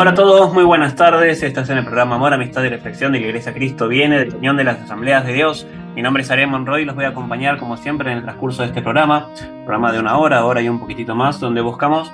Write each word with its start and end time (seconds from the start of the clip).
Hola 0.00 0.12
a 0.12 0.14
todos, 0.14 0.54
muy 0.54 0.62
buenas 0.62 0.94
tardes. 0.94 1.42
Estás 1.42 1.70
en 1.70 1.78
el 1.78 1.84
programa 1.84 2.14
Amor, 2.14 2.32
Amistad 2.32 2.62
y 2.62 2.68
Reflexión 2.68 3.10
de 3.10 3.18
la 3.18 3.26
Iglesia 3.26 3.52
Cristo 3.52 3.88
Viene, 3.88 4.20
de 4.20 4.26
la 4.26 4.36
Unión 4.36 4.56
de 4.56 4.62
las 4.62 4.80
Asambleas 4.80 5.26
de 5.26 5.32
Dios. 5.32 5.66
Mi 5.96 6.02
nombre 6.02 6.22
es 6.22 6.30
Ariel 6.30 6.48
Monroy 6.48 6.82
y 6.82 6.84
los 6.84 6.94
voy 6.94 7.04
a 7.04 7.08
acompañar 7.08 7.58
como 7.58 7.76
siempre 7.76 8.12
en 8.12 8.18
el 8.18 8.22
transcurso 8.22 8.62
de 8.62 8.68
este 8.68 8.80
programa, 8.80 9.28
programa 9.64 9.90
de 9.90 9.98
una 9.98 10.16
hora, 10.16 10.44
hora 10.44 10.62
y 10.62 10.68
un 10.68 10.78
poquitito 10.78 11.16
más, 11.16 11.40
donde 11.40 11.62
buscamos 11.62 12.12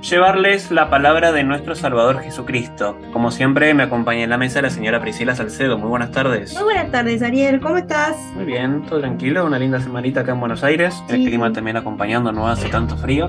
llevarles 0.00 0.70
la 0.70 0.90
palabra 0.90 1.32
de 1.32 1.42
nuestro 1.42 1.74
Salvador 1.74 2.20
Jesucristo. 2.20 2.96
Como 3.12 3.32
siempre 3.32 3.74
me 3.74 3.82
acompaña 3.82 4.22
en 4.22 4.30
la 4.30 4.38
mesa 4.38 4.62
la 4.62 4.70
señora 4.70 5.00
Priscila 5.00 5.34
Salcedo. 5.34 5.76
Muy 5.76 5.88
buenas 5.88 6.12
tardes. 6.12 6.54
Muy 6.54 6.62
buenas 6.62 6.92
tardes, 6.92 7.20
Ariel. 7.24 7.58
¿Cómo 7.58 7.78
estás? 7.78 8.16
Muy 8.36 8.44
bien, 8.44 8.82
todo 8.82 9.00
tranquilo, 9.00 9.44
una 9.44 9.58
linda 9.58 9.80
semanita 9.80 10.20
acá 10.20 10.34
en 10.34 10.38
Buenos 10.38 10.62
Aires. 10.62 10.94
El 11.08 11.24
clima 11.24 11.52
también 11.52 11.78
acompañando, 11.78 12.30
no 12.30 12.46
hace 12.46 12.68
tanto 12.68 12.96
frío. 12.96 13.28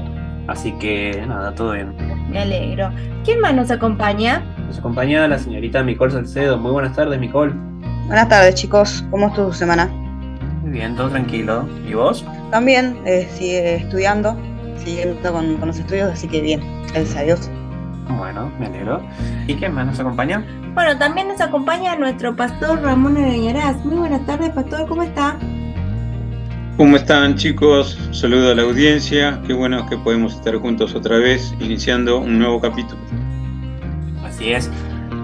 Así 0.50 0.72
que 0.74 1.24
nada, 1.28 1.54
todo 1.54 1.74
bien. 1.74 1.96
Me 2.30 2.40
alegro. 2.40 2.90
¿Quién 3.24 3.40
más 3.40 3.54
nos 3.54 3.70
acompaña? 3.70 4.44
Nos 4.66 4.80
acompaña 4.80 5.28
la 5.28 5.38
señorita 5.38 5.84
Micol 5.84 6.12
Salcedo. 6.12 6.58
Muy 6.58 6.72
buenas 6.72 6.96
tardes, 6.96 7.20
Micol. 7.20 7.54
Buenas 8.08 8.28
tardes 8.28 8.56
chicos, 8.56 9.06
¿cómo 9.12 9.28
estuvo 9.28 9.48
tu 9.48 9.54
semana? 9.54 9.86
Muy 10.64 10.72
bien, 10.72 10.96
todo 10.96 11.10
tranquilo. 11.10 11.70
¿Y 11.88 11.94
vos? 11.94 12.26
También 12.50 12.98
eh, 13.06 13.30
sigue 13.32 13.76
estudiando, 13.76 14.36
siguiendo 14.84 15.32
con, 15.32 15.58
con 15.58 15.68
los 15.68 15.78
estudios, 15.78 16.12
así 16.12 16.28
que 16.28 16.42
bien, 16.42 16.62
gracias 16.92 17.16
a 17.16 17.22
Dios. 17.22 17.52
Bueno, 18.18 18.52
me 18.60 18.66
alegro. 18.66 19.02
¿Y 19.46 19.54
quién 19.54 19.74
más 19.76 19.86
nos 19.86 20.00
acompaña? 20.00 20.44
Bueno, 20.74 20.98
también 20.98 21.28
nos 21.28 21.40
acompaña 21.42 21.96
nuestro 21.96 22.36
pastor 22.36 22.82
Ramón 22.82 23.18
Arañarás. 23.18 23.86
Muy 23.86 23.98
buenas 23.98 24.26
tardes, 24.26 24.50
pastor. 24.50 24.88
¿Cómo 24.88 25.04
está? 25.04 25.38
¿Cómo 26.80 26.96
están 26.96 27.36
chicos? 27.36 28.00
Saludo 28.12 28.54
a 28.54 28.56
la 28.56 28.62
audiencia. 28.62 29.42
Qué 29.46 29.52
bueno 29.52 29.86
que 29.90 29.98
podemos 29.98 30.36
estar 30.36 30.56
juntos 30.56 30.96
otra 30.96 31.18
vez, 31.18 31.54
iniciando 31.60 32.20
un 32.20 32.40
nuevo 32.40 32.62
capítulo. 32.62 33.02
Así 34.24 34.54
es. 34.54 34.72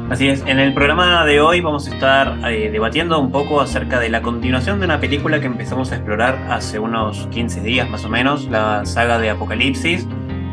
Así 0.09 0.27
es, 0.27 0.43
en 0.47 0.59
el 0.59 0.73
programa 0.73 1.23
de 1.23 1.39
hoy 1.39 1.61
vamos 1.61 1.87
a 1.87 1.93
estar 1.93 2.37
eh, 2.51 2.69
debatiendo 2.69 3.17
un 3.21 3.31
poco 3.31 3.61
acerca 3.61 4.01
de 4.01 4.09
la 4.09 4.21
continuación 4.21 4.79
de 4.79 4.85
una 4.85 4.99
película 4.99 5.39
que 5.39 5.45
empezamos 5.45 5.93
a 5.93 5.95
explorar 5.95 6.45
hace 6.49 6.77
unos 6.77 7.25
15 7.27 7.61
días 7.61 7.89
más 7.89 8.03
o 8.03 8.09
menos, 8.09 8.49
la 8.49 8.85
saga 8.85 9.17
de 9.17 9.29
Apocalipsis. 9.29 10.05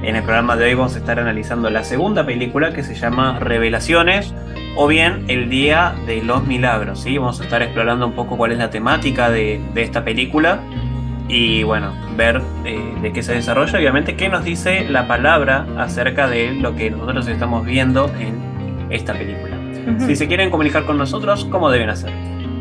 En 0.05 0.15
el 0.15 0.23
programa 0.23 0.55
de 0.55 0.67
hoy 0.67 0.75
vamos 0.75 0.95
a 0.95 0.99
estar 0.99 1.19
analizando 1.19 1.69
la 1.69 1.83
segunda 1.83 2.25
película 2.25 2.73
que 2.73 2.85
se 2.85 2.95
llama 2.95 3.41
Revelaciones 3.41 4.33
o 4.77 4.87
bien 4.87 5.25
El 5.27 5.51
Día 5.51 5.97
de 6.07 6.23
los 6.23 6.47
Milagros. 6.47 7.01
¿sí? 7.01 7.19
Vamos 7.19 7.41
a 7.41 7.45
estar 7.45 7.61
explorando 7.61 8.07
un 8.07 8.13
poco 8.13 8.37
cuál 8.37 8.53
es 8.53 8.59
la 8.59 8.71
temática 8.71 9.31
de, 9.31 9.61
de 9.75 9.83
esta 9.83 10.05
película 10.05 10.61
y 11.29 11.63
bueno, 11.63 11.93
ver 12.17 12.43
eh, 12.65 12.95
de 13.01 13.13
qué 13.13 13.23
se 13.23 13.35
desarrolla, 13.35 13.79
obviamente 13.79 14.17
qué 14.17 14.29
nos 14.29 14.45
dice 14.45 14.85
la 14.89 15.07
palabra 15.07 15.67
acerca 15.79 16.29
de 16.29 16.53
lo 16.53 16.75
que 16.75 16.91
nosotros 16.91 17.29
estamos 17.29 17.65
viendo 17.65 18.11
en 18.19 18.39
esta 18.91 19.13
película. 19.13 19.57
Si 20.07 20.15
se 20.15 20.29
quieren 20.29 20.51
comunicar 20.51 20.85
con 20.85 20.97
nosotros, 20.99 21.45
¿cómo 21.51 21.71
deben 21.71 21.91
hacer? 21.91 22.13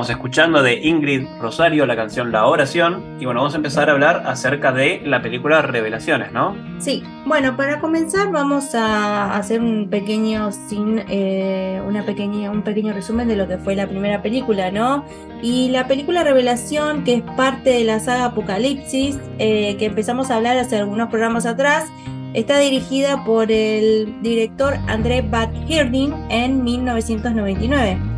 Estábamos 0.00 0.16
escuchando 0.16 0.62
de 0.62 0.80
Ingrid 0.80 1.26
Rosario 1.38 1.84
la 1.84 1.94
canción 1.94 2.32
La 2.32 2.46
Oración 2.46 3.18
y 3.20 3.26
bueno, 3.26 3.40
vamos 3.40 3.52
a 3.52 3.58
empezar 3.58 3.90
a 3.90 3.92
hablar 3.92 4.22
acerca 4.24 4.72
de 4.72 5.02
la 5.04 5.20
película 5.20 5.60
Revelaciones, 5.60 6.32
¿no? 6.32 6.56
Sí, 6.78 7.02
bueno, 7.26 7.54
para 7.54 7.80
comenzar 7.80 8.32
vamos 8.32 8.74
a 8.74 9.36
hacer 9.36 9.60
un 9.60 9.90
pequeño 9.90 10.52
sin, 10.52 11.02
eh, 11.06 11.82
una 11.86 12.02
pequeña, 12.06 12.50
un 12.50 12.62
pequeño 12.62 12.94
resumen 12.94 13.28
de 13.28 13.36
lo 13.36 13.46
que 13.46 13.58
fue 13.58 13.76
la 13.76 13.86
primera 13.88 14.22
película, 14.22 14.70
¿no? 14.70 15.04
Y 15.42 15.68
la 15.68 15.86
película 15.86 16.24
Revelación, 16.24 17.04
que 17.04 17.16
es 17.16 17.22
parte 17.36 17.68
de 17.68 17.84
la 17.84 18.00
saga 18.00 18.24
Apocalipsis, 18.24 19.18
eh, 19.38 19.76
que 19.78 19.84
empezamos 19.84 20.30
a 20.30 20.36
hablar 20.36 20.56
hace 20.56 20.78
algunos 20.78 21.10
programas 21.10 21.44
atrás, 21.44 21.84
está 22.32 22.58
dirigida 22.58 23.22
por 23.26 23.52
el 23.52 24.16
director 24.22 24.78
André 24.86 25.20
Bad 25.20 25.50
Hirding 25.68 26.14
en 26.30 26.64
1999. 26.64 28.09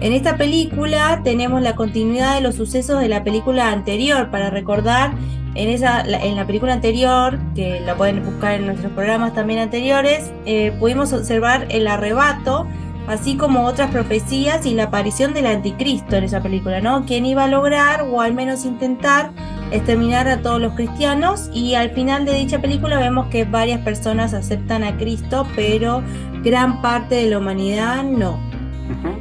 En 0.00 0.12
esta 0.12 0.36
película 0.36 1.20
tenemos 1.24 1.62
la 1.62 1.76
continuidad 1.76 2.34
de 2.34 2.40
los 2.40 2.56
sucesos 2.56 3.00
de 3.00 3.08
la 3.08 3.24
película 3.24 3.70
anterior 3.70 4.30
para 4.30 4.50
recordar 4.50 5.12
en, 5.54 5.68
esa, 5.68 6.00
en 6.02 6.36
la 6.36 6.46
película 6.46 6.72
anterior, 6.72 7.38
que 7.54 7.80
la 7.80 7.96
pueden 7.96 8.24
buscar 8.24 8.54
en 8.54 8.66
nuestros 8.66 8.92
programas 8.92 9.34
también 9.34 9.60
anteriores, 9.60 10.32
eh, 10.46 10.76
pudimos 10.80 11.12
observar 11.12 11.66
el 11.70 11.86
arrebato, 11.86 12.66
así 13.06 13.36
como 13.36 13.64
otras 13.64 13.90
profecías 13.90 14.66
y 14.66 14.74
la 14.74 14.84
aparición 14.84 15.32
del 15.32 15.46
anticristo 15.46 16.16
en 16.16 16.24
esa 16.24 16.42
película, 16.42 16.80
¿no? 16.80 17.04
Quien 17.06 17.24
iba 17.24 17.44
a 17.44 17.48
lograr, 17.48 18.02
o 18.02 18.20
al 18.20 18.34
menos 18.34 18.64
intentar, 18.64 19.30
exterminar 19.70 20.28
a 20.28 20.42
todos 20.42 20.60
los 20.60 20.74
cristianos 20.74 21.50
y 21.52 21.74
al 21.74 21.90
final 21.90 22.24
de 22.24 22.34
dicha 22.34 22.60
película 22.60 22.98
vemos 22.98 23.26
que 23.28 23.44
varias 23.44 23.80
personas 23.80 24.34
aceptan 24.34 24.84
a 24.84 24.96
Cristo, 24.96 25.46
pero 25.54 26.02
gran 26.42 26.82
parte 26.82 27.16
de 27.16 27.30
la 27.30 27.38
humanidad 27.38 28.02
no. 28.02 28.38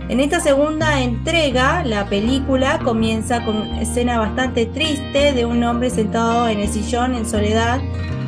En 0.10 0.20
esta 0.20 0.40
segunda 0.40 1.02
entrega, 1.02 1.84
la 1.84 2.06
película 2.08 2.80
comienza 2.84 3.44
con 3.46 3.56
una 3.58 3.82
escena 3.82 4.20
bastante 4.20 4.66
triste 4.66 5.34
de 5.34 5.46
un 5.46 5.64
hombre 5.64 5.90
sentado 5.90 6.48
en 6.50 6.60
el 6.60 6.68
sillón 6.68 7.16
en 7.16 7.26
soledad, 7.26 7.80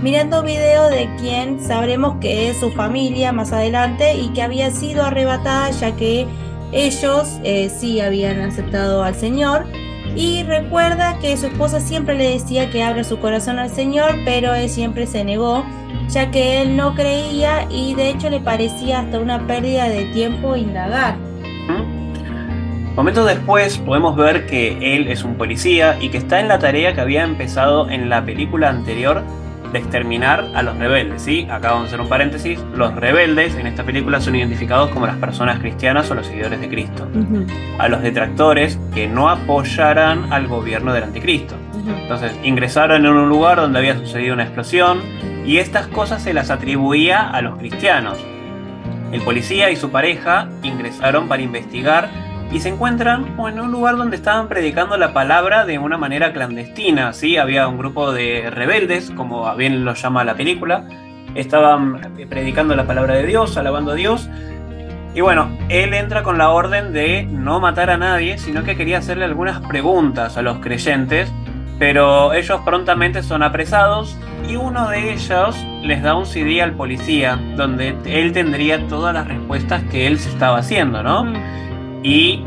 mirando 0.01 0.41
video 0.41 0.87
de 0.89 1.09
quien 1.19 1.59
sabremos 1.59 2.17
que 2.21 2.49
es 2.49 2.59
su 2.59 2.71
familia 2.71 3.31
más 3.31 3.51
adelante 3.51 4.15
y 4.15 4.29
que 4.29 4.41
había 4.41 4.71
sido 4.71 5.03
arrebatada 5.03 5.69
ya 5.71 5.95
que 5.95 6.25
ellos 6.71 7.39
eh, 7.43 7.69
sí 7.69 7.99
habían 7.99 8.41
aceptado 8.41 9.03
al 9.03 9.15
Señor. 9.15 9.65
Y 10.15 10.43
recuerda 10.43 11.19
que 11.19 11.35
su 11.35 11.47
esposa 11.47 11.81
siempre 11.81 12.15
le 12.15 12.31
decía 12.31 12.69
que 12.69 12.83
abra 12.83 13.03
su 13.03 13.19
corazón 13.19 13.59
al 13.59 13.69
Señor, 13.69 14.15
pero 14.23 14.53
él 14.53 14.69
siempre 14.69 15.07
se 15.07 15.25
negó, 15.25 15.65
ya 16.07 16.31
que 16.31 16.61
él 16.61 16.77
no 16.77 16.95
creía 16.95 17.67
y 17.69 17.95
de 17.95 18.09
hecho 18.09 18.29
le 18.29 18.39
parecía 18.39 18.99
hasta 18.99 19.19
una 19.19 19.45
pérdida 19.45 19.89
de 19.89 20.05
tiempo 20.05 20.55
indagar. 20.55 21.17
Momentos 22.95 23.27
después 23.27 23.77
podemos 23.79 24.15
ver 24.15 24.45
que 24.45 24.95
él 24.95 25.09
es 25.09 25.25
un 25.25 25.35
policía 25.35 25.97
y 25.99 26.07
que 26.07 26.17
está 26.17 26.39
en 26.39 26.47
la 26.47 26.59
tarea 26.59 26.93
que 26.93 27.01
había 27.01 27.23
empezado 27.23 27.89
en 27.89 28.07
la 28.09 28.23
película 28.23 28.69
anterior 28.69 29.21
de 29.75 29.81
exterminar 29.81 30.45
a 30.55 30.61
los 30.63 30.77
rebeldes, 30.77 31.21
¿sí? 31.21 31.47
Acá 31.51 31.71
vamos 31.71 31.83
a 31.83 31.87
hacer 31.87 31.99
un 31.99 32.07
paréntesis. 32.07 32.63
Los 32.75 32.95
rebeldes 32.95 33.55
en 33.55 33.67
esta 33.67 33.83
película 33.83 34.21
son 34.21 34.35
identificados 34.35 34.89
como 34.91 35.05
las 35.05 35.17
personas 35.17 35.59
cristianas 35.59 36.09
o 36.09 36.15
los 36.15 36.27
seguidores 36.27 36.61
de 36.61 36.69
Cristo. 36.69 37.05
A 37.77 37.89
los 37.89 38.01
detractores 38.01 38.79
que 38.93 39.07
no 39.07 39.29
apoyaran 39.29 40.31
al 40.31 40.47
gobierno 40.47 40.93
del 40.93 41.03
anticristo. 41.03 41.55
Entonces 42.01 42.31
ingresaron 42.43 43.05
en 43.05 43.11
un 43.11 43.27
lugar 43.27 43.57
donde 43.57 43.79
había 43.79 43.97
sucedido 43.97 44.33
una 44.33 44.43
explosión 44.43 45.01
y 45.45 45.57
estas 45.57 45.87
cosas 45.87 46.23
se 46.23 46.33
las 46.33 46.49
atribuía 46.51 47.29
a 47.29 47.41
los 47.41 47.57
cristianos. 47.57 48.17
El 49.11 49.21
policía 49.21 49.71
y 49.71 49.75
su 49.75 49.91
pareja 49.91 50.47
ingresaron 50.63 51.27
para 51.27 51.41
investigar 51.41 52.09
y 52.55 52.61
se 52.61 52.69
encuentran 52.69 53.35
en 53.49 53.59
un 53.59 53.69
lugar 53.69 53.97
donde 53.97 54.15
estaban 54.15 54.47
predicando 54.47 54.95
la 54.95 55.11
palabra 55.11 55.65
de 55.65 55.77
una 55.77 55.97
manera 55.97 56.31
clandestina. 56.31 57.11
¿sí? 57.11 57.35
Había 57.35 57.67
un 57.67 57.77
grupo 57.77 58.13
de 58.13 58.49
rebeldes, 58.49 59.11
como 59.11 59.53
bien 59.57 59.83
lo 59.83 59.93
llama 59.93 60.23
la 60.23 60.35
película, 60.35 60.87
estaban 61.35 61.99
predicando 62.29 62.73
la 62.73 62.87
palabra 62.87 63.15
de 63.15 63.25
Dios, 63.25 63.57
alabando 63.57 63.91
a 63.91 63.95
Dios. 63.95 64.29
Y 65.13 65.19
bueno, 65.19 65.49
él 65.67 65.93
entra 65.93 66.23
con 66.23 66.37
la 66.37 66.51
orden 66.51 66.93
de 66.93 67.23
no 67.23 67.59
matar 67.59 67.89
a 67.89 67.97
nadie, 67.97 68.37
sino 68.37 68.63
que 68.63 68.77
quería 68.77 68.99
hacerle 68.99 69.25
algunas 69.25 69.59
preguntas 69.67 70.37
a 70.37 70.41
los 70.41 70.59
creyentes, 70.59 71.29
pero 71.77 72.31
ellos 72.31 72.61
prontamente 72.63 73.21
son 73.21 73.43
apresados 73.43 74.17
y 74.49 74.55
uno 74.55 74.87
de 74.87 75.11
ellos 75.11 75.57
les 75.83 76.01
da 76.01 76.15
un 76.15 76.25
CD 76.25 76.61
al 76.61 76.71
policía, 76.71 77.37
donde 77.57 77.97
él 78.05 78.31
tendría 78.31 78.87
todas 78.87 79.13
las 79.13 79.27
respuestas 79.27 79.83
que 79.91 80.07
él 80.07 80.19
se 80.19 80.29
estaba 80.29 80.59
haciendo, 80.59 81.03
¿no? 81.03 81.25
Y 82.07 82.43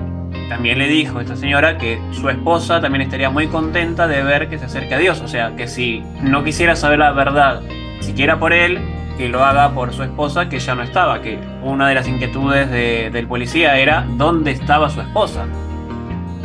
también 0.49 0.79
le 0.79 0.87
dijo 0.87 1.21
esta 1.21 1.35
señora 1.35 1.79
que 1.79 2.01
su 2.13 2.29
esposa 2.29 2.81
también 2.81 3.03
estaría 3.03 3.29
muy 3.29 3.49
contenta 3.49 4.07
de 4.07 4.23
ver 4.23 4.49
que 4.49 4.57
se 4.57 4.67
acerque 4.67 4.95
a 4.95 4.99
Dios. 4.99 5.21
O 5.21 5.27
sea, 5.27 5.57
que 5.57 5.67
si 5.67 6.01
no 6.23 6.45
quisiera 6.45 6.77
saber 6.77 7.01
la 7.01 7.11
verdad, 7.11 7.61
siquiera 7.99 8.39
por 8.39 8.53
él, 8.53 8.79
que 9.17 9.29
lo 9.29 9.45
haga 9.45 9.71
por 9.75 9.93
su 9.93 10.05
esposa 10.05 10.49
que 10.49 10.61
ya 10.61 10.77
no 10.77 10.85
estaba. 10.85 11.21
Que 11.23 11.41
una 11.65 11.89
de 11.89 11.97
las 11.97 12.07
inquietudes 12.07 12.71
de- 12.71 13.11
del 13.13 13.27
policía 13.27 13.77
era 13.79 14.07
dónde 14.17 14.53
estaba 14.53 14.89
su 14.91 15.01
esposa. 15.01 15.45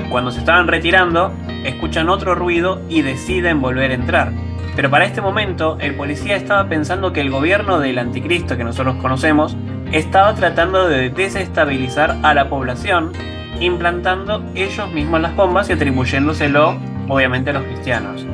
Cuando 0.10 0.32
se 0.32 0.40
estaban 0.40 0.68
retirando, 0.68 1.32
escuchan 1.64 2.10
otro 2.10 2.34
ruido 2.34 2.82
y 2.90 3.04
deciden 3.04 3.62
volver 3.62 3.92
a 3.92 3.94
entrar. 3.94 4.32
Pero 4.76 4.90
para 4.90 5.06
este 5.06 5.22
momento, 5.22 5.78
el 5.80 5.96
policía 5.96 6.36
estaba 6.36 6.68
pensando 6.68 7.14
que 7.14 7.22
el 7.22 7.30
gobierno 7.30 7.80
del 7.80 8.00
anticristo 8.00 8.58
que 8.58 8.64
nosotros 8.64 8.96
conocemos 8.96 9.56
estaba 9.92 10.34
tratando 10.34 10.88
de 10.88 11.12
desestabilizar 11.12 12.18
a 12.24 12.34
la 12.34 12.50
población, 12.50 13.12
implantando 13.60 14.44
ellos 14.56 14.92
mismos 14.92 15.22
las 15.22 15.36
bombas 15.36 15.70
y 15.70 15.74
atribuyéndoselo, 15.74 16.76
obviamente, 17.08 17.52
a 17.52 17.54
los 17.54 17.64
cristianos. 17.64 18.26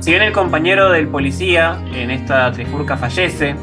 Si 0.00 0.10
bien 0.10 0.22
el 0.22 0.32
compañero 0.32 0.90
del 0.90 1.08
policía 1.08 1.78
en 1.94 2.10
esta 2.10 2.52
trifurca 2.52 2.98
fallece, 2.98 3.56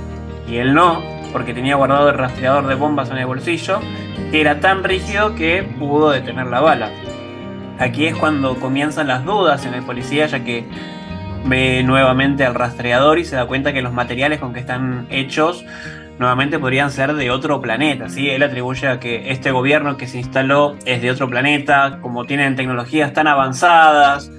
y 0.47 0.57
él 0.57 0.74
no, 0.74 1.03
porque 1.31 1.53
tenía 1.53 1.75
guardado 1.75 2.09
el 2.09 2.17
rastreador 2.17 2.67
de 2.67 2.75
bombas 2.75 3.12
en 3.12 3.17
el 3.17 3.27
bolsillo, 3.27 3.79
era 4.31 4.59
tan 4.59 4.83
rígido 4.83 5.36
que 5.36 5.62
pudo 5.77 6.09
detener 6.09 6.47
la 6.47 6.62
bala. 6.62 6.89
Aquí 7.79 8.07
es 8.07 8.15
cuando 8.15 8.55
comienzan 8.55 9.07
las 9.07 9.24
dudas 9.24 9.65
en 9.65 9.75
el 9.75 9.83
policía, 9.83 10.25
ya 10.25 10.43
que 10.43 10.67
ve 11.46 11.84
nuevamente 11.84 12.46
al 12.46 12.56
rastreador 12.56 13.20
y 13.20 13.25
se 13.25 13.36
da 13.36 13.46
cuenta 13.46 13.74
que 13.74 13.82
los 13.82 13.94
materiales 13.94 14.39
con 14.39 14.53
que 14.53 14.60
están 14.60 15.08
hechos 15.10 15.65
nuevamente 16.20 16.60
podrían 16.60 16.91
ser 16.91 17.13
de 17.13 17.32
otro 17.32 17.62
planeta. 17.62 18.10
¿sí? 18.10 18.29
Él 18.29 18.44
atribuye 18.44 18.88
a 18.88 19.00
que 19.00 19.32
este 19.32 19.51
gobierno 19.51 19.98
que 19.98 20.08
se 20.08 20.17
instaló 20.17 20.75
es 20.86 21.01
de 21.01 21.12
otro 21.12 21.29
planeta, 21.29 22.00
como 22.01 22.25
tienen 22.25 22.56
tecnologías 22.56 23.13
tan 23.13 23.27
avanzadas 23.27 24.32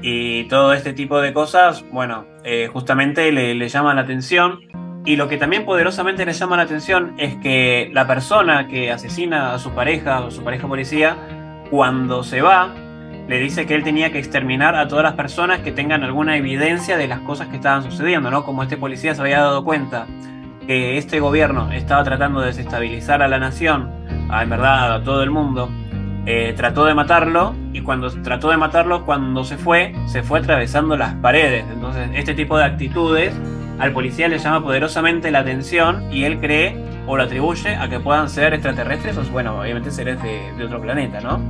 y 0.00 0.44
todo 0.44 0.72
este 0.72 0.92
tipo 0.92 1.20
de 1.20 1.32
cosas, 1.32 1.84
bueno, 1.90 2.26
eh, 2.44 2.68
justamente 2.72 3.32
le, 3.32 3.54
le 3.54 3.68
llaman 3.68 3.96
la 3.96 4.02
atención. 4.02 4.60
Y 5.04 5.16
lo 5.16 5.28
que 5.28 5.38
también 5.38 5.64
poderosamente 5.64 6.26
le 6.26 6.32
llama 6.32 6.56
la 6.56 6.64
atención 6.64 7.14
es 7.18 7.36
que 7.36 7.90
la 7.94 8.06
persona 8.06 8.68
que 8.68 8.92
asesina 8.92 9.54
a 9.54 9.58
su 9.58 9.70
pareja 9.70 10.20
o 10.20 10.30
su 10.30 10.42
pareja 10.42 10.68
policía, 10.68 11.16
cuando 11.70 12.22
se 12.22 12.42
va, 12.42 12.74
le 13.28 13.38
dice 13.38 13.66
que 13.66 13.74
él 13.74 13.84
tenía 13.84 14.10
que 14.10 14.18
exterminar 14.18 14.74
a 14.74 14.88
todas 14.88 15.04
las 15.04 15.12
personas 15.12 15.60
que 15.60 15.70
tengan 15.70 16.02
alguna 16.02 16.36
evidencia 16.36 16.96
de 16.96 17.06
las 17.06 17.20
cosas 17.20 17.48
que 17.48 17.56
estaban 17.56 17.82
sucediendo, 17.82 18.30
¿no? 18.30 18.44
Como 18.44 18.62
este 18.62 18.78
policía 18.78 19.14
se 19.14 19.20
había 19.20 19.40
dado 19.40 19.64
cuenta 19.64 20.06
que 20.66 20.96
este 20.96 21.20
gobierno 21.20 21.70
estaba 21.70 22.02
tratando 22.04 22.40
de 22.40 22.48
desestabilizar 22.48 23.22
a 23.22 23.28
la 23.28 23.38
nación, 23.38 23.90
a, 24.30 24.42
en 24.42 24.50
verdad 24.50 24.94
a 24.94 25.02
todo 25.04 25.22
el 25.22 25.30
mundo, 25.30 25.70
eh, 26.24 26.54
trató 26.56 26.86
de 26.86 26.94
matarlo 26.94 27.54
y 27.72 27.82
cuando 27.82 28.10
trató 28.22 28.50
de 28.50 28.56
matarlo, 28.56 29.04
cuando 29.04 29.44
se 29.44 29.58
fue, 29.58 29.94
se 30.06 30.22
fue 30.22 30.40
atravesando 30.40 30.96
las 30.96 31.14
paredes. 31.14 31.64
Entonces, 31.70 32.08
este 32.14 32.34
tipo 32.34 32.56
de 32.56 32.64
actitudes 32.64 33.34
al 33.78 33.92
policía 33.92 34.28
le 34.28 34.38
llama 34.38 34.62
poderosamente 34.62 35.30
la 35.30 35.40
atención 35.40 36.12
y 36.12 36.24
él 36.24 36.40
cree 36.40 36.76
o 37.06 37.16
lo 37.16 37.22
atribuye 37.22 37.76
a 37.76 37.88
que 37.88 38.00
puedan 38.00 38.28
ser 38.28 38.54
extraterrestres 38.54 39.16
o, 39.16 39.22
bueno, 39.32 39.60
obviamente 39.60 39.90
seres 39.90 40.18
de, 40.22 40.64
otro 40.64 40.80
planeta, 40.80 41.20
¿no? 41.20 41.40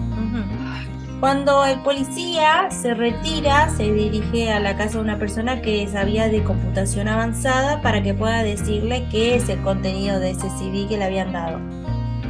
Cuando 1.21 1.65
el 1.67 1.81
policía 1.81 2.69
se 2.71 2.95
retira, 2.95 3.71
se 3.71 3.93
dirige 3.93 4.53
a 4.53 4.61
la 4.61 4.77
casa 4.77 4.99
de 4.99 5.05
una 5.05 5.19
persona 5.19 5.61
que 5.61 5.89
sabía 5.89 6.29
de 6.29 6.45
computación 6.45 7.09
avanzada 7.09 7.83
para 7.83 8.05
que 8.05 8.15
pueda 8.15 8.45
decirle 8.45 9.09
qué 9.11 9.35
es 9.35 9.49
el 9.49 9.61
contenido 9.63 10.21
de 10.21 10.31
ese 10.31 10.49
CD 10.51 10.87
que 10.89 10.97
le 10.97 11.05
habían 11.05 11.33
dado. 11.33 11.59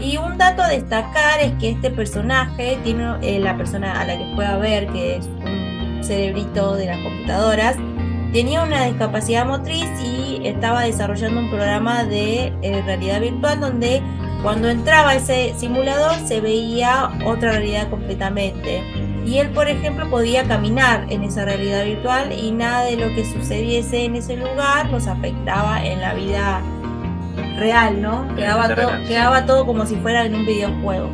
Y 0.01 0.17
un 0.17 0.39
dato 0.39 0.63
a 0.63 0.69
destacar 0.69 1.39
es 1.41 1.53
que 1.61 1.71
este 1.71 1.91
personaje 1.91 2.79
tiene 2.83 3.17
eh, 3.21 3.39
la 3.41 3.59
persona 3.59 4.01
a 4.01 4.07
la 4.07 4.17
que 4.17 4.33
pueda 4.35 4.57
ver, 4.57 4.87
que 4.87 5.17
es 5.17 5.27
un 5.27 6.03
cerebrito 6.03 6.75
de 6.75 6.87
las 6.87 6.99
computadoras, 7.03 7.77
tenía 8.33 8.63
una 8.63 8.87
discapacidad 8.87 9.45
motriz 9.45 9.87
y 10.03 10.47
estaba 10.47 10.85
desarrollando 10.85 11.41
un 11.41 11.51
programa 11.51 12.05
de 12.05 12.55
eh, 12.63 12.83
realidad 12.87 13.21
virtual 13.21 13.61
donde 13.61 14.03
cuando 14.43 14.69
entraba 14.69 15.15
ese 15.15 15.55
simulador 15.57 16.15
se 16.27 16.41
veía 16.41 17.11
otra 17.25 17.53
realidad 17.53 17.91
completamente. 17.91 18.83
Y 19.27 19.39
él, 19.39 19.51
por 19.51 19.69
ejemplo, 19.69 20.09
podía 20.09 20.45
caminar 20.45 21.07
en 21.11 21.23
esa 21.23 21.45
realidad 21.45 21.85
virtual 21.85 22.33
y 22.33 22.51
nada 22.51 22.85
de 22.85 22.97
lo 22.97 23.09
que 23.15 23.25
sucediese 23.31 24.05
en 24.05 24.17
ese 24.17 24.37
lugar 24.37 24.91
nos 24.91 25.07
afectaba 25.07 25.85
en 25.85 26.01
la 26.01 26.15
vida 26.15 26.63
real, 27.59 28.01
¿no? 28.01 28.27
Quedaba, 28.37 28.75
todo, 28.75 28.91
quedaba 29.07 29.45
todo 29.45 29.67
como 29.67 29.85
si 29.85 29.97
fuera 29.97 30.25
en 30.25 30.35
un 30.35 30.47
videojuego. 30.47 31.11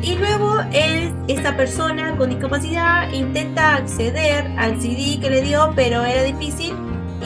Y 0.00 0.16
luego 0.16 0.60
él, 0.72 1.14
esta 1.28 1.56
persona 1.56 2.16
con 2.16 2.30
discapacidad 2.30 3.10
intenta 3.12 3.76
acceder 3.76 4.46
al 4.58 4.80
CD 4.80 5.18
que 5.20 5.30
le 5.30 5.42
dio, 5.42 5.72
pero 5.74 6.04
era 6.04 6.22
difícil 6.22 6.74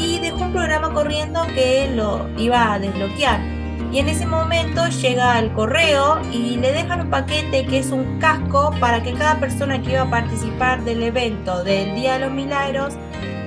y 0.01 0.21
dejó 0.21 0.45
un 0.45 0.53
programa 0.53 0.93
corriendo 0.93 1.45
que 1.55 1.91
lo 1.95 2.29
iba 2.39 2.73
a 2.73 2.79
desbloquear. 2.79 3.58
Y 3.91 4.01
en 4.01 4.09
ese 4.09 4.27
momento 4.27 4.87
llega 4.89 5.35
al 5.35 5.53
correo 5.55 6.21
y 6.31 6.57
le 6.57 6.73
dejan 6.73 7.01
un 7.01 7.11
paquete 7.11 7.65
que 7.67 7.79
es 7.79 7.91
un 7.91 8.19
casco 8.19 8.75
para 8.81 9.03
que 9.03 9.15
cada 9.15 9.41
persona 9.41 9.81
que 9.81 9.93
iba 9.93 10.03
a 10.03 10.11
participar 10.11 10.85
del 10.85 11.03
evento 11.03 11.65
del 11.65 11.95
Día 11.95 12.15
de 12.15 12.27
los 12.27 12.31
Milagros, 12.31 12.95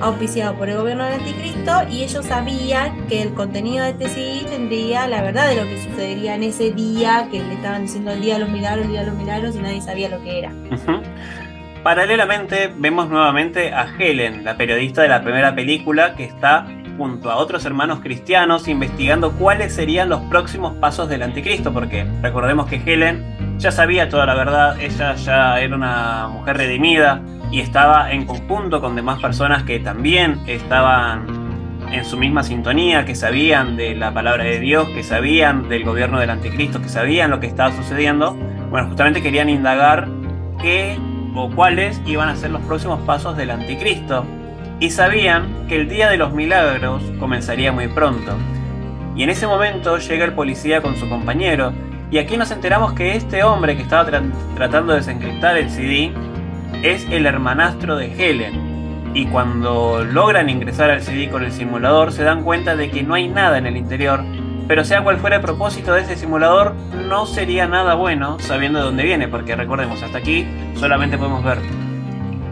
auspiciado 0.01 0.55
por 0.55 0.67
el 0.67 0.77
gobierno 0.77 1.03
del 1.03 1.19
Anticristo, 1.19 1.83
y 1.91 2.03
ellos 2.03 2.25
sabían 2.25 3.05
que 3.07 3.21
el 3.21 3.35
contenido 3.35 3.85
de 3.85 3.91
este 3.91 4.09
CD 4.09 4.49
tendría 4.49 5.07
la 5.07 5.21
verdad 5.21 5.47
de 5.47 5.57
lo 5.57 5.63
que 5.63 5.83
sucedería 5.83 6.33
en 6.33 6.41
ese 6.41 6.71
día, 6.71 7.27
que 7.29 7.39
le 7.39 7.53
estaban 7.53 7.83
diciendo 7.83 8.09
el 8.11 8.21
Día 8.21 8.33
de 8.33 8.39
los 8.39 8.49
Milagros, 8.49 8.85
el 8.85 8.91
Día 8.91 9.01
de 9.01 9.05
los 9.05 9.15
Milagros, 9.15 9.55
y 9.55 9.59
nadie 9.59 9.81
sabía 9.81 10.09
lo 10.09 10.23
que 10.23 10.39
era. 10.39 10.51
Paralelamente 11.83 12.71
vemos 12.75 13.09
nuevamente 13.09 13.73
a 13.73 13.87
Helen, 13.97 14.43
la 14.43 14.57
periodista 14.57 15.03
de 15.03 15.07
la 15.07 15.21
primera 15.21 15.53
película, 15.53 16.15
que 16.15 16.25
está 16.25 16.65
junto 16.97 17.31
a 17.31 17.37
otros 17.37 17.65
hermanos 17.65 17.99
cristianos 18.01 18.67
investigando 18.67 19.31
cuáles 19.33 19.73
serían 19.73 20.09
los 20.09 20.21
próximos 20.21 20.75
pasos 20.75 21.09
del 21.09 21.23
anticristo, 21.23 21.73
porque 21.73 22.05
recordemos 22.21 22.67
que 22.67 22.81
Helen 22.85 23.57
ya 23.57 23.71
sabía 23.71 24.09
toda 24.09 24.25
la 24.25 24.33
verdad, 24.33 24.79
ella 24.79 25.15
ya 25.15 25.59
era 25.59 25.75
una 25.75 26.27
mujer 26.27 26.57
redimida 26.57 27.21
y 27.51 27.59
estaba 27.59 28.11
en 28.11 28.25
conjunto 28.25 28.81
con 28.81 28.95
demás 28.95 29.21
personas 29.21 29.63
que 29.63 29.79
también 29.79 30.39
estaban 30.47 31.25
en 31.91 32.05
su 32.05 32.17
misma 32.17 32.43
sintonía, 32.43 33.05
que 33.05 33.15
sabían 33.15 33.75
de 33.75 33.95
la 33.95 34.13
palabra 34.13 34.45
de 34.45 34.59
Dios, 34.59 34.87
que 34.89 35.03
sabían 35.03 35.67
del 35.67 35.83
gobierno 35.83 36.19
del 36.19 36.29
anticristo, 36.29 36.81
que 36.81 36.89
sabían 36.89 37.29
lo 37.29 37.39
que 37.39 37.47
estaba 37.47 37.71
sucediendo. 37.75 38.33
Bueno, 38.69 38.87
justamente 38.87 39.21
querían 39.21 39.49
indagar 39.49 40.07
qué 40.61 40.97
o 41.35 41.49
cuáles 41.49 42.01
iban 42.05 42.29
a 42.29 42.35
ser 42.35 42.51
los 42.51 42.61
próximos 42.61 43.01
pasos 43.01 43.35
del 43.35 43.51
anticristo. 43.51 44.25
Y 44.81 44.89
sabían 44.89 45.67
que 45.69 45.75
el 45.75 45.87
día 45.87 46.09
de 46.09 46.17
los 46.17 46.33
milagros 46.33 47.03
comenzaría 47.19 47.71
muy 47.71 47.87
pronto. 47.87 48.33
Y 49.15 49.21
en 49.21 49.29
ese 49.29 49.45
momento 49.45 49.99
llega 49.99 50.25
el 50.25 50.33
policía 50.33 50.81
con 50.81 50.97
su 50.97 51.07
compañero. 51.07 51.71
Y 52.09 52.17
aquí 52.17 52.35
nos 52.35 52.49
enteramos 52.49 52.93
que 52.93 53.15
este 53.15 53.43
hombre 53.43 53.77
que 53.77 53.83
estaba 53.83 54.09
tra- 54.09 54.23
tratando 54.55 54.93
de 54.93 54.99
desencriptar 54.99 55.55
el 55.55 55.69
CD 55.69 56.11
es 56.81 57.07
el 57.11 57.27
hermanastro 57.27 57.95
de 57.95 58.11
Helen. 58.11 59.11
Y 59.13 59.27
cuando 59.27 60.03
logran 60.03 60.49
ingresar 60.49 60.89
al 60.89 61.03
CD 61.03 61.29
con 61.29 61.43
el 61.43 61.51
simulador 61.51 62.11
se 62.11 62.23
dan 62.23 62.43
cuenta 62.43 62.75
de 62.75 62.89
que 62.89 63.03
no 63.03 63.13
hay 63.13 63.27
nada 63.27 63.59
en 63.59 63.67
el 63.67 63.77
interior. 63.77 64.23
Pero 64.67 64.83
sea 64.83 65.03
cual 65.03 65.17
fuera 65.17 65.35
el 65.35 65.43
propósito 65.43 65.93
de 65.93 66.01
ese 66.01 66.15
simulador, 66.15 66.73
no 67.07 67.27
sería 67.27 67.67
nada 67.67 67.93
bueno 67.93 68.39
sabiendo 68.39 68.79
de 68.79 68.85
dónde 68.85 69.03
viene, 69.03 69.27
porque 69.27 69.55
recordemos, 69.55 70.01
hasta 70.01 70.17
aquí 70.17 70.47
solamente 70.75 71.19
podemos 71.19 71.43
ver 71.43 71.59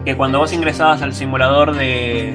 que 0.04 0.16
cuando 0.16 0.38
vos 0.38 0.52
ingresabas 0.52 1.02
al 1.02 1.12
simulador 1.12 1.74
de, 1.76 2.34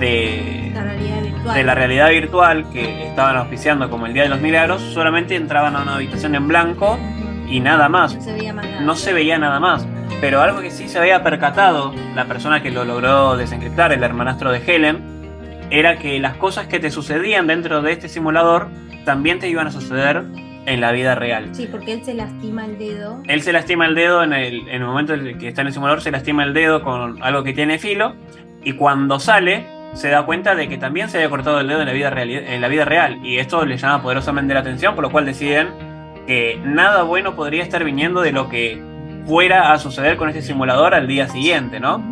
de, 0.00 0.72
La 0.74 0.82
realidad 0.82 1.22
virtual. 1.22 1.54
de 1.56 1.64
la 1.64 1.74
realidad 1.74 2.10
virtual 2.10 2.70
que 2.72 3.06
estaban 3.08 3.36
auspiciando 3.36 3.88
como 3.90 4.06
el 4.06 4.14
Día 4.14 4.24
de 4.24 4.28
los 4.28 4.40
Milagros, 4.40 4.82
solamente 4.82 5.36
entraban 5.36 5.76
a 5.76 5.82
una 5.82 5.94
habitación 5.96 6.34
en 6.34 6.48
blanco 6.48 6.98
y 7.48 7.60
nada 7.60 7.88
más 7.88 8.14
No 8.16 8.20
se 8.22 8.32
veía 8.32 8.52
más 8.52 8.66
nada. 8.66 8.80
no 8.80 8.96
se 8.96 9.12
veía 9.12 9.38
nada 9.38 9.60
más. 9.60 9.86
Pero 10.20 10.40
algo 10.40 10.60
que 10.60 10.70
sí 10.70 10.88
se 10.88 10.98
había 10.98 11.22
percatado 11.22 11.94
la 12.14 12.24
persona 12.24 12.62
que 12.62 12.70
lo 12.70 12.84
logró 12.84 13.36
desencriptar, 13.36 13.92
el 13.92 14.02
hermanastro 14.02 14.50
de 14.50 14.62
Helen, 14.66 15.16
era 15.70 15.98
que 15.98 16.18
las 16.20 16.36
cosas 16.36 16.66
que 16.68 16.78
te 16.80 16.90
sucedían 16.90 17.46
dentro 17.46 17.82
de 17.82 17.92
este 17.92 18.08
simulador 18.08 18.68
también 19.04 19.38
te 19.38 19.48
iban 19.48 19.66
a 19.66 19.70
suceder 19.70 20.24
en 20.66 20.80
la 20.80 20.92
vida 20.92 21.14
real. 21.14 21.48
Sí, 21.52 21.68
porque 21.70 21.92
él 21.92 22.04
se 22.04 22.14
lastima 22.14 22.64
el 22.66 22.78
dedo. 22.78 23.22
Él 23.26 23.42
se 23.42 23.52
lastima 23.52 23.86
el 23.86 23.94
dedo 23.94 24.22
en 24.22 24.32
el, 24.32 24.68
en 24.68 24.82
el 24.82 24.84
momento 24.84 25.14
en 25.14 25.26
el 25.26 25.38
que 25.38 25.48
está 25.48 25.62
en 25.62 25.68
el 25.68 25.72
simulador, 25.72 26.02
se 26.02 26.10
lastima 26.10 26.44
el 26.44 26.52
dedo 26.52 26.82
con 26.82 27.22
algo 27.22 27.42
que 27.42 27.52
tiene 27.52 27.78
filo 27.78 28.14
y 28.62 28.72
cuando 28.72 29.18
sale 29.18 29.64
se 29.94 30.10
da 30.10 30.26
cuenta 30.26 30.54
de 30.54 30.68
que 30.68 30.76
también 30.76 31.08
se 31.08 31.18
había 31.18 31.30
cortado 31.30 31.60
el 31.60 31.68
dedo 31.68 31.80
en 31.80 31.86
la 31.86 31.92
vida 31.92 32.10
real, 32.10 32.30
en 32.30 32.60
la 32.60 32.68
vida 32.68 32.84
real 32.84 33.24
y 33.24 33.38
esto 33.38 33.64
le 33.64 33.78
llama 33.78 34.02
poderosamente 34.02 34.52
la 34.52 34.60
atención, 34.60 34.94
por 34.94 35.04
lo 35.04 35.10
cual 35.10 35.24
deciden 35.24 35.68
que 36.26 36.60
nada 36.64 37.04
bueno 37.04 37.36
podría 37.36 37.62
estar 37.62 37.82
viniendo 37.84 38.20
de 38.20 38.32
lo 38.32 38.48
que 38.48 38.82
fuera 39.26 39.72
a 39.72 39.78
suceder 39.78 40.16
con 40.16 40.28
este 40.28 40.42
simulador 40.42 40.94
al 40.94 41.06
día 41.06 41.28
siguiente, 41.28 41.80
¿no? 41.80 42.02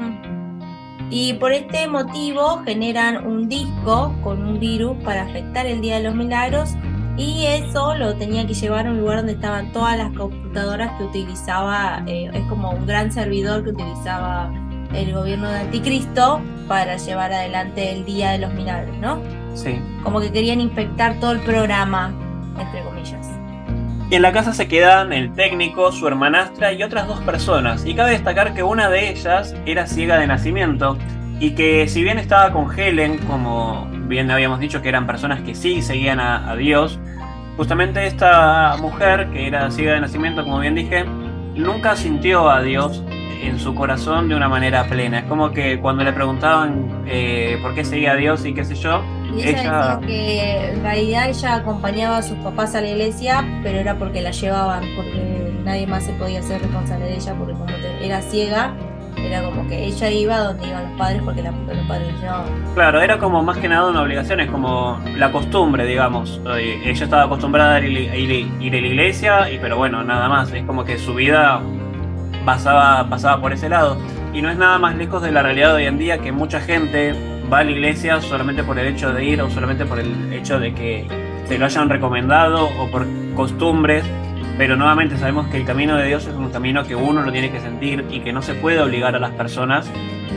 Y 1.11 1.35
por 1.35 1.53
este 1.53 1.87
motivo 1.87 2.63
generan 2.65 3.27
un 3.27 3.49
disco 3.49 4.15
con 4.23 4.43
un 4.45 4.59
virus 4.59 4.97
para 5.05 5.23
afectar 5.23 5.67
el 5.67 5.81
Día 5.81 5.97
de 5.99 6.05
los 6.05 6.15
Milagros 6.15 6.71
y 7.17 7.47
eso 7.47 7.95
lo 7.95 8.15
tenía 8.15 8.47
que 8.47 8.55
llevar 8.55 8.87
a 8.87 8.91
un 8.91 8.99
lugar 8.99 9.19
donde 9.19 9.33
estaban 9.33 9.73
todas 9.73 9.97
las 9.97 10.13
computadoras 10.13 10.93
que 10.99 11.05
utilizaba, 11.05 12.03
eh, 12.07 12.31
es 12.33 12.43
como 12.49 12.71
un 12.71 12.87
gran 12.87 13.13
servidor 13.13 13.63
que 13.63 13.71
utilizaba 13.71 14.53
el 14.93 15.13
gobierno 15.13 15.49
de 15.49 15.61
Anticristo 15.61 16.41
para 16.67 16.97
llevar 16.97 17.33
adelante 17.33 17.93
el 17.93 18.05
Día 18.05 18.33
de 18.33 18.39
los 18.39 18.53
Milagros, 18.55 18.97
¿no? 18.99 19.21
Sí. 19.55 19.81
Como 20.03 20.21
que 20.21 20.33
querían 20.33 20.61
infectar 20.61 21.19
todo 21.21 21.33
el 21.33 21.41
programa, 21.41 22.13
entre 22.59 22.83
comillas. 22.83 23.29
Y 24.11 24.17
en 24.17 24.23
la 24.23 24.33
casa 24.33 24.53
se 24.53 24.69
quedan 24.69 25.13
el 25.13 25.33
técnico, 25.33 25.91
su 25.93 26.07
hermanastra 26.07 26.73
y 26.73 26.83
otras 26.83 27.07
dos 27.07 27.21
personas. 27.21 27.85
Y 27.87 27.95
cabe 27.95 28.11
destacar 28.11 28.55
que 28.55 28.63
una 28.63 28.91
de 28.91 29.11
ellas 29.11 29.55
era 29.67 29.87
ciega 29.87 30.19
de 30.19 30.27
nacimiento 30.27 30.99
y 31.47 31.51
que 31.55 31.87
si 31.89 32.03
bien 32.03 32.19
estaba 32.19 32.53
con 32.53 32.67
Helen, 32.79 33.19
como 33.27 33.87
bien 34.09 34.31
habíamos 34.31 34.61
dicho 34.61 34.81
que 34.83 34.89
eran 34.89 35.07
personas 35.07 35.43
que 35.43 35.55
sí 35.55 35.83
seguían 35.83 36.21
a, 36.21 36.51
a 36.51 36.57
Dios, 36.57 36.99
justamente 37.57 38.07
esta 38.07 38.77
mujer 38.81 39.29
que 39.31 39.47
era 39.47 39.71
ciega 39.71 39.93
de 39.95 40.01
nacimiento, 40.01 40.43
como 40.45 40.59
bien 40.61 40.75
dije, 40.75 41.05
nunca 41.55 41.97
sintió 41.97 42.49
a 42.51 42.63
Dios 42.63 43.03
en 43.43 43.59
su 43.61 43.75
corazón 43.75 44.29
de 44.29 44.35
una 44.35 44.49
manera 44.49 44.85
plena. 44.85 45.19
Es 45.21 45.25
como 45.27 45.51
que 45.53 45.79
cuando 45.81 46.03
le 46.03 46.13
preguntaban 46.13 47.05
eh, 47.07 47.59
por 47.63 47.75
qué 47.75 47.85
seguía 47.85 48.13
a 48.13 48.17
Dios 48.17 48.45
y 48.47 48.55
qué 48.55 48.65
sé 48.65 48.75
yo, 48.75 49.03
Y 49.37 49.43
ella, 49.43 49.49
Ella- 49.61 49.99
decía 49.99 50.01
que 50.07 50.71
en 50.73 50.83
realidad 50.83 51.29
ella 51.29 51.55
acompañaba 51.57 52.17
a 52.19 52.23
sus 52.23 52.39
papás 52.39 52.75
a 52.75 52.81
la 52.81 52.89
iglesia, 52.89 53.45
pero 53.63 53.79
era 53.79 53.99
porque 53.99 54.23
la 54.23 54.31
llevaban, 54.31 54.85
porque 54.97 55.53
nadie 55.65 55.87
más 55.87 56.05
se 56.05 56.13
podía 56.15 56.41
hacer 56.41 56.63
responsable 56.63 57.05
de 57.07 57.17
ella, 57.17 57.35
porque 57.39 57.53
como 57.53 57.67
era 58.03 58.23
ciega, 58.23 58.73
era 59.17 59.43
como 59.43 59.67
que 59.69 59.85
ella 59.87 60.11
iba 60.11 60.39
donde 60.39 60.69
iban 60.69 60.83
los 60.91 60.99
padres, 60.99 61.23
porque 61.25 61.43
la, 61.43 61.51
los 61.51 61.87
padres. 61.87 62.09
Claro, 62.75 63.01
era 63.01 63.19
como 63.19 63.43
más 63.43 63.57
que 63.59 63.69
nada 63.69 63.89
una 63.91 64.03
obligación, 64.03 64.41
es 64.41 64.51
como 64.51 65.01
la 65.17 65.31
costumbre, 65.33 65.87
digamos. 65.87 66.41
Ella 66.57 67.05
estaba 67.05 67.25
acostumbrada 67.25 67.77
a 67.77 67.81
ir, 67.81 68.11
a 68.11 68.17
ir- 68.17 68.49
ir 68.61 68.75
a 68.77 68.81
la 68.81 68.87
iglesia, 68.87 69.51
y, 69.51 69.59
pero 69.59 69.77
bueno, 69.77 70.03
nada 70.05 70.29
más. 70.29 70.53
Es 70.53 70.65
como 70.65 70.85
que 70.85 70.99
su 70.99 71.15
vida 71.15 71.61
pasaba, 72.45 73.09
pasaba 73.09 73.41
por 73.41 73.53
ese 73.53 73.69
lado. 73.69 73.97
Y 74.33 74.43
no 74.43 74.51
es 74.51 74.57
nada 74.57 74.79
más 74.79 74.97
lejos 74.97 75.23
de 75.23 75.31
la 75.33 75.43
realidad 75.43 75.71
de 75.71 75.75
hoy 75.77 75.87
en 75.87 75.99
día 75.99 76.19
que 76.19 76.33
mucha 76.33 76.61
gente 76.61 77.15
va 77.53 77.59
a 77.61 77.65
la 77.65 77.71
iglesia 77.71 78.21
solamente 78.21 78.63
por 78.65 78.79
el 78.79 78.87
hecho 78.89 79.13
de 79.13 79.25
ir 79.25 79.41
o 79.43 79.51
solamente 79.51 79.85
por 79.85 79.99
el 80.01 80.33
hecho 80.33 80.59
de 80.59 80.75
que 80.75 81.07
se 81.47 81.59
lo 81.59 81.67
hayan 81.67 81.89
recomendado 81.89 82.69
o 82.81 82.91
por 82.91 83.07
costumbres. 83.37 84.05
Pero 84.57 84.77
nuevamente 84.77 85.17
sabemos 85.17 85.49
que 85.49 85.57
el 85.57 85.65
camino 85.65 85.97
de 85.97 86.07
Dios 86.07 86.27
es 86.27 86.35
un 86.35 86.51
camino 86.51 86.85
que 86.85 86.95
uno 86.95 87.23
lo 87.23 87.33
tiene 87.33 87.51
que 87.51 87.61
sentir 87.61 88.05
y 88.11 88.21
que 88.21 88.33
no 88.33 88.41
se 88.41 88.55
puede 88.55 88.81
obligar 88.81 89.17
a 89.17 89.19
las 89.19 89.33
personas 89.33 89.91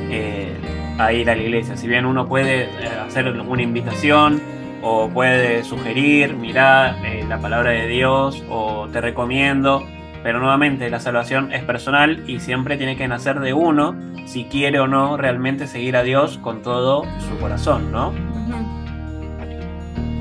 eh, 0.10 0.56
a 0.98 1.14
ir 1.14 1.30
a 1.30 1.36
la 1.36 1.42
iglesia. 1.44 1.78
Si 1.78 1.88
bien 1.88 2.06
uno 2.06 2.28
puede 2.28 2.64
eh, 2.64 2.90
hacer 3.06 3.28
una 3.28 3.62
invitación 3.62 4.42
o 4.82 5.10
puede 5.10 5.64
sugerir, 5.64 6.36
mirar 6.36 6.96
eh, 7.06 7.26
la 7.28 7.40
palabra 7.40 7.72
de 7.72 7.88
Dios 7.88 8.44
o 8.50 8.88
te 8.92 9.02
recomiendo, 9.02 9.84
pero 10.24 10.40
nuevamente 10.40 10.90
la 10.90 11.00
salvación 11.00 11.54
es 11.54 11.64
personal 11.64 12.24
y 12.28 12.40
siempre 12.40 12.78
tiene 12.78 12.98
que 12.98 13.08
nacer 13.08 13.40
de 13.40 13.54
uno 13.54 13.96
si 14.26 14.46
quiere 14.46 14.80
o 14.80 14.88
no 14.88 15.16
realmente 15.16 15.68
seguir 15.68 15.96
a 15.96 16.04
Dios 16.04 16.40
con 16.40 16.64
todo 16.64 17.06
su 17.30 17.38
corazón, 17.40 17.92
¿no? 17.92 18.14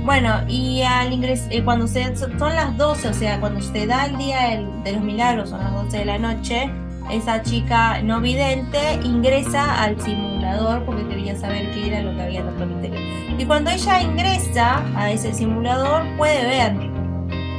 Bueno, 0.06 0.42
y 0.46 0.82
al 0.82 1.12
ingres 1.12 1.48
eh, 1.50 1.64
cuando 1.64 1.88
se, 1.88 2.14
son 2.14 2.54
las 2.54 2.76
12, 2.76 3.08
o 3.08 3.12
sea, 3.12 3.40
cuando 3.40 3.60
se 3.60 3.88
da 3.88 4.06
el 4.06 4.16
día 4.16 4.62
de 4.84 4.92
los 4.92 5.02
milagros, 5.02 5.50
son 5.50 5.58
las 5.58 5.72
12 5.72 5.98
de 5.98 6.04
la 6.04 6.16
noche, 6.16 6.70
esa 7.10 7.42
chica 7.42 8.00
no 8.02 8.20
vidente 8.20 9.00
ingresa 9.02 9.82
al 9.82 10.00
simulador 10.00 10.84
porque 10.84 11.08
quería 11.08 11.34
saber 11.34 11.72
qué 11.72 11.88
era 11.88 12.02
lo 12.02 12.14
que 12.14 12.22
había 12.22 12.44
otro 12.44 12.66
misterio. 12.66 13.00
Y 13.36 13.44
cuando 13.46 13.70
ella 13.70 14.00
ingresa 14.00 14.80
a 14.94 15.10
ese 15.10 15.34
simulador, 15.34 16.04
puede 16.16 16.46
ver, 16.46 16.76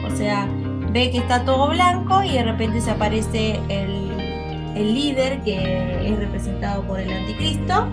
o 0.10 0.16
sea, 0.16 0.48
ve 0.94 1.12
que 1.12 1.18
está 1.18 1.44
todo 1.44 1.68
blanco 1.68 2.24
y 2.24 2.32
de 2.32 2.44
repente 2.44 2.80
se 2.80 2.92
aparece 2.92 3.60
el 3.68 4.94
líder 4.94 5.42
que 5.42 6.08
es 6.08 6.18
representado 6.18 6.82
por 6.84 7.02
el 7.02 7.12
anticristo 7.12 7.90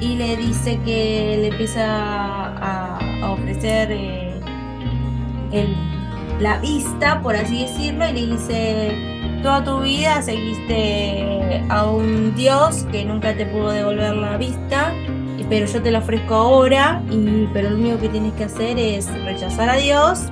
y 0.00 0.16
le 0.16 0.36
dice 0.36 0.78
que 0.84 1.38
le 1.40 1.48
empieza 1.48 1.84
a, 1.86 3.30
ofrecer 3.32 3.88
eh, 3.90 4.40
la 6.40 6.58
vista, 6.58 7.22
por 7.22 7.36
así 7.36 7.62
decirlo, 7.62 8.08
y 8.08 8.12
le 8.12 8.26
dice, 8.26 9.40
toda 9.42 9.64
tu 9.64 9.80
vida 9.80 10.22
seguiste 10.22 11.62
a 11.68 11.86
un 11.86 12.34
Dios 12.34 12.86
que 12.92 13.04
nunca 13.04 13.34
te 13.34 13.46
pudo 13.46 13.70
devolver 13.70 14.14
la 14.16 14.36
vista, 14.36 14.92
pero 15.48 15.66
yo 15.66 15.82
te 15.82 15.90
la 15.90 15.98
ofrezco 15.98 16.34
ahora, 16.34 17.02
y, 17.10 17.48
pero 17.52 17.70
lo 17.70 17.76
único 17.76 17.98
que 17.98 18.08
tienes 18.08 18.32
que 18.34 18.44
hacer 18.44 18.78
es 18.78 19.08
rechazar 19.24 19.68
a 19.68 19.76
Dios 19.76 20.24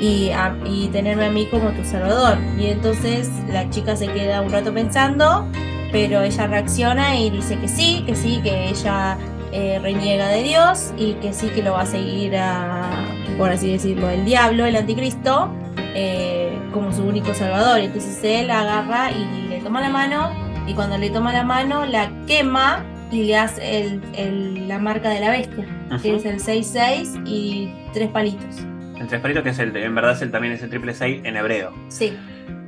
y, 0.00 0.30
y 0.66 0.88
tenerme 0.88 1.26
a 1.26 1.30
mí 1.30 1.46
como 1.46 1.70
tu 1.70 1.84
salvador. 1.84 2.38
Y 2.58 2.66
entonces 2.66 3.30
la 3.48 3.68
chica 3.70 3.96
se 3.96 4.06
queda 4.08 4.42
un 4.42 4.50
rato 4.50 4.72
pensando, 4.72 5.46
pero 5.92 6.22
ella 6.22 6.46
reacciona 6.46 7.16
y 7.16 7.30
dice 7.30 7.56
que 7.58 7.68
sí, 7.68 8.02
que 8.06 8.14
sí, 8.14 8.40
que 8.42 8.68
ella 8.68 9.16
eh, 9.52 9.78
reniega 9.82 10.28
de 10.28 10.42
Dios 10.42 10.92
y 10.98 11.14
que 11.14 11.32
sí 11.32 11.48
que 11.48 11.62
lo 11.62 11.72
va 11.72 11.82
a 11.82 11.86
seguir 11.86 12.36
a, 12.36 12.90
por 13.38 13.50
así 13.50 13.72
decirlo, 13.72 14.08
el 14.10 14.24
diablo, 14.24 14.66
el 14.66 14.76
anticristo, 14.76 15.50
eh, 15.94 16.52
como 16.72 16.92
su 16.92 17.02
único 17.04 17.32
salvador. 17.34 17.80
Entonces 17.80 18.18
él 18.22 18.50
agarra 18.50 19.10
y 19.10 19.48
le 19.48 19.60
toma 19.60 19.80
la 19.80 19.88
mano 19.88 20.30
y 20.66 20.74
cuando 20.74 20.98
le 20.98 21.08
toma 21.10 21.32
la 21.32 21.44
mano 21.44 21.86
la 21.86 22.10
quema 22.26 22.84
y 23.10 23.24
le 23.24 23.36
hace 23.38 23.80
el- 23.80 24.02
el- 24.14 24.68
la 24.68 24.78
marca 24.78 25.08
de 25.08 25.20
la 25.20 25.30
bestia, 25.30 25.64
que 26.02 26.16
es 26.16 26.24
el 26.26 26.40
6-6 26.40 27.18
y 27.24 27.72
tres 27.94 28.08
palitos. 28.10 28.58
El 29.00 29.06
tres 29.06 29.20
palitos 29.22 29.42
que 29.44 29.48
es 29.50 29.58
el, 29.60 29.74
en 29.74 29.94
verdad 29.94 30.12
es 30.12 30.20
el, 30.22 30.30
también 30.30 30.52
es 30.52 30.62
el 30.62 30.68
triple 30.68 30.92
6 30.92 31.22
en 31.24 31.36
hebreo. 31.38 31.72
Sí, 31.88 32.12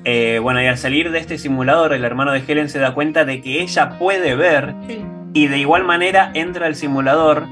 Eh, 0.05 0.39
bueno, 0.43 0.63
y 0.63 0.67
al 0.67 0.79
salir 0.79 1.11
de 1.11 1.19
este 1.19 1.39
simulador, 1.39 1.93
el 1.93 2.05
hermano 2.05 2.33
de 2.33 2.43
Helen 2.47 2.69
se 2.69 2.79
da 2.79 2.95
cuenta 2.95 3.25
de 3.25 3.41
que 3.41 3.61
ella 3.61 3.99
puede 3.99 4.35
ver 4.35 4.75
sí. 4.89 5.05
y 5.35 5.47
de 5.49 5.59
igual 5.59 5.85
manera 5.85 6.31
entra 6.35 6.67
al 6.67 6.75
simulador 6.75 7.47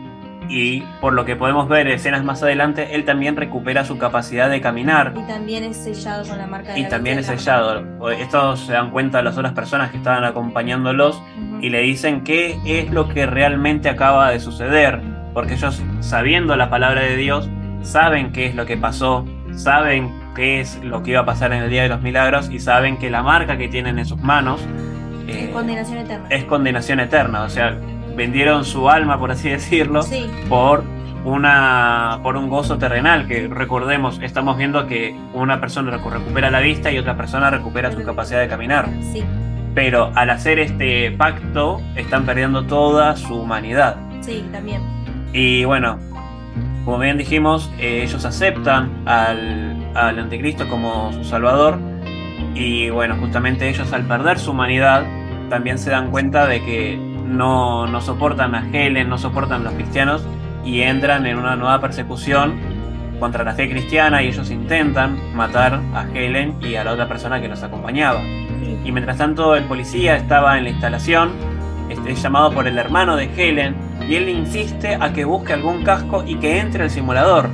y 0.49 0.81
por 1.01 1.13
lo 1.13 1.25
que 1.25 1.37
podemos 1.37 1.69
ver 1.69 1.89
escenas 1.89 2.25
más 2.25 2.43
adelante, 2.43 2.95
él 2.95 3.05
también 3.05 3.37
recupera 3.37 3.85
su 3.85 3.99
capacidad 3.99 4.49
de 4.49 4.61
caminar 4.61 5.13
Y 5.17 5.27
también 5.27 5.65
es 5.65 5.77
sellado 5.77 6.27
con 6.27 6.39
la 6.39 6.47
marca 6.47 6.73
de 6.73 6.81
y 6.81 6.83
la 6.85 6.89
también 6.89 7.19
es 7.19 7.27
sellado. 7.27 7.85
Esto 8.11 8.57
se 8.57 8.73
dan 8.73 8.91
cuenta 8.91 9.23
las 9.23 9.37
otras 9.37 9.53
personas 9.53 9.91
que 9.91 9.99
estaban 9.99 10.25
acompañándolos 10.25 11.23
y 11.61 11.69
le 11.71 11.83
dicen 11.83 12.25
qué 12.25 12.59
es 12.65 12.91
lo 12.91 13.09
que 13.09 13.27
realmente 13.27 13.89
acaba 13.89 14.31
de 14.31 14.41
suceder, 14.41 15.01
porque 15.35 15.55
ellos 15.55 15.83
sabiendo 16.01 16.57
la 16.57 16.71
palabra 16.71 17.03
de 17.03 17.17
Dios, 17.17 17.51
saben 17.83 18.33
qué 18.33 18.47
es 18.47 18.55
lo 18.55 18.65
que 18.65 18.77
pasó, 18.77 19.27
saben 19.53 20.11
qué 20.35 20.61
es 20.61 20.83
lo 20.83 21.03
que 21.03 21.13
iba 21.13 21.21
a 21.21 21.25
pasar 21.25 21.53
en 21.53 21.63
el 21.63 21.71
Día 21.71 21.83
de 21.83 21.89
los 21.89 22.01
Milagros 22.03 22.49
y 22.51 22.59
saben 22.61 22.97
que 22.99 23.11
la 23.11 23.23
marca 23.23 23.57
que 23.59 23.69
tienen 23.69 23.99
en 23.99 24.07
sus 24.07 24.21
manos 24.21 24.61
eh, 25.27 25.45
Es 25.47 25.51
condenación 25.51 25.99
eterna. 25.99 26.27
es 26.31 26.45
condenación 26.45 27.01
eterna, 27.01 27.43
o 27.43 27.49
sea, 27.49 27.77
vendieron 28.17 28.65
su 28.65 28.89
alma, 28.89 29.19
por 29.19 29.31
así 29.31 29.49
decirlo, 29.49 30.03
Sí, 30.03 30.27
por 30.49 30.85
una 31.25 32.21
por 32.23 32.37
un 32.37 32.49
gozo 32.49 32.79
terrenal, 32.79 33.27
que 33.27 33.49
recordemos, 33.49 34.21
estamos 34.23 34.57
viendo 34.57 34.87
que 34.87 35.15
una 35.35 35.61
persona 35.61 35.91
recu- 35.97 36.11
recupera 36.11 36.51
la 36.51 36.61
vista 36.61 36.91
y 36.91 36.99
otra 36.99 37.17
persona 37.17 37.51
recupera 37.51 37.93
su 37.93 38.03
capacidad 38.05 38.41
de 38.41 38.49
caminar. 38.49 38.89
sí, 39.13 39.23
Pero 39.75 40.11
al 40.15 40.31
hacer 40.31 40.59
este 40.59 41.11
pacto 41.13 41.81
están 41.97 42.25
perdiendo 42.25 42.65
toda 42.65 43.17
su 43.17 43.41
humanidad. 43.41 43.97
sí, 44.21 44.45
también. 44.53 44.81
Y 45.33 45.65
bueno, 45.65 45.99
como 46.85 46.99
bien 46.99 47.19
dijimos, 47.19 47.71
eh, 47.79 48.01
ellos 48.03 48.25
aceptan 48.25 48.91
al, 49.07 49.77
al 50.07 50.19
anticristo 50.19 50.69
como 50.69 51.13
su 51.13 51.25
salvador. 51.25 51.79
Y 52.55 52.91
bueno, 52.91 53.17
justamente 53.17 53.69
ellos 53.69 53.93
al 53.93 54.05
perder 54.05 54.39
su 54.39 54.53
humanidad 54.53 55.05
también 55.49 55.79
se 55.79 55.91
dan 55.91 56.11
cuenta 56.11 56.47
de 56.47 56.63
que 56.65 56.97
no, 56.97 57.87
no 57.87 58.01
soportan 58.01 58.55
a 58.55 58.69
Helen, 58.73 59.09
no 59.09 59.19
soportan 59.19 59.63
a 59.63 59.65
los 59.65 59.75
cristianos 59.75 60.27
y 60.65 60.83
entran 60.83 61.27
en 61.27 61.39
una 61.39 61.57
nueva 61.57 61.81
persecución 61.81 62.59
contra 63.19 63.45
la 63.45 63.55
fe 63.55 63.69
cristiana 63.69 64.23
y 64.23 64.29
ellos 64.29 64.51
intentan 64.51 65.19
matar 65.35 65.81
a 65.95 66.07
Helen 66.15 66.57
y 66.63 66.77
a 66.77 66.85
la 66.85 66.93
otra 66.93 67.09
persona 67.09 67.41
que 67.41 67.49
los 67.49 67.63
acompañaba. 67.63 68.21
Y 68.85 68.93
mientras 68.93 69.19
tanto 69.19 69.57
el 69.57 69.65
policía 69.65 70.17
estaba 70.17 70.57
en 70.57 70.65
la 70.65 70.71
instalación, 70.71 71.31
este, 71.89 72.13
es 72.13 72.23
llamado 72.23 72.53
por 72.53 72.67
el 72.67 72.79
hermano 72.79 73.17
de 73.17 73.31
Helen, 73.37 73.75
y 74.09 74.15
él 74.15 74.29
insiste 74.29 74.95
a 74.95 75.13
que 75.13 75.25
busque 75.25 75.53
algún 75.53 75.83
casco 75.85 76.25
y 76.27 76.37
que 76.37 76.59
entre 76.59 76.85
al 76.85 76.91
simulador. 76.91 77.51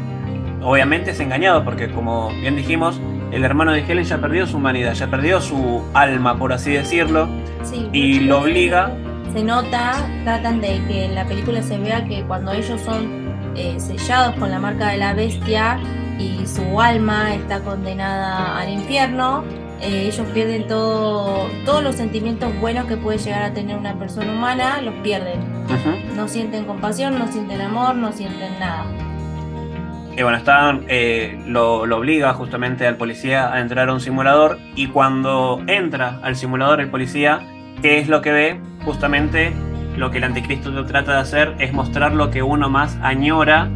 Obviamente 0.64 1.10
es 1.10 1.20
engañado 1.20 1.62
porque 1.62 1.90
como 1.90 2.30
bien 2.40 2.56
dijimos, 2.56 3.00
el 3.30 3.44
hermano 3.44 3.72
de 3.72 3.80
Helen 3.80 4.04
ya 4.04 4.18
perdió 4.18 4.46
su 4.46 4.56
humanidad, 4.56 4.94
ya 4.94 5.08
perdió 5.08 5.40
su 5.40 5.82
alma, 5.92 6.38
por 6.38 6.52
así 6.52 6.72
decirlo, 6.72 7.28
Sí, 7.62 7.88
y 7.92 8.20
lo 8.20 8.40
obliga, 8.40 8.92
Se 9.32 9.42
nota, 9.42 9.92
tratan 10.24 10.60
de 10.60 10.80
que 10.86 11.04
en 11.06 11.14
la 11.14 11.24
película 11.26 11.62
se 11.62 11.76
vea 11.78 12.04
que 12.04 12.22
cuando 12.22 12.52
ellos 12.52 12.80
son 12.80 13.52
eh, 13.56 13.74
sellados 13.78 14.36
con 14.36 14.50
la 14.50 14.58
marca 14.58 14.88
de 14.88 14.96
la 14.98 15.12
bestia, 15.12 15.78
y 16.18 16.46
su 16.46 16.80
alma 16.80 17.34
está 17.34 17.60
condenada 17.60 18.58
al 18.58 18.70
infierno, 18.70 19.44
eh, 19.80 20.06
ellos 20.06 20.26
pierden 20.32 20.66
todo, 20.66 21.48
todos 21.64 21.82
los 21.82 21.96
sentimientos 21.96 22.58
buenos 22.60 22.86
que 22.86 22.96
puede 22.96 23.18
llegar 23.18 23.42
a 23.42 23.52
tener 23.52 23.76
una 23.76 23.98
persona 23.98 24.32
humana, 24.32 24.80
los 24.80 24.94
pierden. 25.02 25.40
No 26.14 26.28
sienten 26.28 26.64
compasión, 26.64 27.18
no 27.18 27.30
sienten 27.30 27.60
amor, 27.60 27.96
no 27.96 28.12
sienten 28.12 28.58
nada. 28.60 28.86
Y 30.16 30.22
bueno, 30.22 30.38
estaban, 30.38 30.84
eh, 30.88 31.40
lo, 31.46 31.86
lo 31.86 31.96
obliga 31.98 32.32
justamente 32.34 32.86
al 32.86 32.96
policía 32.96 33.52
a 33.52 33.60
entrar 33.60 33.88
a 33.88 33.92
un 33.92 34.00
simulador 34.00 34.58
y 34.76 34.86
cuando 34.88 35.60
entra 35.66 36.20
al 36.22 36.36
simulador 36.36 36.80
el 36.80 36.88
policía, 36.88 37.40
¿qué 37.82 37.98
es 37.98 38.08
lo 38.08 38.22
que 38.22 38.30
ve? 38.30 38.60
Justamente 38.84 39.52
lo 39.96 40.10
que 40.10 40.18
el 40.18 40.24
anticristo 40.24 40.84
trata 40.86 41.14
de 41.14 41.18
hacer 41.18 41.54
es 41.58 41.72
mostrar 41.72 42.12
lo 42.12 42.30
que 42.30 42.42
uno 42.42 42.68
más 42.68 42.96
añora 43.02 43.68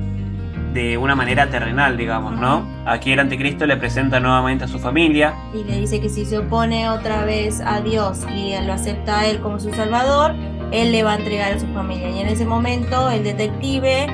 de 0.73 0.97
una 0.97 1.15
manera 1.15 1.49
terrenal, 1.49 1.97
digamos, 1.97 2.39
¿no? 2.39 2.67
Aquí 2.87 3.13
el 3.13 3.19
anticristo 3.19 3.67
le 3.67 3.77
presenta 3.77 4.21
nuevamente 4.21 4.65
a 4.65 4.69
su 4.69 4.79
familia, 4.79 5.35
Y 5.55 5.65
le 5.65 5.81
dice 5.81 6.01
que 6.01 6.09
si 6.09 6.25
se 6.25 6.39
opone 6.39 6.89
otra 6.89 7.25
vez 7.25 7.61
a 7.61 7.81
Dios 7.81 8.25
y 8.33 8.55
lo 8.65 8.73
acepta 8.75 9.21
a 9.21 9.27
él 9.27 9.41
como 9.41 9.59
su 9.59 9.73
salvador, 9.73 10.35
él 10.71 10.93
le 10.93 11.03
va 11.03 11.13
a 11.13 11.17
entregar 11.17 11.53
a 11.53 11.59
su 11.59 11.67
familia. 11.69 12.11
Y 12.11 12.21
en 12.21 12.29
ese 12.29 12.45
momento 12.45 13.11
el 13.11 13.25
detective 13.25 14.07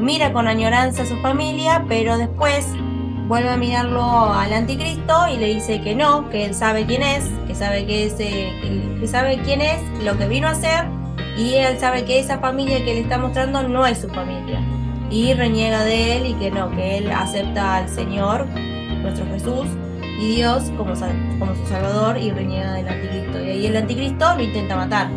mira 0.00 0.32
con 0.32 0.48
añoranza 0.48 1.02
a 1.02 1.06
su 1.06 1.16
familia, 1.18 1.84
pero 1.88 2.18
después 2.18 2.66
vuelve 3.28 3.50
a 3.50 3.56
mirarlo 3.56 4.32
al 4.32 4.52
anticristo 4.52 5.28
y 5.32 5.36
le 5.36 5.54
dice 5.54 5.80
que 5.80 5.94
no, 5.94 6.28
que 6.30 6.46
él 6.46 6.54
sabe 6.54 6.86
quién 6.86 7.02
es, 7.02 7.24
que 7.46 7.54
sabe 7.54 7.86
que, 7.86 8.06
es, 8.06 8.16
eh, 8.18 8.96
que 8.98 9.06
sabe 9.06 9.40
quién 9.44 9.60
es, 9.60 9.80
lo 10.02 10.18
que 10.18 10.26
vino 10.26 10.48
a 10.48 10.50
hacer, 10.50 10.84
y 11.36 11.54
él 11.54 11.78
sabe 11.78 12.04
que 12.04 12.18
esa 12.18 12.38
familia 12.38 12.78
que 12.78 12.94
le 12.94 13.00
está 13.00 13.18
mostrando 13.18 13.62
no 13.68 13.86
es 13.86 13.98
su 13.98 14.08
familia. 14.08 14.60
Y 15.10 15.32
reniega 15.34 15.84
de 15.84 16.16
él 16.16 16.26
y 16.26 16.34
que 16.34 16.50
no, 16.50 16.70
que 16.70 16.98
él 16.98 17.10
acepta 17.10 17.76
al 17.76 17.88
Señor, 17.88 18.46
nuestro 19.02 19.24
Jesús, 19.26 19.66
y 20.20 20.36
Dios 20.36 20.64
como, 20.76 20.92
como 21.38 21.54
su 21.54 21.66
salvador 21.66 22.18
y 22.18 22.30
reniega 22.30 22.74
del 22.74 22.88
anticristo. 22.88 23.40
Y 23.40 23.50
ahí 23.50 23.66
el 23.66 23.76
anticristo 23.76 24.34
lo 24.34 24.42
intenta 24.42 24.76
matar. 24.76 25.08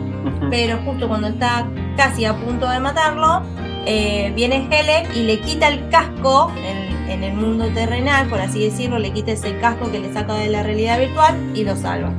Pero 0.49 0.77
justo 0.85 1.07
cuando 1.07 1.27
está 1.27 1.67
casi 1.97 2.25
a 2.25 2.33
punto 2.33 2.69
de 2.69 2.79
matarlo, 2.79 3.43
eh, 3.85 4.31
viene 4.35 4.67
Helen 4.71 5.15
y 5.15 5.23
le 5.23 5.39
quita 5.39 5.67
el 5.67 5.89
casco 5.89 6.51
en, 6.65 7.23
el 7.23 7.33
mundo 7.33 7.67
terrenal, 7.69 8.27
por 8.27 8.41
así 8.41 8.63
decirlo, 8.63 8.97
le 8.99 9.11
quita 9.11 9.31
ese 9.31 9.57
casco 9.57 9.89
que 9.91 9.99
le 9.99 10.11
saca 10.11 10.33
de 10.33 10.49
la 10.49 10.63
realidad 10.63 10.99
virtual 10.99 11.37
y 11.53 11.63
lo 11.63 11.75
salva. 11.75 12.11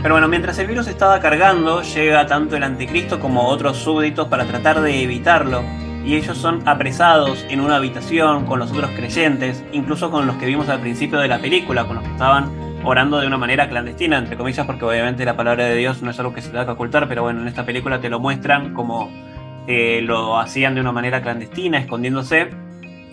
Pero 0.00 0.14
bueno, 0.14 0.28
mientras 0.28 0.58
el 0.58 0.68
virus 0.68 0.86
estaba 0.86 1.18
cargando, 1.20 1.82
llega 1.82 2.26
tanto 2.26 2.56
el 2.56 2.62
anticristo 2.62 3.18
como 3.18 3.48
otros 3.48 3.78
súbditos 3.78 4.28
para 4.28 4.44
tratar 4.44 4.80
de 4.80 5.02
evitarlo. 5.02 5.62
Y 6.04 6.14
ellos 6.14 6.38
son 6.38 6.66
apresados 6.68 7.44
en 7.50 7.60
una 7.60 7.76
habitación 7.76 8.46
con 8.46 8.60
los 8.60 8.70
otros 8.70 8.90
creyentes, 8.92 9.64
incluso 9.72 10.10
con 10.10 10.26
los 10.26 10.36
que 10.36 10.46
vimos 10.46 10.68
al 10.68 10.80
principio 10.80 11.18
de 11.18 11.26
la 11.28 11.40
película, 11.40 11.84
con 11.84 11.96
los 11.96 12.04
que 12.04 12.12
estaban 12.12 12.52
orando 12.84 13.18
de 13.18 13.26
una 13.26 13.36
manera 13.36 13.68
clandestina, 13.68 14.16
entre 14.18 14.36
comillas, 14.36 14.64
porque 14.64 14.84
obviamente 14.84 15.24
la 15.24 15.36
palabra 15.36 15.64
de 15.64 15.74
Dios 15.74 16.02
no 16.02 16.10
es 16.12 16.18
algo 16.20 16.32
que 16.32 16.40
se 16.40 16.50
tenga 16.50 16.64
que 16.64 16.70
ocultar, 16.70 17.08
pero 17.08 17.22
bueno, 17.24 17.40
en 17.40 17.48
esta 17.48 17.66
película 17.66 18.00
te 18.00 18.08
lo 18.08 18.20
muestran 18.20 18.72
como 18.72 19.10
eh, 19.66 20.00
lo 20.02 20.38
hacían 20.38 20.74
de 20.74 20.80
una 20.80 20.92
manera 20.92 21.22
clandestina, 21.22 21.78
escondiéndose, 21.78 22.50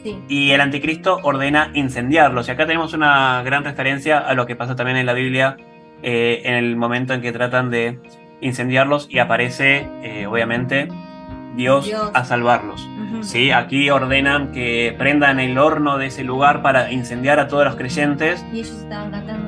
Sí. 0.04 0.18
y 0.28 0.52
el 0.52 0.60
anticristo 0.62 1.20
ordena 1.24 1.72
incendiarlos. 1.74 2.48
Y 2.50 2.52
acá 2.52 2.66
tenemos 2.66 2.94
una 2.94 3.42
gran 3.44 3.64
referencia 3.64 4.18
a 4.20 4.34
lo 4.34 4.46
que 4.46 4.56
pasa 4.56 4.76
también 4.76 4.98
en 4.98 5.06
la 5.06 5.14
Biblia 5.14 5.56
eh, 6.02 6.42
en 6.44 6.56
el 6.56 6.76
momento 6.76 7.14
en 7.14 7.22
que 7.22 7.32
tratan 7.32 7.70
de 7.70 8.00
incendiarlos 8.42 9.08
y 9.10 9.20
aparece, 9.20 9.88
eh, 10.04 10.28
obviamente, 10.28 10.90
Dios, 11.56 11.86
Dios. 11.86 12.12
a 12.14 12.26
salvarlos. 12.26 12.86
¿sí? 13.22 13.52
Aquí 13.52 13.90
ordenan 13.90 14.52
que 14.52 14.94
prendan 14.98 15.40
el 15.40 15.58
horno 15.58 15.98
de 15.98 16.08
ese 16.08 16.26
lugar 16.26 16.62
para 16.62 16.92
incendiar 16.92 17.40
a 17.40 17.48
todos 17.48 17.64
los 17.64 17.76
creyentes. 17.78 18.44
Y 18.52 18.58
ellos 18.60 18.72
estaban 18.72 19.12
cantando. 19.12 19.43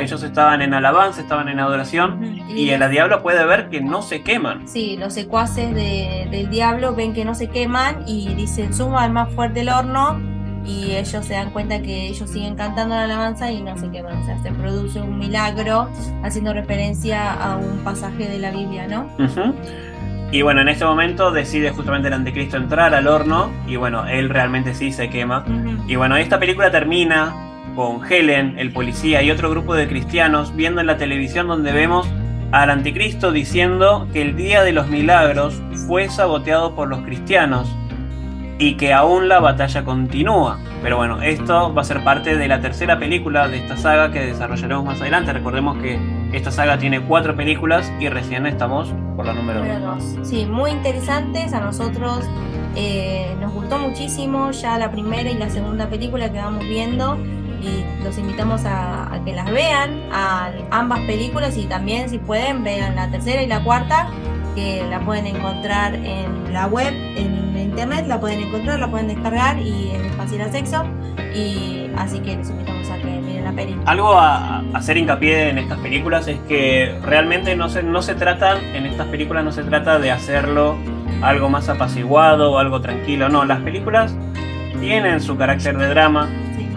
Ellos 0.00 0.22
estaban 0.22 0.62
en 0.62 0.74
alabanza, 0.74 1.20
estaban 1.20 1.48
en 1.48 1.60
adoración. 1.60 2.22
Ujú. 2.22 2.52
Y 2.56 2.70
el 2.70 2.90
diablo 2.90 3.22
puede 3.22 3.44
ver 3.46 3.68
que 3.70 3.80
no 3.80 4.02
se 4.02 4.22
queman. 4.22 4.66
Sí, 4.66 4.96
los 4.98 5.14
secuaces 5.14 5.74
de- 5.74 6.26
del 6.30 6.50
diablo 6.50 6.94
ven 6.94 7.12
que 7.12 7.24
no 7.24 7.34
se 7.34 7.48
queman 7.48 8.02
y 8.06 8.34
dicen 8.34 8.74
suma 8.74 9.04
al 9.04 9.12
más 9.12 9.32
fuerte 9.34 9.60
el 9.60 9.68
horno 9.68 10.20
y 10.64 10.92
ellos 10.92 11.24
se 11.24 11.32
dan 11.34 11.50
cuenta 11.50 11.80
que 11.80 12.08
ellos 12.08 12.28
siguen 12.30 12.54
cantando 12.54 12.94
la 12.94 13.04
alabanza 13.04 13.50
y 13.50 13.62
no 13.62 13.76
se 13.78 13.90
queman. 13.90 14.18
O 14.18 14.24
sea, 14.26 14.38
se 14.42 14.50
produce 14.52 15.00
un 15.00 15.18
milagro 15.18 15.88
haciendo 16.22 16.52
referencia 16.52 17.32
a 17.32 17.56
un 17.56 17.78
pasaje 17.84 18.28
de 18.28 18.38
la 18.38 18.50
Biblia, 18.50 18.86
¿no? 18.86 19.08
Y 20.32 20.42
bueno, 20.42 20.60
en 20.60 20.68
este 20.68 20.84
momento 20.84 21.32
decide 21.32 21.70
justamente 21.70 22.06
el 22.08 22.14
anticristo 22.14 22.56
entrar 22.56 22.94
al 22.94 23.08
horno 23.08 23.50
y 23.66 23.74
bueno, 23.76 24.06
él 24.06 24.28
realmente 24.28 24.74
sí 24.74 24.92
se 24.92 25.10
quema. 25.10 25.44
Y 25.88 25.96
bueno, 25.96 26.16
esta 26.16 26.38
película 26.38 26.70
termina 26.70 27.34
con 27.74 28.00
Helen, 28.10 28.58
el 28.58 28.72
policía 28.72 29.22
y 29.22 29.30
otro 29.30 29.50
grupo 29.50 29.74
de 29.74 29.88
cristianos 29.88 30.54
viendo 30.54 30.80
en 30.80 30.86
la 30.86 30.96
televisión 30.96 31.48
donde 31.48 31.72
vemos 31.72 32.08
al 32.52 32.70
anticristo 32.70 33.32
diciendo 33.32 34.08
que 34.12 34.22
el 34.22 34.36
día 34.36 34.62
de 34.62 34.72
los 34.72 34.88
milagros 34.88 35.60
fue 35.86 36.08
saboteado 36.08 36.74
por 36.74 36.88
los 36.88 37.00
cristianos 37.02 37.68
y 38.58 38.76
que 38.76 38.92
aún 38.92 39.28
la 39.28 39.40
batalla 39.40 39.84
continúa. 39.84 40.58
Pero 40.82 40.98
bueno, 40.98 41.22
esto 41.22 41.72
va 41.74 41.80
a 41.80 41.84
ser 41.84 42.04
parte 42.04 42.36
de 42.36 42.46
la 42.46 42.60
tercera 42.60 42.98
película 42.98 43.48
de 43.48 43.58
esta 43.58 43.76
saga 43.76 44.12
que 44.12 44.20
desarrollaremos 44.20 44.84
más 44.84 45.00
adelante. 45.00 45.32
Recordemos 45.32 45.78
que 45.78 45.98
esta 46.32 46.50
saga 46.50 46.78
tiene 46.78 47.00
cuatro 47.00 47.34
películas 47.34 47.90
y 47.98 48.08
recién 48.08 48.46
estamos 48.46 48.92
por 49.16 49.26
la 49.26 49.32
número 49.32 49.60
Número 49.60 49.80
dos. 49.80 50.16
Sí, 50.22 50.44
muy 50.44 50.72
interesantes. 50.72 51.54
A 51.54 51.60
nosotros 51.60 52.28
eh, 52.76 53.34
nos 53.40 53.52
gustó 53.52 53.78
muchísimo 53.78 54.50
ya 54.50 54.78
la 54.78 54.90
primera 54.90 55.30
y 55.30 55.38
la 55.38 55.48
segunda 55.48 55.88
película 55.88 56.30
que 56.30 56.38
vamos 56.38 56.64
viendo. 56.64 57.18
Y 57.60 57.84
los 58.02 58.16
invitamos 58.18 58.64
a, 58.64 59.14
a 59.14 59.24
que 59.24 59.32
las 59.32 59.50
vean, 59.50 60.00
a 60.12 60.50
ambas 60.70 61.00
películas 61.00 61.56
y 61.56 61.66
también 61.66 62.08
si 62.08 62.18
pueden 62.18 62.64
vean 62.64 62.96
la 62.96 63.10
tercera 63.10 63.42
y 63.42 63.46
la 63.46 63.62
cuarta, 63.62 64.08
que 64.54 64.84
la 64.88 65.00
pueden 65.00 65.26
encontrar 65.26 65.94
en 65.94 66.52
la 66.52 66.66
web, 66.66 66.92
en 67.16 67.40
internet, 67.70 68.06
la 68.08 68.18
pueden 68.18 68.40
encontrar, 68.40 68.78
la 68.80 68.90
pueden 68.90 69.08
descargar 69.08 69.58
y 69.58 69.92
en 69.94 70.10
Fácil 70.14 70.40
a 70.42 70.50
Sexo. 70.50 70.84
Y 71.34 71.90
así 71.96 72.18
que 72.20 72.36
les 72.36 72.50
invitamos 72.50 72.90
a 72.90 72.96
que 72.96 73.04
miren 73.04 73.44
la 73.44 73.52
peli. 73.52 73.76
Algo 73.86 74.14
a, 74.14 74.58
a 74.58 74.62
hacer 74.74 74.96
hincapié 74.96 75.50
en 75.50 75.58
estas 75.58 75.78
películas 75.78 76.26
es 76.28 76.38
que 76.48 76.98
realmente 77.02 77.54
no 77.56 77.68
se, 77.68 77.82
no 77.82 78.02
se 78.02 78.14
trata, 78.14 78.58
en 78.74 78.86
estas 78.86 79.06
películas 79.08 79.44
no 79.44 79.52
se 79.52 79.62
trata 79.62 79.98
de 79.98 80.10
hacerlo 80.10 80.76
algo 81.22 81.48
más 81.48 81.68
apaciguado 81.68 82.52
o 82.52 82.58
algo 82.58 82.80
tranquilo. 82.80 83.28
No, 83.28 83.44
las 83.44 83.60
películas 83.60 84.14
tienen 84.80 85.20
su 85.20 85.36
carácter 85.36 85.78
de 85.78 85.88
drama. 85.88 86.28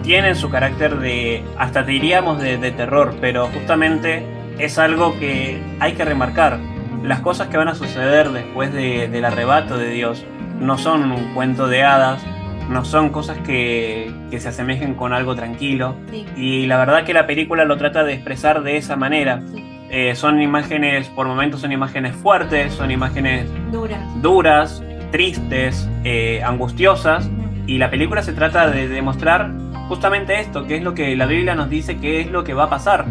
Tienen 0.04 0.36
su 0.36 0.50
carácter 0.50 0.98
de, 1.00 1.42
hasta 1.58 1.84
te 1.84 1.90
diríamos, 1.92 2.40
de, 2.40 2.58
de 2.58 2.70
terror, 2.70 3.14
pero 3.20 3.48
justamente 3.48 4.24
es 4.58 4.78
algo 4.78 5.18
que 5.18 5.60
hay 5.80 5.94
que 5.94 6.04
remarcar. 6.04 6.58
Las 7.02 7.20
cosas 7.20 7.48
que 7.48 7.56
van 7.56 7.68
a 7.68 7.74
suceder 7.74 8.30
después 8.30 8.72
de- 8.72 9.08
del 9.08 9.24
arrebato 9.24 9.76
de 9.76 9.88
Dios 9.90 10.24
no 10.60 10.78
son 10.78 11.10
un 11.10 11.34
cuento 11.34 11.66
de 11.66 11.82
hadas, 11.82 12.24
no 12.70 12.84
son 12.84 13.08
cosas 13.10 13.36
que, 13.38 14.10
que 14.30 14.38
se 14.40 14.48
asemejen 14.50 14.94
con 14.94 15.12
algo 15.12 15.34
tranquilo. 15.34 15.96
Sí, 16.10 16.24
Y 16.36 16.66
la 16.66 16.76
verdad 16.78 17.04
que 17.04 17.12
la 17.12 17.26
película 17.26 17.64
lo 17.64 17.76
trata 17.76 18.04
de 18.04 18.14
expresar 18.14 18.62
de 18.62 18.76
esa 18.76 18.96
manera. 18.96 19.42
sí. 19.52 19.62
Eh, 19.90 20.14
son 20.16 20.40
imágenes, 20.42 21.08
por 21.08 21.26
momentos 21.28 21.60
son 21.60 21.70
imágenes 21.70 22.16
fuertes, 22.16 22.72
son 22.72 22.90
imágenes 22.90 23.46
Dura. 23.70 23.96
duras, 24.22 24.82
tristes, 25.12 25.88
eh, 26.02 26.42
angustiosas. 26.44 27.28
Y 27.66 27.78
la 27.78 27.90
película 27.90 28.22
se 28.22 28.32
trata 28.32 28.68
de 28.70 28.88
demostrar 28.88 29.50
justamente 29.88 30.38
esto, 30.40 30.64
que 30.66 30.76
es 30.76 30.82
lo 30.82 30.94
que 30.94 31.14
la 31.16 31.26
Biblia 31.26 31.54
nos 31.54 31.68
dice 31.70 31.98
que 31.98 32.20
es 32.20 32.30
lo 32.30 32.44
que 32.44 32.54
va 32.54 32.64
a 32.64 32.70
pasar. 32.70 33.04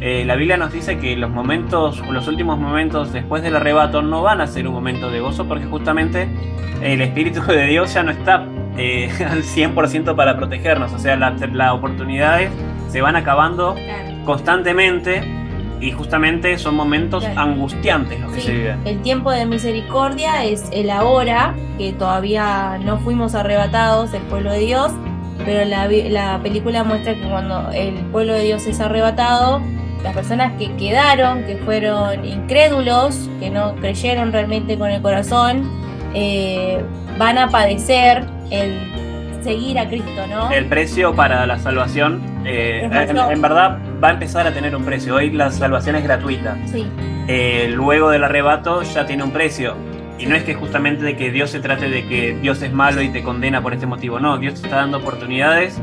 Eh, 0.00 0.24
la 0.24 0.34
Biblia 0.34 0.56
nos 0.56 0.72
dice 0.72 0.98
que 0.98 1.16
los 1.16 1.30
momentos, 1.30 2.04
los 2.08 2.26
últimos 2.26 2.58
momentos 2.58 3.12
después 3.12 3.42
del 3.42 3.54
arrebato 3.54 4.02
no 4.02 4.22
van 4.22 4.40
a 4.40 4.46
ser 4.48 4.66
un 4.66 4.74
momento 4.74 5.10
de 5.10 5.20
gozo 5.20 5.46
porque 5.46 5.64
justamente 5.66 6.28
el 6.82 7.00
Espíritu 7.02 7.40
de 7.46 7.66
Dios 7.66 7.94
ya 7.94 8.02
no 8.02 8.10
está 8.10 8.44
eh, 8.76 9.08
al 9.30 9.42
100% 9.44 10.16
para 10.16 10.36
protegernos. 10.36 10.92
O 10.92 10.98
sea, 10.98 11.16
la- 11.16 11.30
las 11.30 11.70
oportunidades 11.72 12.50
se 12.88 13.00
van 13.00 13.14
acabando 13.16 13.76
constantemente 14.24 15.22
y 15.82 15.90
justamente 15.90 16.56
son 16.58 16.74
momentos 16.76 17.24
Claro. 17.24 17.40
angustiantes 17.40 18.20
los 18.20 18.32
que 18.32 18.40
Sí, 18.40 18.46
se 18.46 18.52
viven. 18.54 18.78
El 18.86 19.02
tiempo 19.02 19.30
de 19.32 19.44
misericordia 19.46 20.44
es 20.44 20.64
el 20.72 20.90
ahora, 20.90 21.54
que 21.76 21.92
todavía 21.92 22.78
no 22.84 22.98
fuimos 22.98 23.34
arrebatados, 23.34 24.14
el 24.14 24.22
pueblo 24.22 24.52
de 24.52 24.60
Dios, 24.60 24.92
pero 25.44 25.64
la, 25.68 25.88
la 25.88 26.38
película 26.42 26.84
muestra 26.84 27.14
que 27.14 27.22
cuando 27.28 27.70
el 27.72 27.94
pueblo 28.12 28.32
de 28.34 28.44
Dios 28.44 28.64
es 28.66 28.80
arrebatado, 28.80 29.60
las 30.04 30.14
personas 30.14 30.52
que 30.58 30.72
quedaron, 30.76 31.44
que 31.44 31.56
fueron 31.56 32.24
incrédulos, 32.24 33.28
que 33.40 33.50
no 33.50 33.74
creyeron 33.76 34.32
realmente 34.32 34.78
con 34.78 34.90
el 34.90 35.02
corazón, 35.02 35.68
eh, 36.14 36.80
van 37.18 37.38
a 37.38 37.48
padecer 37.48 38.24
el 38.50 38.78
seguir 39.42 39.78
a 39.78 39.88
Cristo, 39.88 40.26
¿no? 40.28 40.50
El 40.50 40.66
precio 40.66 41.14
para 41.14 41.46
la 41.46 41.58
salvación, 41.58 42.20
eh, 42.44 42.88
en 43.30 43.42
verdad, 43.42 43.78
va 44.02 44.08
a 44.08 44.12
empezar 44.12 44.46
a 44.46 44.52
tener 44.52 44.74
un 44.74 44.84
precio. 44.84 45.14
Hoy 45.16 45.30
la 45.30 45.50
salvación 45.50 45.96
es 45.96 46.02
gratuita. 46.04 46.56
Sí, 46.66 46.86
Eh, 47.28 47.70
luego 47.72 48.10
del 48.10 48.24
arrebato 48.24 48.82
ya 48.82 49.06
tiene 49.06 49.22
un 49.22 49.30
precio. 49.30 49.74
Y 50.18 50.26
no 50.26 50.34
es 50.36 50.42
que 50.44 50.54
justamente 50.54 51.04
de 51.04 51.16
que 51.16 51.30
Dios 51.30 51.50
se 51.50 51.60
trate 51.60 51.88
de 51.88 52.06
que 52.08 52.34
Dios 52.40 52.60
es 52.62 52.72
malo 52.72 53.00
y 53.02 53.08
te 53.10 53.22
condena 53.22 53.62
por 53.62 53.72
este 53.74 53.86
motivo. 53.86 54.18
No, 54.20 54.38
Dios 54.38 54.54
te 54.60 54.66
está 54.66 54.76
dando 54.76 54.98
oportunidades. 54.98 55.78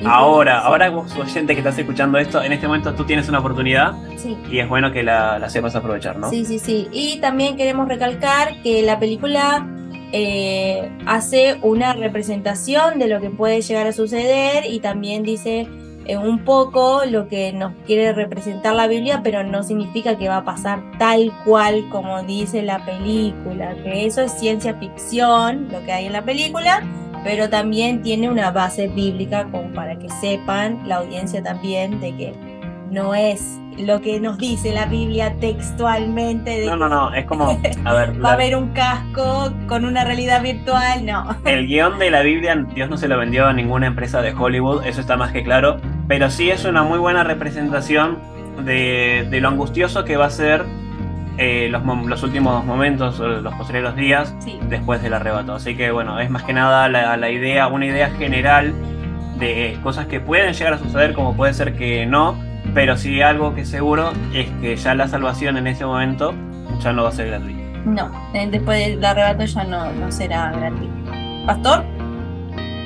Y- 0.00 0.06
Ahora, 0.06 0.60
ahora 0.60 0.90
vos 0.90 1.14
oyente 1.16 1.54
que 1.54 1.60
estás 1.60 1.76
escuchando 1.78 2.18
esto, 2.18 2.40
en 2.42 2.52
este 2.52 2.68
momento 2.68 2.94
tú 2.94 3.04
tienes 3.04 3.28
una 3.28 3.40
oportunidad 3.40 3.94
Sí. 4.16 4.36
y 4.50 4.60
es 4.60 4.68
bueno 4.68 4.92
que 4.92 5.02
la, 5.02 5.40
la 5.40 5.48
sepas 5.50 5.74
aprovechar, 5.74 6.16
¿no? 6.16 6.30
Sí, 6.30 6.44
sí, 6.44 6.60
sí. 6.60 6.86
Y 6.92 7.18
también 7.20 7.56
queremos 7.56 7.88
recalcar 7.88 8.62
que 8.62 8.82
la 8.82 9.00
película 9.00 9.66
eh, 10.12 10.88
hace 11.06 11.58
una 11.62 11.92
representación 11.94 12.98
de 13.00 13.08
lo 13.08 13.20
que 13.20 13.30
puede 13.30 13.60
llegar 13.60 13.86
a 13.88 13.92
suceder 13.92 14.64
y 14.66 14.78
también 14.80 15.22
dice 15.24 15.66
un 16.16 16.44
poco 16.44 17.02
lo 17.04 17.28
que 17.28 17.52
nos 17.52 17.72
quiere 17.86 18.12
representar 18.12 18.74
la 18.74 18.86
Biblia, 18.86 19.20
pero 19.22 19.42
no 19.42 19.62
significa 19.62 20.16
que 20.16 20.28
va 20.28 20.38
a 20.38 20.44
pasar 20.44 20.82
tal 20.98 21.32
cual 21.44 21.88
como 21.90 22.22
dice 22.22 22.62
la 22.62 22.84
película, 22.84 23.74
que 23.82 24.06
eso 24.06 24.22
es 24.22 24.32
ciencia 24.32 24.74
ficción, 24.74 25.68
lo 25.70 25.84
que 25.84 25.92
hay 25.92 26.06
en 26.06 26.14
la 26.14 26.24
película, 26.24 26.82
pero 27.24 27.50
también 27.50 28.02
tiene 28.02 28.30
una 28.30 28.50
base 28.50 28.88
bíblica 28.88 29.48
como 29.50 29.72
para 29.74 29.98
que 29.98 30.08
sepan 30.08 30.88
la 30.88 30.96
audiencia 30.96 31.42
también 31.42 32.00
de 32.00 32.16
que 32.16 32.32
no 32.90 33.14
es 33.14 33.58
lo 33.78 34.00
que 34.00 34.18
nos 34.18 34.38
dice 34.38 34.72
la 34.72 34.86
Biblia 34.86 35.34
textualmente 35.40 36.60
de 36.60 36.66
No, 36.66 36.76
no, 36.76 36.88
no, 36.88 37.14
es 37.14 37.24
como, 37.26 37.60
a 37.84 37.92
ver, 37.92 38.24
va 38.24 38.30
a 38.30 38.32
haber 38.32 38.56
un 38.56 38.70
casco 38.70 39.52
con 39.68 39.84
una 39.84 40.04
realidad 40.04 40.42
virtual, 40.42 41.06
no. 41.06 41.36
el 41.44 41.66
guion 41.68 41.98
de 41.98 42.10
la 42.10 42.22
Biblia 42.22 42.56
Dios 42.74 42.90
no 42.90 42.96
se 42.96 43.06
lo 43.08 43.18
vendió 43.18 43.46
a 43.46 43.52
ninguna 43.52 43.86
empresa 43.86 44.20
de 44.20 44.32
Hollywood, 44.32 44.84
eso 44.84 45.00
está 45.00 45.16
más 45.16 45.30
que 45.32 45.44
claro, 45.44 45.76
pero 46.08 46.30
sí 46.30 46.50
es 46.50 46.64
una 46.64 46.82
muy 46.82 46.98
buena 46.98 47.22
representación 47.22 48.18
de, 48.64 49.26
de 49.30 49.40
lo 49.40 49.48
angustioso 49.48 50.04
que 50.04 50.16
va 50.16 50.26
a 50.26 50.30
ser 50.30 50.64
eh, 51.38 51.68
los, 51.70 52.22
últimos 52.24 52.64
momentos, 52.64 53.20
los 53.20 53.54
posteriores 53.54 53.94
días 53.94 54.34
Sí. 54.40 54.58
después 54.68 55.00
del 55.00 55.14
arrebato. 55.14 55.54
Así 55.54 55.76
que 55.76 55.92
bueno, 55.92 56.18
es 56.18 56.28
más 56.30 56.42
que 56.42 56.52
nada 56.52 56.88
la, 56.88 57.16
la 57.16 57.30
idea, 57.30 57.68
una 57.68 57.86
idea 57.86 58.10
general 58.10 58.74
de 59.38 59.78
cosas 59.84 60.06
que 60.06 60.18
pueden 60.18 60.52
llegar 60.52 60.72
a 60.74 60.78
suceder, 60.78 61.12
como 61.14 61.36
puede 61.36 61.54
ser 61.54 61.74
que 61.76 62.06
no, 62.06 62.36
pero 62.78 62.96
sí 62.96 63.20
algo 63.20 63.56
que 63.56 63.64
seguro 63.64 64.12
es 64.32 64.48
que 64.60 64.76
ya 64.76 64.94
la 64.94 65.08
salvación 65.08 65.56
en 65.56 65.66
ese 65.66 65.84
momento 65.84 66.32
ya 66.80 66.92
no 66.92 67.02
va 67.02 67.08
a 67.08 67.12
ser 67.12 67.26
gratuita. 67.26 67.60
No, 67.84 68.30
eh, 68.34 68.46
después 68.48 68.78
del 68.86 69.04
arrebato 69.04 69.44
ya 69.46 69.64
no, 69.64 69.92
no 69.94 70.12
será 70.12 70.52
gratuito. 70.52 70.94
¿Pastor? 71.44 71.84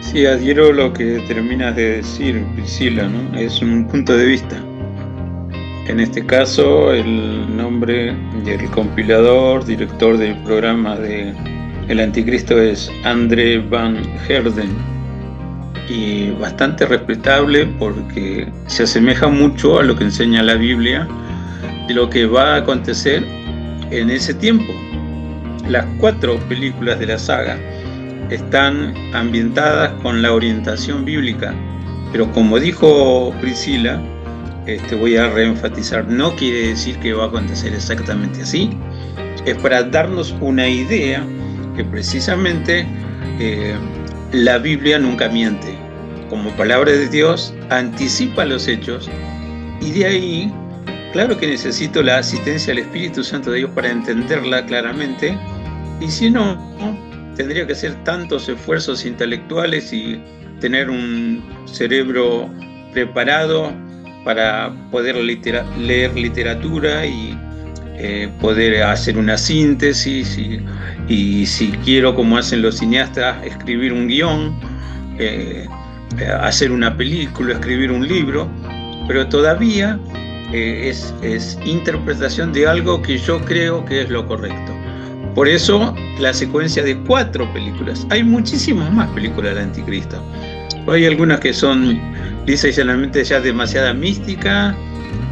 Sí, 0.00 0.24
adhiero 0.24 0.72
lo 0.72 0.94
que 0.94 1.22
terminas 1.28 1.76
de 1.76 1.96
decir, 1.96 2.42
Priscila, 2.54 3.06
¿no? 3.06 3.38
Es 3.38 3.60
un 3.60 3.86
punto 3.86 4.16
de 4.16 4.24
vista. 4.24 4.56
En 5.86 6.00
este 6.00 6.24
caso, 6.24 6.94
el 6.94 7.54
nombre 7.54 8.16
del 8.44 8.70
compilador, 8.70 9.62
director 9.62 10.16
del 10.16 10.42
programa 10.44 10.96
de 10.96 11.34
El 11.88 12.00
Anticristo 12.00 12.58
es 12.58 12.90
André 13.04 13.58
Van 13.58 13.98
Herden. 14.26 14.70
Y 15.88 16.30
bastante 16.30 16.86
respetable 16.86 17.66
porque 17.78 18.50
se 18.66 18.84
asemeja 18.84 19.28
mucho 19.28 19.80
a 19.80 19.82
lo 19.82 19.96
que 19.96 20.04
enseña 20.04 20.42
la 20.42 20.54
Biblia 20.54 21.08
de 21.88 21.94
lo 21.94 22.08
que 22.08 22.26
va 22.26 22.54
a 22.54 22.56
acontecer 22.58 23.24
en 23.90 24.10
ese 24.10 24.34
tiempo. 24.34 24.72
Las 25.68 25.84
cuatro 25.98 26.38
películas 26.48 26.98
de 26.98 27.06
la 27.06 27.18
saga 27.18 27.58
están 28.30 28.94
ambientadas 29.14 29.92
con 30.02 30.22
la 30.22 30.32
orientación 30.32 31.04
bíblica, 31.04 31.54
pero 32.12 32.30
como 32.32 32.58
dijo 32.58 33.34
Priscila, 33.40 34.00
este, 34.66 34.94
voy 34.94 35.16
a 35.16 35.28
reenfatizar, 35.28 36.06
no 36.08 36.34
quiere 36.36 36.68
decir 36.68 36.96
que 36.98 37.12
va 37.12 37.24
a 37.24 37.26
acontecer 37.28 37.74
exactamente 37.74 38.42
así, 38.42 38.70
es 39.44 39.56
para 39.56 39.82
darnos 39.82 40.34
una 40.40 40.68
idea 40.68 41.24
que 41.76 41.84
precisamente 41.84 42.86
eh, 43.40 43.74
la 44.32 44.56
Biblia 44.56 44.98
nunca 44.98 45.28
miente, 45.28 45.76
como 46.30 46.50
palabra 46.52 46.90
de 46.90 47.08
Dios 47.08 47.54
anticipa 47.68 48.46
los 48.46 48.66
hechos. 48.66 49.10
Y 49.80 49.90
de 49.92 50.06
ahí, 50.06 50.52
claro 51.12 51.36
que 51.36 51.46
necesito 51.46 52.02
la 52.02 52.18
asistencia 52.18 52.72
del 52.72 52.84
Espíritu 52.84 53.22
Santo 53.22 53.50
de 53.50 53.58
Dios 53.58 53.70
para 53.74 53.90
entenderla 53.90 54.64
claramente, 54.64 55.36
y 56.00 56.08
si 56.08 56.30
no, 56.30 56.56
tendría 57.36 57.66
que 57.66 57.74
hacer 57.74 57.94
tantos 58.04 58.48
esfuerzos 58.48 59.04
intelectuales 59.04 59.92
y 59.92 60.18
tener 60.60 60.88
un 60.88 61.44
cerebro 61.66 62.48
preparado 62.94 63.70
para 64.24 64.72
poder 64.90 65.16
leer 65.16 66.14
literatura 66.14 67.04
y 67.04 67.38
eh, 68.02 68.28
poder 68.40 68.82
hacer 68.82 69.16
una 69.16 69.38
síntesis 69.38 70.36
y, 70.36 70.60
y 71.08 71.46
si 71.46 71.68
quiero, 71.84 72.14
como 72.14 72.36
hacen 72.36 72.60
los 72.60 72.78
cineastas, 72.78 73.36
escribir 73.44 73.92
un 73.92 74.08
guion, 74.08 74.58
eh, 75.18 75.66
eh, 76.18 76.26
hacer 76.26 76.72
una 76.72 76.96
película, 76.96 77.54
escribir 77.54 77.92
un 77.92 78.06
libro, 78.06 78.48
pero 79.06 79.28
todavía 79.28 79.98
eh, 80.52 80.88
es, 80.88 81.14
es 81.22 81.58
interpretación 81.64 82.52
de 82.52 82.66
algo 82.66 83.00
que 83.00 83.18
yo 83.18 83.40
creo 83.40 83.84
que 83.84 84.02
es 84.02 84.10
lo 84.10 84.26
correcto. 84.26 84.72
Por 85.34 85.48
eso 85.48 85.94
la 86.18 86.34
secuencia 86.34 86.82
de 86.82 86.98
cuatro 86.98 87.50
películas. 87.52 88.06
Hay 88.10 88.24
muchísimas 88.24 88.92
más 88.92 89.08
películas 89.10 89.54
del 89.54 89.64
anticristo. 89.64 90.22
Hay 90.88 91.06
algunas 91.06 91.40
que 91.40 91.52
son 91.52 91.98
lisa 92.46 92.68
y 92.68 92.72
llanamente 92.72 93.22
ya 93.24 93.40
demasiada 93.40 93.94
mística 93.94 94.74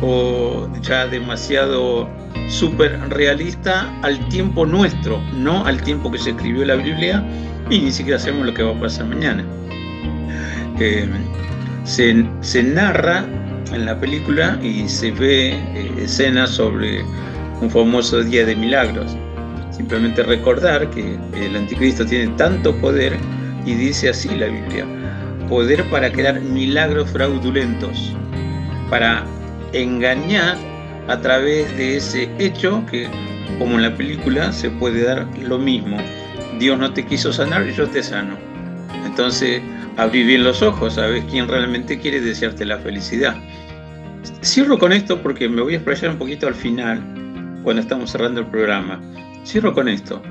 o 0.00 0.68
ya 0.80 1.06
demasiado 1.06 2.08
súper 2.50 2.98
realista 3.08 3.90
al 4.02 4.18
tiempo 4.28 4.66
nuestro, 4.66 5.20
no 5.34 5.64
al 5.64 5.80
tiempo 5.82 6.10
que 6.10 6.18
se 6.18 6.30
escribió 6.30 6.64
la 6.64 6.74
Biblia 6.74 7.24
y 7.70 7.78
ni 7.78 7.92
siquiera 7.92 8.18
sabemos 8.18 8.46
lo 8.46 8.54
que 8.54 8.62
va 8.62 8.72
a 8.72 8.80
pasar 8.80 9.06
mañana. 9.06 9.44
Eh, 10.78 11.08
se, 11.84 12.26
se 12.40 12.62
narra 12.62 13.24
en 13.72 13.86
la 13.86 13.98
película 13.98 14.58
y 14.62 14.88
se 14.88 15.12
ve 15.12 15.50
eh, 15.52 15.92
escenas 15.98 16.50
sobre 16.50 17.02
un 17.60 17.70
famoso 17.70 18.22
día 18.22 18.44
de 18.44 18.56
milagros. 18.56 19.16
Simplemente 19.70 20.22
recordar 20.22 20.90
que 20.90 21.16
el 21.34 21.56
anticristo 21.56 22.04
tiene 22.04 22.34
tanto 22.36 22.74
poder 22.80 23.16
y 23.64 23.74
dice 23.74 24.08
así 24.08 24.28
la 24.28 24.46
Biblia, 24.46 24.84
poder 25.48 25.88
para 25.90 26.10
crear 26.10 26.40
milagros 26.40 27.10
fraudulentos, 27.10 28.14
para 28.88 29.24
engañar 29.72 30.56
a 31.10 31.20
través 31.20 31.76
de 31.76 31.96
ese 31.96 32.30
hecho 32.38 32.86
que, 32.88 33.08
como 33.58 33.74
en 33.74 33.82
la 33.82 33.96
película, 33.96 34.52
se 34.52 34.70
puede 34.70 35.02
dar 35.02 35.26
lo 35.38 35.58
mismo. 35.58 35.96
Dios 36.60 36.78
no 36.78 36.92
te 36.92 37.04
quiso 37.04 37.32
sanar, 37.32 37.66
yo 37.66 37.88
te 37.88 38.00
sano. 38.00 38.38
Entonces, 39.04 39.60
abrir 39.96 40.24
bien 40.24 40.44
los 40.44 40.62
ojos, 40.62 40.94
sabes 40.94 41.24
quién 41.28 41.48
realmente 41.48 41.98
quiere 41.98 42.20
desearte 42.20 42.64
la 42.64 42.78
felicidad. 42.78 43.34
Cierro 44.44 44.78
con 44.78 44.92
esto 44.92 45.20
porque 45.20 45.48
me 45.48 45.62
voy 45.62 45.72
a 45.72 45.76
explayar 45.78 46.12
un 46.12 46.18
poquito 46.18 46.46
al 46.46 46.54
final, 46.54 47.02
cuando 47.64 47.82
estamos 47.82 48.12
cerrando 48.12 48.42
el 48.42 48.46
programa. 48.46 49.00
Cierro 49.44 49.74
con 49.74 49.88
esto. 49.88 50.22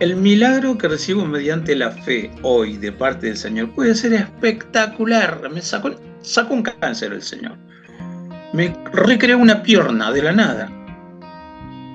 El 0.00 0.16
milagro 0.16 0.76
que 0.76 0.86
recibo 0.86 1.24
mediante 1.24 1.74
la 1.76 1.90
fe 1.90 2.30
hoy 2.42 2.76
de 2.76 2.92
parte 2.92 3.28
del 3.28 3.38
Señor 3.38 3.74
puede 3.74 3.94
ser 3.94 4.12
espectacular. 4.12 5.48
Me 5.50 5.62
sacó, 5.62 5.92
sacó 6.20 6.52
un 6.52 6.62
cáncer 6.62 7.14
el 7.14 7.22
Señor. 7.22 7.56
Me 8.54 8.72
recreó 8.92 9.36
una 9.38 9.64
pierna 9.64 10.12
de 10.12 10.22
la 10.22 10.30
nada. 10.30 10.70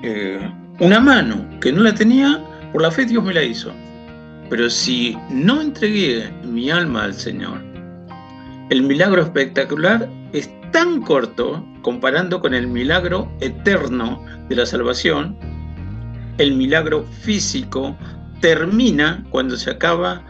Eh, 0.02 0.38
una 0.78 1.00
mano 1.00 1.48
que 1.58 1.72
no 1.72 1.82
la 1.82 1.94
tenía, 1.94 2.38
por 2.70 2.82
la 2.82 2.90
fe 2.90 3.06
Dios 3.06 3.24
me 3.24 3.32
la 3.32 3.42
hizo. 3.42 3.72
Pero 4.50 4.68
si 4.68 5.16
no 5.30 5.62
entregué 5.62 6.30
mi 6.44 6.70
alma 6.70 7.04
al 7.04 7.14
Señor, 7.14 7.62
el 8.68 8.82
milagro 8.82 9.22
espectacular 9.22 10.06
es 10.34 10.50
tan 10.70 11.00
corto 11.00 11.66
comparando 11.80 12.42
con 12.42 12.52
el 12.52 12.66
milagro 12.66 13.32
eterno 13.40 14.22
de 14.50 14.56
la 14.56 14.66
salvación. 14.66 15.38
El 16.36 16.56
milagro 16.56 17.06
físico 17.22 17.96
termina 18.42 19.24
cuando 19.30 19.56
se 19.56 19.70
acaba 19.70 20.22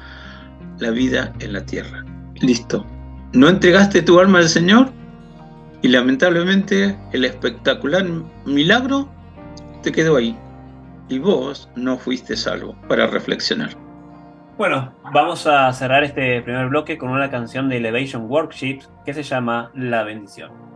la 0.79 0.93
vida 0.93 1.33
en 1.41 1.55
la 1.55 1.67
tierra. 1.67 2.05
Listo. 2.41 2.87
No 3.33 3.49
entregaste 3.49 4.03
tu 4.03 4.21
alma 4.21 4.39
al 4.39 4.49
Señor 4.49 5.00
y 5.83 5.89
lamentablemente 5.89 6.97
el 7.13 7.25
espectacular 7.25 8.05
milagro 8.45 9.09
te 9.83 9.93
quedó 9.93 10.17
ahí. 10.17 10.37
Y 11.09 11.19
vos 11.19 11.69
no 11.75 11.97
fuiste 11.99 12.37
salvo 12.37 12.77
para 12.89 13.07
reflexionar. 13.07 13.71
Bueno, 14.57 14.93
vamos 15.13 15.47
a 15.47 15.73
cerrar 15.73 16.05
este 16.05 16.43
primer 16.43 16.69
bloque 16.69 16.99
con 16.99 17.11
una 17.11 17.31
canción 17.31 17.69
de 17.69 17.79
Elevation 17.79 18.31
Worksheets 18.31 18.91
que 19.05 19.15
se 19.15 19.23
llama 19.23 19.71
La 19.75 20.05
bendición. 20.05 20.70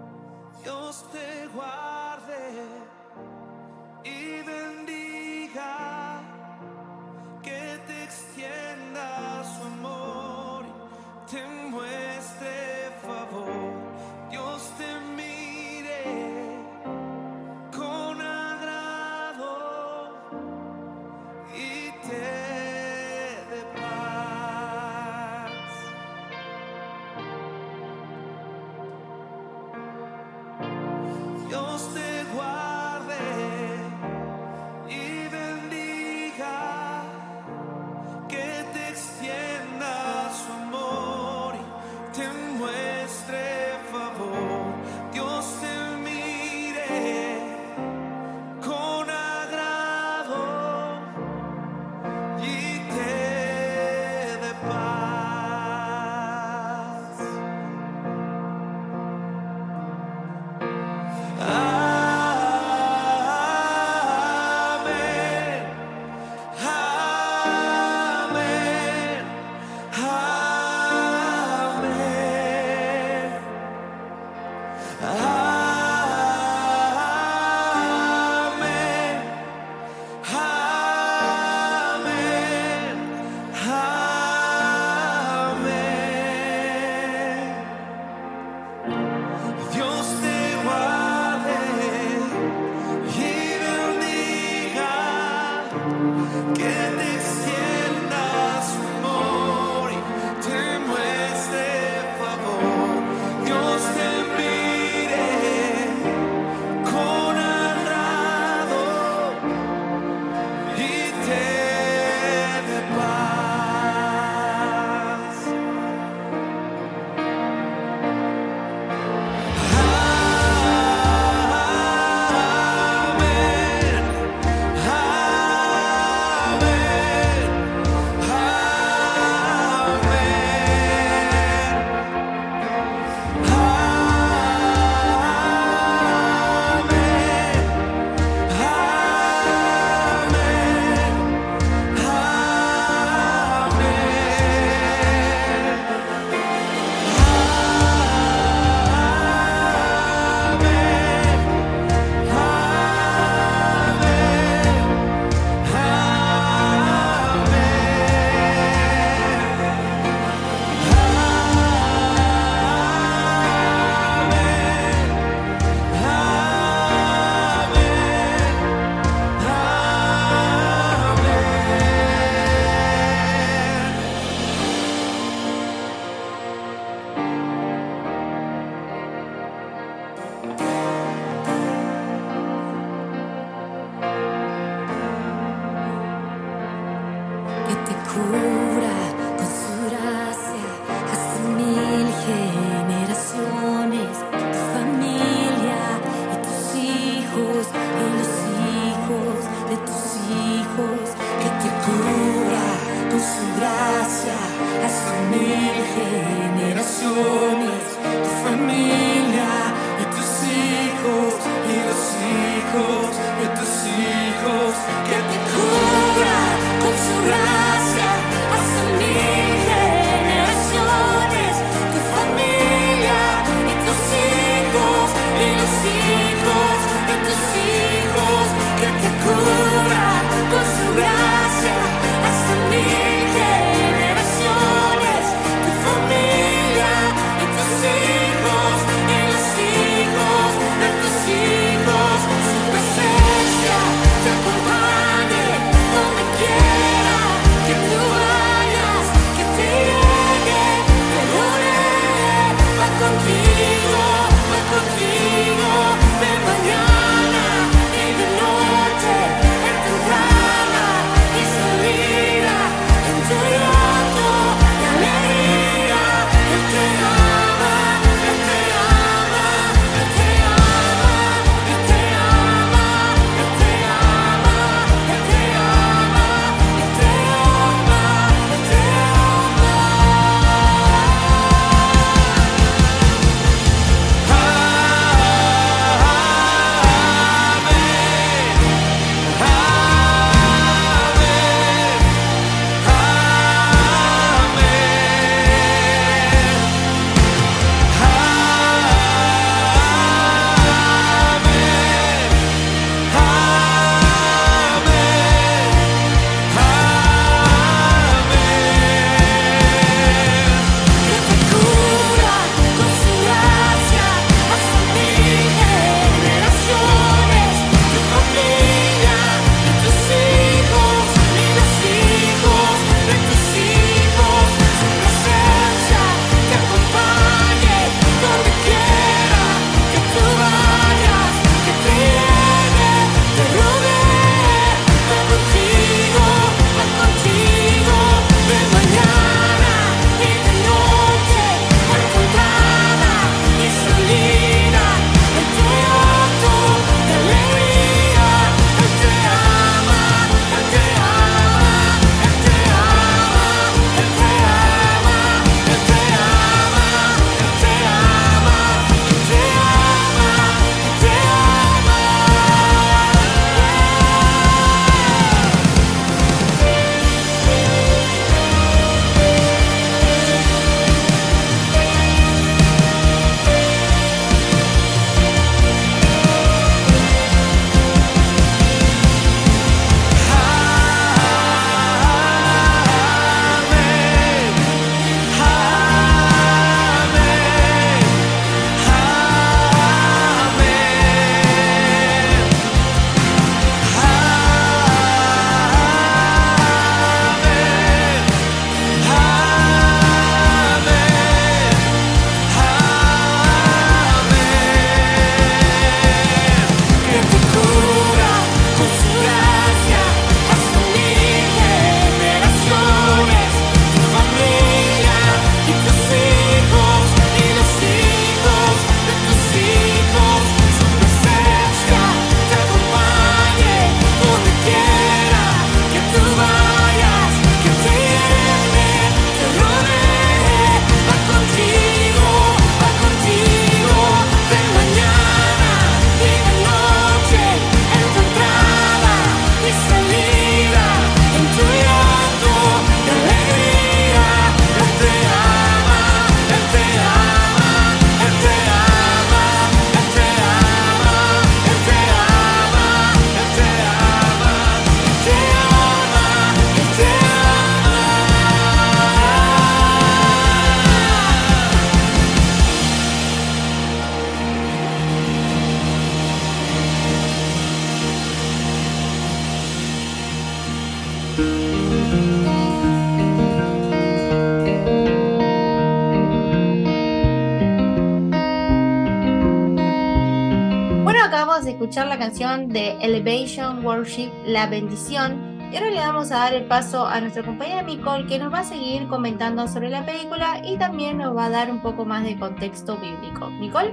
Elevation 483.05 483.85
Worship, 483.85 484.31
La 484.46 484.67
Bendición. 484.67 485.61
Y 485.71 485.77
ahora 485.77 485.90
le 485.90 485.98
vamos 485.98 486.33
a 486.33 486.37
dar 486.37 486.55
el 486.55 486.65
paso 486.65 487.07
a 487.07 487.21
nuestra 487.21 487.42
compañera 487.42 487.83
Nicole, 487.83 488.27
que 488.27 488.38
nos 488.38 488.50
va 488.50 488.61
a 488.61 488.65
seguir 488.65 489.07
comentando 489.09 489.69
sobre 489.69 489.90
la 489.90 490.07
película 490.07 490.63
y 490.65 490.79
también 490.79 491.19
nos 491.19 491.37
va 491.37 491.46
a 491.46 491.50
dar 491.50 491.71
un 491.71 491.83
poco 491.83 492.07
más 492.07 492.25
de 492.25 492.38
contexto 492.38 492.96
bíblico. 492.96 493.50
Nicole. 493.61 493.92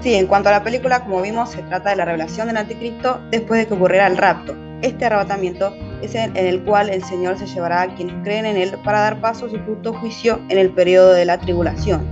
Sí, 0.00 0.14
en 0.14 0.26
cuanto 0.26 0.48
a 0.48 0.52
la 0.52 0.64
película, 0.64 1.04
como 1.04 1.20
vimos, 1.20 1.50
se 1.50 1.62
trata 1.64 1.90
de 1.90 1.96
la 1.96 2.06
revelación 2.06 2.46
del 2.46 2.56
anticristo 2.56 3.20
después 3.30 3.60
de 3.60 3.66
que 3.66 3.74
ocurriera 3.74 4.06
el 4.06 4.16
rapto. 4.16 4.56
Este 4.80 5.04
arrebatamiento 5.04 5.74
es 6.00 6.14
en 6.14 6.34
el 6.34 6.64
cual 6.64 6.88
el 6.88 7.04
Señor 7.04 7.36
se 7.36 7.46
llevará 7.46 7.82
a 7.82 7.94
quienes 7.94 8.14
creen 8.24 8.46
en 8.46 8.56
Él 8.56 8.72
para 8.82 9.00
dar 9.00 9.20
paso 9.20 9.44
a 9.44 9.50
su 9.50 9.58
justo 9.58 9.92
juicio 9.92 10.40
en 10.48 10.56
el 10.56 10.70
periodo 10.70 11.12
de 11.12 11.26
la 11.26 11.38
tribulación. 11.38 12.06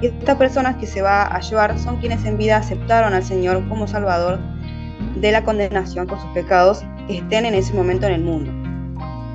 Y 0.00 0.06
estas 0.06 0.36
personas 0.36 0.76
que 0.76 0.86
se 0.86 1.02
va 1.02 1.24
a 1.24 1.40
llevar 1.40 1.78
son 1.78 1.98
quienes 1.98 2.24
en 2.24 2.38
vida 2.38 2.56
aceptaron 2.56 3.12
al 3.12 3.22
Señor 3.22 3.68
como 3.68 3.86
Salvador 3.86 4.40
de 5.16 5.32
la 5.32 5.44
condenación 5.44 6.06
por 6.06 6.20
sus 6.20 6.30
pecados 6.30 6.84
que 7.06 7.18
estén 7.18 7.46
en 7.46 7.54
ese 7.54 7.72
momento 7.74 8.06
en 8.06 8.12
el 8.12 8.22
mundo. 8.22 8.52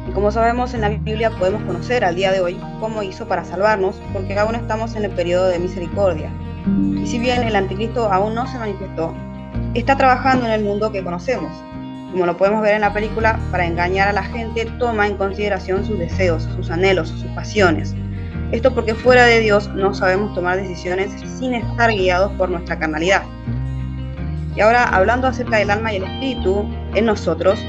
Y 0.07 0.11
como 0.11 0.31
sabemos 0.31 0.73
en 0.73 0.81
la 0.81 0.89
Biblia 0.89 1.31
podemos 1.31 1.63
conocer 1.63 2.03
al 2.03 2.15
día 2.15 2.31
de 2.31 2.41
hoy 2.41 2.59
cómo 2.79 3.03
hizo 3.03 3.27
para 3.27 3.45
salvarnos, 3.45 4.01
porque 4.11 4.37
aún 4.37 4.55
estamos 4.55 4.95
en 4.95 5.05
el 5.05 5.11
periodo 5.11 5.47
de 5.47 5.59
misericordia. 5.59 6.29
Y 7.01 7.07
si 7.07 7.19
bien 7.19 7.43
el 7.43 7.55
anticristo 7.55 8.11
aún 8.11 8.35
no 8.35 8.47
se 8.47 8.57
manifestó, 8.57 9.13
está 9.73 9.97
trabajando 9.97 10.45
en 10.45 10.51
el 10.51 10.63
mundo 10.63 10.91
que 10.91 11.03
conocemos. 11.03 11.51
Como 12.11 12.25
lo 12.25 12.37
podemos 12.37 12.61
ver 12.61 12.75
en 12.75 12.81
la 12.81 12.93
película, 12.93 13.39
para 13.51 13.65
engañar 13.65 14.07
a 14.07 14.13
la 14.13 14.23
gente 14.23 14.65
toma 14.77 15.07
en 15.07 15.17
consideración 15.17 15.85
sus 15.85 15.97
deseos, 15.97 16.43
sus 16.55 16.69
anhelos, 16.69 17.09
sus 17.09 17.31
pasiones. 17.31 17.95
Esto 18.51 18.73
porque 18.73 18.93
fuera 18.93 19.25
de 19.25 19.39
Dios 19.39 19.67
no 19.69 19.95
sabemos 19.95 20.35
tomar 20.35 20.57
decisiones 20.57 21.11
sin 21.39 21.55
estar 21.55 21.89
guiados 21.89 22.31
por 22.33 22.51
nuestra 22.51 22.77
carnalidad. 22.77 23.23
Y 24.55 24.61
ahora 24.61 24.83
hablando 24.83 25.27
acerca 25.27 25.57
del 25.57 25.71
alma 25.71 25.93
y 25.93 25.97
el 25.97 26.03
espíritu 26.03 26.65
en 26.93 27.05
nosotros, 27.05 27.59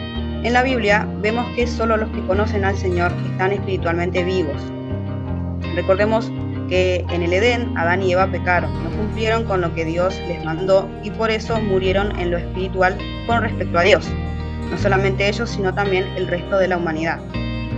en 0.45 0.53
la 0.53 0.63
Biblia 0.63 1.09
vemos 1.23 1.47
que 1.57 1.67
solo 1.67 1.97
los 1.97 2.11
que 2.11 2.27
conocen 2.27 2.65
al 2.65 2.77
Señor 2.77 3.13
están 3.31 3.53
espiritualmente 3.53 4.23
vivos. 4.25 4.61
Recordemos 5.75 6.31
que 6.69 7.05
en 7.11 7.23
el 7.23 7.33
Edén 7.33 7.77
Adán 7.77 8.03
y 8.03 8.13
Eva 8.13 8.27
pecaron, 8.27 8.71
no 8.85 8.91
cumplieron 8.91 9.45
con 9.45 9.63
lo 9.63 9.75
que 9.75 9.85
Dios 9.85 10.21
les 10.29 10.45
mandó 10.45 10.89
y 11.03 11.11
por 11.11 11.31
eso 11.31 11.59
murieron 11.61 12.19
en 12.19 12.31
lo 12.31 12.37
espiritual 12.37 12.97
con 13.27 13.43
respecto 13.43 13.79
a 13.79 13.83
Dios. 13.83 14.07
No 14.71 14.79
solamente 14.79 15.29
ellos, 15.29 15.51
sino 15.51 15.75
también 15.75 16.05
el 16.17 16.27
resto 16.27 16.59
de 16.59 16.69
la 16.69 16.77
humanidad. 16.77 17.19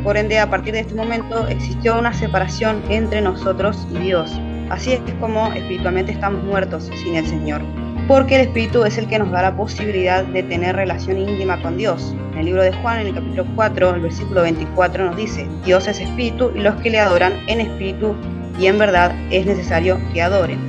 Por 0.02 0.16
ende, 0.16 0.38
a 0.38 0.50
partir 0.50 0.74
de 0.74 0.80
este 0.80 0.94
momento 0.94 1.46
existió 1.48 1.98
una 1.98 2.12
separación 2.12 2.82
entre 2.88 3.20
nosotros 3.20 3.86
y 3.92 3.98
Dios. 3.98 4.32
Así 4.70 4.92
es 4.92 5.00
como 5.20 5.52
espiritualmente 5.52 6.12
estamos 6.12 6.42
muertos 6.44 6.90
sin 7.02 7.16
el 7.16 7.26
Señor. 7.26 7.62
Porque 8.08 8.36
el 8.36 8.42
Espíritu 8.42 8.84
es 8.84 8.98
el 8.98 9.08
que 9.08 9.18
nos 9.18 9.32
da 9.32 9.42
la 9.42 9.56
posibilidad 9.56 10.22
de 10.22 10.44
tener 10.44 10.76
relación 10.76 11.18
íntima 11.18 11.60
con 11.60 11.76
Dios. 11.76 12.14
En 12.32 12.38
el 12.38 12.46
libro 12.46 12.62
de 12.62 12.72
Juan, 12.72 13.00
en 13.00 13.08
el 13.08 13.14
capítulo 13.14 13.44
4, 13.56 13.96
el 13.96 14.00
versículo 14.00 14.42
24 14.42 15.06
nos 15.06 15.16
dice, 15.16 15.48
Dios 15.64 15.88
es 15.88 15.98
Espíritu 15.98 16.52
y 16.54 16.60
los 16.60 16.76
que 16.76 16.90
le 16.90 17.00
adoran 17.00 17.32
en 17.48 17.60
Espíritu 17.60 18.14
y 18.60 18.68
en 18.68 18.78
verdad 18.78 19.12
es 19.32 19.44
necesario 19.44 19.98
que 20.12 20.22
adoren. 20.22 20.60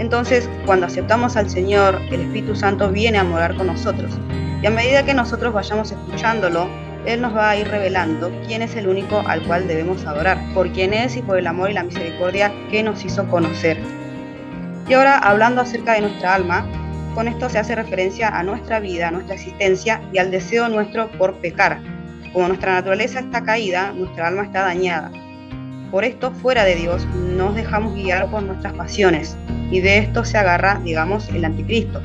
Entonces, 0.00 0.50
cuando 0.66 0.86
aceptamos 0.86 1.36
al 1.36 1.48
Señor, 1.48 2.00
el 2.10 2.22
Espíritu 2.22 2.56
Santo 2.56 2.90
viene 2.90 3.18
a 3.18 3.24
morar 3.24 3.54
con 3.54 3.68
nosotros. 3.68 4.10
Y 4.60 4.66
a 4.66 4.70
medida 4.70 5.04
que 5.04 5.14
nosotros 5.14 5.52
vayamos 5.52 5.92
escuchándolo, 5.92 6.66
Él 7.06 7.20
nos 7.20 7.32
va 7.32 7.50
a 7.50 7.56
ir 7.56 7.68
revelando 7.68 8.32
quién 8.48 8.60
es 8.60 8.74
el 8.74 8.88
único 8.88 9.22
al 9.24 9.42
cual 9.42 9.68
debemos 9.68 10.04
adorar, 10.04 10.38
por 10.52 10.72
quién 10.72 10.94
es 10.94 11.16
y 11.16 11.22
por 11.22 11.38
el 11.38 11.46
amor 11.46 11.70
y 11.70 11.74
la 11.74 11.84
misericordia 11.84 12.52
que 12.72 12.82
nos 12.82 13.04
hizo 13.04 13.28
conocer. 13.28 14.01
Y 14.92 14.94
ahora, 14.94 15.16
hablando 15.16 15.62
acerca 15.62 15.94
de 15.94 16.02
nuestra 16.02 16.34
alma, 16.34 16.66
con 17.14 17.26
esto 17.26 17.48
se 17.48 17.58
hace 17.58 17.74
referencia 17.74 18.28
a 18.28 18.42
nuestra 18.42 18.78
vida, 18.78 19.08
a 19.08 19.10
nuestra 19.10 19.36
existencia 19.36 20.02
y 20.12 20.18
al 20.18 20.30
deseo 20.30 20.68
nuestro 20.68 21.10
por 21.12 21.36
pecar. 21.36 21.80
Como 22.34 22.48
nuestra 22.48 22.74
naturaleza 22.74 23.20
está 23.20 23.42
caída, 23.42 23.94
nuestra 23.94 24.28
alma 24.28 24.42
está 24.42 24.60
dañada. 24.64 25.10
Por 25.90 26.04
esto, 26.04 26.30
fuera 26.30 26.64
de 26.64 26.74
Dios, 26.74 27.06
nos 27.06 27.54
dejamos 27.54 27.94
guiar 27.94 28.30
por 28.30 28.42
nuestras 28.42 28.74
pasiones 28.74 29.34
y 29.70 29.80
de 29.80 29.96
esto 29.96 30.26
se 30.26 30.36
agarra, 30.36 30.78
digamos, 30.84 31.26
el 31.30 31.46
anticristo. 31.46 32.02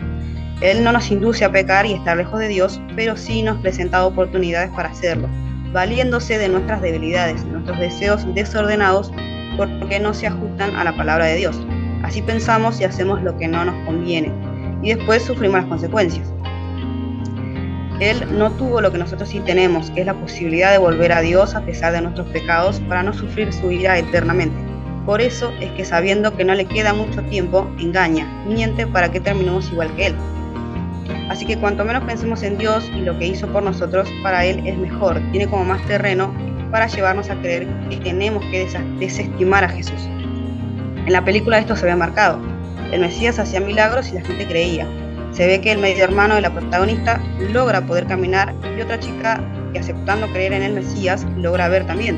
Él 0.61 0.81
no 0.81 0.93
nos 0.93 1.11
induce 1.11 1.43
a 1.43 1.51
pecar 1.51 1.85
y 1.85 1.91
estar 1.91 2.15
lejos 2.15 2.39
de 2.39 2.47
Dios, 2.47 2.81
pero 2.95 3.17
sí 3.17 3.43
nos 3.43 3.59
presenta 3.59 4.05
oportunidades 4.05 4.69
para 4.69 4.91
hacerlo, 4.91 5.27
valiéndose 5.73 6.38
de 6.38 6.47
nuestras 6.47 6.81
debilidades, 6.81 7.43
de 7.43 7.51
nuestros 7.51 7.79
deseos 7.79 8.33
desordenados 8.33 9.11
porque 9.57 9.99
no 9.99 10.13
se 10.13 10.27
ajustan 10.27 10.73
a 10.77 10.85
la 10.85 10.95
palabra 10.95 11.25
de 11.25 11.35
Dios. 11.35 11.67
Así 12.08 12.22
pensamos 12.22 12.80
y 12.80 12.86
hacemos 12.86 13.22
lo 13.22 13.38
que 13.38 13.49
no 13.49 13.66
nos 13.66 13.86
conviene 13.86 14.32
y 14.82 14.93
después 14.93 15.24
sufrimos 15.24 15.60
las 15.60 15.66
consecuencias. 15.66 16.26
Él 17.99 18.24
no 18.38 18.49
tuvo 18.51 18.80
lo 18.80 18.93
que 18.93 18.97
nosotros 18.97 19.28
sí 19.28 19.41
tenemos, 19.41 19.91
que 19.91 20.01
es 20.01 20.05
la 20.05 20.14
posibilidad 20.14 20.72
de 20.72 20.78
volver 20.78 21.12
a 21.12 21.20
Dios 21.20 21.53
a 21.53 21.66
pesar 21.66 21.91
de 21.91 22.01
nuestros 22.01 22.28
pecados 22.28 22.80
para 22.88 23.03
no 23.03 23.12
sufrir 23.12 23.51
su 23.51 23.72
ira 23.72 23.97
eternamente. 23.97 24.55
Por 25.05 25.20
eso 25.20 25.51
es 25.60 25.70
que 25.72 25.84
sabiendo 25.84 26.34
que 26.38 26.45
no 26.45 26.55
le 26.55 26.64
queda 26.64 26.93
mucho 26.93 27.22
tiempo, 27.24 27.70
engaña, 27.78 28.26
miente 28.47 28.88
para 28.88 29.12
que 29.12 29.20
terminemos 29.20 29.70
igual 29.74 29.93
que 29.97 30.08
Él. 30.08 30.16
Así 31.30 31.45
que 31.45 31.58
cuanto 31.58 31.84
menos 31.84 32.05
pensemos 32.05 32.41
en 32.41 32.58
Dios 32.58 32.89
y 32.95 33.01
lo 33.01 33.20
que 33.20 33.28
hizo 33.28 33.47
por 33.47 33.64
nosotros, 33.64 34.08
para 34.24 34.45
Él 34.45 34.66
es 34.66 34.78
mejor, 34.78 35.22
tiene 35.32 35.47
como 35.47 35.66
más 35.66 35.86
terreno 35.88 36.34
para 36.72 36.88
llevarnos 36.88 37.30
a 37.30 37.36
creer 37.41 37.68
que 37.89 37.97
tenemos 37.97 38.45
que 38.45 38.66
desestimar 38.97 39.66
a 39.66 39.70
Jesús. 39.70 40.08
En 41.08 41.14
la 41.14 41.24
película 41.24 41.58
esto 41.58 41.74
se 41.78 41.86
ve 41.86 41.95
marcado. 41.95 42.38
El 42.91 42.99
Mesías 42.99 43.39
hacía 43.39 43.62
milagros 43.62 44.10
y 44.10 44.16
la 44.16 44.26
gente 44.26 44.45
creía. 44.45 44.86
Se 45.32 45.47
ve 45.47 45.62
que 45.62 45.72
el 45.72 45.78
medio 45.78 46.03
hermano 46.03 46.36
de 46.36 46.41
la 46.41 46.51
protagonista 46.51 47.22
logra 47.53 47.80
poder 47.80 48.08
caminar 48.08 48.53
y 48.78 48.82
otra 48.82 48.99
chica 48.99 49.41
que 49.72 49.80
aceptando 49.80 50.28
creer 50.34 50.51
en 50.51 50.64
el 50.64 50.74
Mesías 50.74 51.26
logra 51.38 51.70
ver 51.70 51.88
también. 51.88 52.18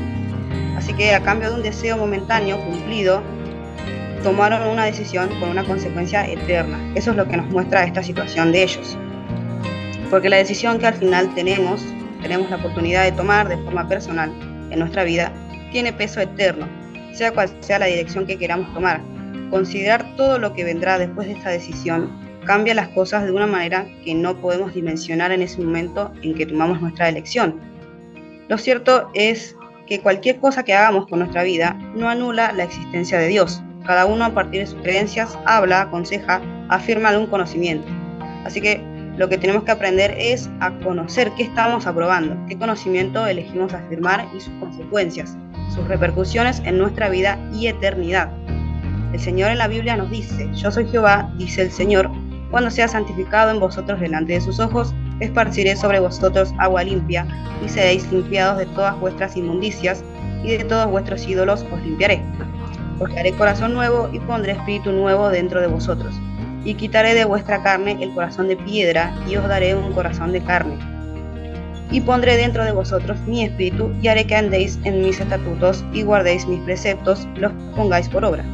Así 0.76 0.92
que 0.92 1.14
a 1.14 1.22
cambio 1.22 1.50
de 1.50 1.54
un 1.54 1.62
deseo 1.62 1.98
momentáneo 1.98 2.60
cumplido, 2.64 3.22
tomaron 4.24 4.66
una 4.66 4.86
decisión 4.86 5.28
con 5.38 5.50
una 5.50 5.62
consecuencia 5.62 6.26
eterna. 6.26 6.76
Eso 6.96 7.12
es 7.12 7.16
lo 7.16 7.28
que 7.28 7.36
nos 7.36 7.46
muestra 7.46 7.84
esta 7.84 8.02
situación 8.02 8.50
de 8.50 8.64
ellos. 8.64 8.98
Porque 10.10 10.28
la 10.28 10.38
decisión 10.38 10.80
que 10.80 10.88
al 10.88 10.94
final 10.94 11.32
tenemos, 11.36 11.80
tenemos 12.22 12.50
la 12.50 12.56
oportunidad 12.56 13.04
de 13.04 13.12
tomar 13.12 13.48
de 13.48 13.56
forma 13.58 13.86
personal 13.86 14.32
en 14.68 14.80
nuestra 14.80 15.04
vida, 15.04 15.32
tiene 15.70 15.92
peso 15.92 16.20
eterno, 16.20 16.79
sea 17.12 17.32
cual 17.32 17.50
sea 17.60 17.78
la 17.78 17.86
dirección 17.86 18.26
que 18.26 18.38
queramos 18.38 18.72
tomar. 18.74 19.00
Considerar 19.50 20.16
todo 20.16 20.38
lo 20.38 20.52
que 20.54 20.64
vendrá 20.64 20.98
después 20.98 21.26
de 21.26 21.34
esta 21.34 21.50
decisión 21.50 22.10
cambia 22.44 22.74
las 22.74 22.88
cosas 22.88 23.24
de 23.24 23.32
una 23.32 23.46
manera 23.46 23.86
que 24.04 24.14
no 24.14 24.40
podemos 24.40 24.74
dimensionar 24.74 25.32
en 25.32 25.42
ese 25.42 25.60
momento 25.60 26.12
en 26.22 26.34
que 26.34 26.46
tomamos 26.46 26.80
nuestra 26.80 27.08
elección. 27.08 27.60
Lo 28.48 28.58
cierto 28.58 29.10
es 29.14 29.56
que 29.86 30.00
cualquier 30.00 30.38
cosa 30.38 30.64
que 30.64 30.74
hagamos 30.74 31.06
con 31.06 31.18
nuestra 31.18 31.42
vida 31.42 31.76
no 31.94 32.08
anula 32.08 32.52
la 32.52 32.64
existencia 32.64 33.18
de 33.18 33.28
Dios. 33.28 33.62
Cada 33.84 34.06
uno 34.06 34.24
a 34.24 34.34
partir 34.34 34.60
de 34.60 34.66
sus 34.66 34.80
creencias 34.82 35.36
habla, 35.46 35.82
aconseja, 35.82 36.40
afirma 36.68 37.08
algún 37.08 37.26
conocimiento. 37.26 37.86
Así 38.44 38.60
que 38.60 38.80
lo 39.16 39.28
que 39.28 39.36
tenemos 39.36 39.64
que 39.64 39.72
aprender 39.72 40.14
es 40.18 40.48
a 40.60 40.70
conocer 40.78 41.30
qué 41.36 41.42
estamos 41.42 41.86
aprobando, 41.86 42.36
qué 42.48 42.56
conocimiento 42.56 43.26
elegimos 43.26 43.74
afirmar 43.74 44.26
y 44.34 44.40
sus 44.40 44.52
consecuencias, 44.54 45.36
sus 45.74 45.86
repercusiones 45.88 46.60
en 46.64 46.78
nuestra 46.78 47.08
vida 47.08 47.38
y 47.54 47.68
eternidad. 47.68 48.30
El 49.12 49.20
Señor 49.20 49.50
en 49.50 49.58
la 49.58 49.68
Biblia 49.68 49.96
nos 49.96 50.10
dice, 50.10 50.48
yo 50.54 50.70
soy 50.70 50.88
Jehová, 50.88 51.32
dice 51.36 51.62
el 51.62 51.70
Señor, 51.70 52.10
cuando 52.50 52.70
sea 52.70 52.88
santificado 52.88 53.50
en 53.50 53.60
vosotros 53.60 54.00
delante 54.00 54.34
de 54.34 54.40
sus 54.40 54.60
ojos, 54.60 54.94
esparciré 55.20 55.76
sobre 55.76 56.00
vosotros 56.00 56.52
agua 56.58 56.84
limpia, 56.84 57.26
y 57.64 57.68
seréis 57.68 58.10
limpiados 58.10 58.58
de 58.58 58.66
todas 58.66 58.98
vuestras 58.98 59.36
inmundicias, 59.36 60.04
y 60.42 60.56
de 60.56 60.64
todos 60.64 60.90
vuestros 60.90 61.26
ídolos 61.26 61.64
os 61.70 61.80
limpiaré. 61.82 62.22
Os 62.98 63.14
daré 63.14 63.32
corazón 63.32 63.74
nuevo 63.74 64.08
y 64.12 64.18
pondré 64.20 64.52
espíritu 64.52 64.92
nuevo 64.92 65.28
dentro 65.28 65.60
de 65.60 65.66
vosotros, 65.66 66.14
y 66.64 66.74
quitaré 66.74 67.14
de 67.14 67.24
vuestra 67.24 67.62
carne 67.62 67.96
el 68.00 68.12
corazón 68.14 68.48
de 68.48 68.56
piedra, 68.56 69.14
y 69.28 69.36
os 69.36 69.46
daré 69.46 69.74
un 69.74 69.92
corazón 69.92 70.32
de 70.32 70.42
carne. 70.42 70.99
Y 71.90 72.00
pondré 72.00 72.36
dentro 72.36 72.64
de 72.64 72.72
vosotros 72.72 73.18
mi 73.26 73.44
espíritu, 73.44 73.92
y 74.00 74.08
haré 74.08 74.24
que 74.26 74.36
andéis 74.36 74.78
en 74.84 75.02
mis 75.02 75.20
estatutos, 75.20 75.84
y 75.92 76.02
guardéis 76.02 76.46
mis 76.46 76.60
preceptos, 76.60 77.26
los 77.36 77.52
pongáis 77.74 78.08
por 78.08 78.24
obra. 78.24 78.44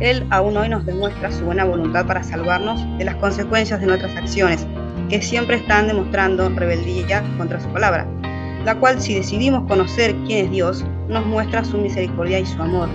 Él 0.00 0.24
aún 0.30 0.56
hoy 0.56 0.68
nos 0.68 0.86
demuestra 0.86 1.30
su 1.30 1.44
buena 1.44 1.64
voluntad 1.64 2.06
para 2.06 2.22
salvarnos 2.22 2.80
de 2.98 3.04
las 3.04 3.16
consecuencias 3.16 3.80
de 3.80 3.86
nuestras 3.86 4.16
acciones, 4.16 4.66
que 5.08 5.20
siempre 5.20 5.56
están 5.56 5.88
demostrando 5.88 6.48
rebeldía 6.48 7.22
contra 7.36 7.60
su 7.60 7.68
palabra, 7.68 8.06
la 8.64 8.74
cual 8.76 9.00
si 9.00 9.14
decidimos 9.14 9.68
conocer 9.68 10.14
quién 10.26 10.46
es 10.46 10.50
Dios, 10.50 10.84
nos 11.08 11.26
muestra 11.26 11.64
su 11.64 11.78
misericordia 11.78 12.38
y 12.38 12.46
su 12.46 12.60
amor. 12.62 12.88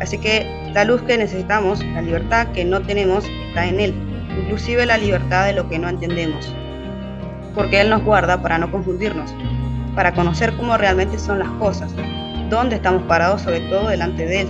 Así 0.00 0.18
que 0.18 0.46
la 0.74 0.84
luz 0.84 1.02
que 1.02 1.16
necesitamos, 1.16 1.84
la 1.84 2.02
libertad 2.02 2.48
que 2.48 2.64
no 2.64 2.82
tenemos, 2.82 3.24
está 3.48 3.66
en 3.66 3.78
Él, 3.78 3.94
inclusive 4.40 4.84
la 4.86 4.98
libertad 4.98 5.46
de 5.46 5.52
lo 5.52 5.68
que 5.68 5.78
no 5.78 5.88
entendemos, 5.88 6.52
porque 7.54 7.80
Él 7.80 7.90
nos 7.90 8.02
guarda 8.02 8.40
para 8.40 8.58
no 8.58 8.70
confundirnos, 8.70 9.34
para 9.94 10.12
conocer 10.12 10.54
cómo 10.56 10.76
realmente 10.76 11.18
son 11.18 11.38
las 11.38 11.48
cosas, 11.52 11.94
dónde 12.48 12.76
estamos 12.76 13.02
parados 13.04 13.42
sobre 13.42 13.60
todo 13.60 13.88
delante 13.88 14.26
de 14.26 14.42
Él. 14.42 14.48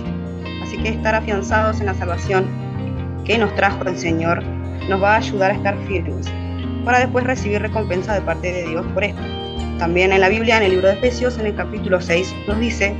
Así 0.63 0.77
que 0.77 0.89
estar 0.89 1.15
afianzados 1.15 1.79
en 1.79 1.87
la 1.87 1.93
salvación 1.93 2.45
que 3.25 3.37
nos 3.37 3.53
trajo 3.55 3.83
el 3.83 3.97
Señor 3.97 4.43
nos 4.89 5.01
va 5.01 5.13
a 5.13 5.17
ayudar 5.17 5.51
a 5.51 5.55
estar 5.55 5.77
firmes, 5.87 6.27
para 6.83 6.99
después 6.99 7.23
recibir 7.23 7.61
recompensa 7.61 8.13
de 8.13 8.21
parte 8.21 8.51
de 8.51 8.67
Dios 8.67 8.85
por 8.93 9.03
esto. 9.03 9.21
También 9.79 10.11
en 10.11 10.21
la 10.21 10.29
Biblia, 10.29 10.57
en 10.57 10.63
el 10.63 10.71
libro 10.71 10.87
de 10.87 10.95
Efesios, 10.95 11.37
en 11.37 11.47
el 11.47 11.55
capítulo 11.55 12.01
6, 12.01 12.35
nos 12.47 12.59
dice, 12.59 12.95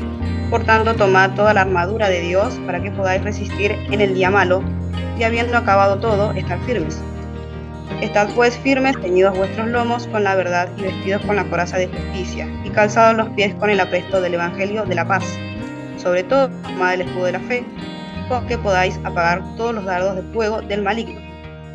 por 0.50 0.64
tanto, 0.64 0.96
tomad 0.96 1.32
toda 1.32 1.54
la 1.54 1.62
armadura 1.62 2.10
de 2.10 2.22
Dios 2.22 2.60
para 2.66 2.82
que 2.82 2.92
podáis 2.92 3.24
resistir 3.24 3.72
en 3.72 4.02
el 4.02 4.14
día 4.14 4.30
malo, 4.30 4.64
y 5.18 5.24
habiendo 5.24 5.58
acabado 5.58 6.00
todo, 6.00 6.32
estar 6.32 6.60
firmes. 6.66 7.02
Estad 8.02 8.30
pues 8.36 8.58
firmes, 8.58 8.96
ceñidos 9.02 9.38
vuestros 9.38 9.68
lomos 9.68 10.08
con 10.08 10.24
la 10.24 10.36
verdad 10.36 10.70
y 10.78 10.84
vestidos 10.84 11.22
con 11.24 11.36
la 11.36 11.46
coraza 11.46 11.78
de 11.78 11.88
justicia, 11.88 12.48
y 12.64 12.70
calzados 12.70 13.16
los 13.16 13.30
pies 13.30 13.56
con 13.56 13.70
el 13.70 13.80
apresto 13.80 14.20
del 14.22 14.34
Evangelio 14.34 14.86
de 14.86 14.96
la 14.96 15.08
paz. 15.08 15.24
Sobre 15.98 16.24
todo, 16.24 16.50
tomad 16.64 16.96
el 16.96 17.02
escudo 17.02 17.26
de 17.26 17.32
la 17.34 17.40
fe, 17.40 17.66
con 18.28 18.46
que 18.48 18.58
podáis 18.58 19.00
apagar 19.04 19.42
todos 19.56 19.74
los 19.74 19.86
dardos 19.86 20.16
de 20.18 20.24
fuego 20.34 20.62
del 20.62 20.82
maligno. 20.82 21.22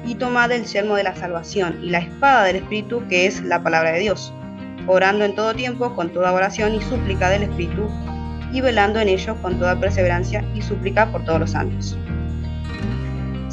Y 0.05 0.15
tomad 0.15 0.53
el 0.53 0.65
yelmo 0.65 0.97
de 0.97 1.05
la 1.05 1.17
salvación 1.17 1.79
y 1.83 1.91
la 1.91 1.99
espada 1.99 2.45
del 2.45 2.57
Espíritu, 2.57 3.03
que 3.09 3.27
es 3.27 3.43
la 3.43 3.63
palabra 3.63 3.93
de 3.93 4.01
Dios, 4.01 4.33
orando 4.87 5.25
en 5.25 5.35
todo 5.35 5.55
tiempo 5.55 5.95
con 5.95 6.11
toda 6.11 6.33
oración 6.33 6.75
y 6.75 6.83
súplica 6.83 7.31
del 7.31 7.45
Espíritu, 7.45 7.89
y 8.53 8.61
velando 8.61 9.01
en 9.01 9.09
ello 9.09 9.37
con 9.43 9.59
toda 9.59 9.79
perseverancia 9.79 10.45
y 10.55 10.63
súplica 10.63 11.11
por 11.11 11.25
todos 11.25 11.41
los 11.41 11.51
santos. 11.51 11.99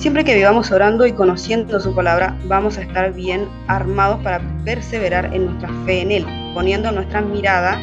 Siempre 0.06 0.24
que 0.24 0.36
vivamos 0.36 0.70
orando 0.70 1.08
y 1.08 1.14
conociendo 1.14 1.80
su 1.80 1.96
palabra, 1.96 2.38
vamos 2.44 2.78
a 2.78 2.84
estar 2.84 3.12
bien 3.12 3.50
armados 3.66 4.22
para 4.22 4.40
perseverar 4.64 5.34
en 5.34 5.46
nuestra 5.46 5.70
fe 5.84 6.02
en 6.02 6.12
Él, 6.12 6.26
poniendo 6.54 6.92
nuestra 6.92 7.22
mirada 7.22 7.82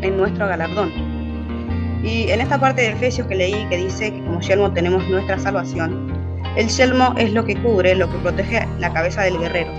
en 0.00 0.16
nuestro 0.16 0.46
galardón. 0.46 0.92
Y 2.04 2.30
en 2.30 2.40
esta 2.40 2.60
parte 2.60 2.82
de 2.82 2.90
Efesios 2.90 3.26
que 3.26 3.34
leí, 3.34 3.66
que 3.68 3.78
dice 3.78 4.12
que 4.12 4.20
como 4.20 4.40
yelmo 4.40 4.72
tenemos 4.72 5.04
nuestra 5.08 5.40
salvación, 5.40 6.12
el 6.56 6.68
yelmo 6.68 7.16
es 7.18 7.32
lo 7.32 7.44
que 7.44 7.60
cubre, 7.60 7.96
lo 7.96 8.08
que 8.08 8.18
protege 8.18 8.68
la 8.78 8.92
cabeza 8.92 9.22
del 9.22 9.36
guerrero. 9.36 9.72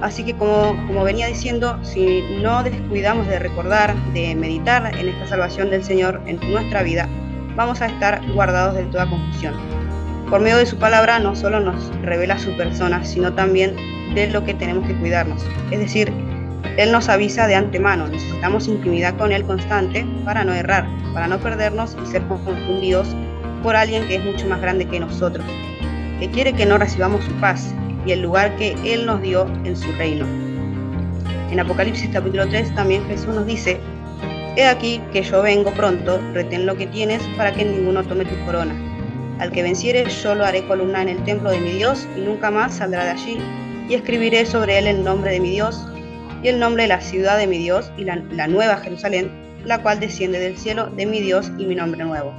Así 0.00 0.24
que 0.24 0.34
como, 0.34 0.76
como 0.88 1.04
venía 1.04 1.28
diciendo, 1.28 1.78
si 1.84 2.20
no 2.42 2.64
descuidamos 2.64 3.28
de 3.28 3.38
recordar, 3.38 3.94
de 4.12 4.34
meditar 4.34 4.92
en 4.98 5.08
esta 5.08 5.28
salvación 5.28 5.70
del 5.70 5.84
Señor 5.84 6.20
en 6.26 6.40
nuestra 6.50 6.82
vida, 6.82 7.08
vamos 7.54 7.80
a 7.80 7.86
estar 7.86 8.20
guardados 8.32 8.74
de 8.74 8.82
toda 8.86 9.08
confusión. 9.08 9.81
Por 10.32 10.40
medio 10.40 10.56
de 10.56 10.64
su 10.64 10.78
palabra 10.78 11.18
no 11.18 11.36
solo 11.36 11.60
nos 11.60 11.94
revela 12.00 12.38
su 12.38 12.56
persona, 12.56 13.04
sino 13.04 13.34
también 13.34 13.76
de 14.14 14.30
lo 14.30 14.42
que 14.44 14.54
tenemos 14.54 14.86
que 14.86 14.94
cuidarnos. 14.94 15.44
Es 15.70 15.78
decir, 15.78 16.10
Él 16.78 16.90
nos 16.90 17.10
avisa 17.10 17.46
de 17.46 17.54
antemano, 17.54 18.08
necesitamos 18.08 18.66
intimidad 18.66 19.14
con 19.18 19.30
Él 19.30 19.44
constante 19.44 20.06
para 20.24 20.42
no 20.42 20.54
errar, 20.54 20.86
para 21.12 21.26
no 21.26 21.36
perdernos 21.38 21.98
y 22.02 22.06
ser 22.06 22.22
confundidos 22.28 23.14
por 23.62 23.76
alguien 23.76 24.08
que 24.08 24.14
es 24.14 24.24
mucho 24.24 24.46
más 24.46 24.62
grande 24.62 24.86
que 24.86 25.00
nosotros, 25.00 25.44
que 26.18 26.30
quiere 26.30 26.54
que 26.54 26.64
no 26.64 26.78
recibamos 26.78 27.22
su 27.26 27.32
paz 27.32 27.74
y 28.06 28.12
el 28.12 28.22
lugar 28.22 28.56
que 28.56 28.74
Él 28.86 29.04
nos 29.04 29.20
dio 29.20 29.46
en 29.64 29.76
su 29.76 29.92
reino. 29.98 30.24
En 31.50 31.60
Apocalipsis 31.60 32.08
capítulo 32.10 32.48
3 32.48 32.74
también 32.74 33.06
Jesús 33.06 33.34
nos 33.34 33.44
dice, 33.44 33.78
He 34.56 34.66
aquí 34.66 34.98
que 35.12 35.24
yo 35.24 35.42
vengo 35.42 35.72
pronto, 35.72 36.18
retén 36.32 36.64
lo 36.64 36.74
que 36.74 36.86
tienes 36.86 37.22
para 37.36 37.52
que 37.52 37.66
ninguno 37.66 38.02
tome 38.02 38.24
tu 38.24 38.46
corona. 38.46 38.91
Al 39.42 39.50
que 39.50 39.64
venciere 39.64 40.08
yo 40.08 40.36
lo 40.36 40.44
haré 40.44 40.64
columna 40.68 41.02
en 41.02 41.08
el 41.08 41.24
templo 41.24 41.50
de 41.50 41.58
mi 41.58 41.72
Dios 41.72 42.06
y 42.16 42.20
nunca 42.20 42.52
más 42.52 42.76
saldrá 42.76 43.02
de 43.02 43.10
allí, 43.10 43.38
y 43.88 43.94
escribiré 43.94 44.46
sobre 44.46 44.78
él 44.78 44.86
el 44.86 45.02
nombre 45.02 45.32
de 45.32 45.40
mi 45.40 45.50
Dios 45.50 45.84
y 46.44 46.46
el 46.46 46.60
nombre 46.60 46.84
de 46.84 46.90
la 46.90 47.00
ciudad 47.00 47.36
de 47.38 47.48
mi 47.48 47.58
Dios 47.58 47.90
y 47.98 48.04
la, 48.04 48.46
nueva 48.46 48.76
Jerusalén, 48.76 49.32
la 49.64 49.82
cual 49.82 49.98
desciende 49.98 50.38
del 50.38 50.56
cielo 50.56 50.90
de 50.90 51.06
mi 51.06 51.20
Dios 51.20 51.50
y 51.58 51.66
mi 51.66 51.74
nombre 51.74 52.04
nuevo. 52.04 52.32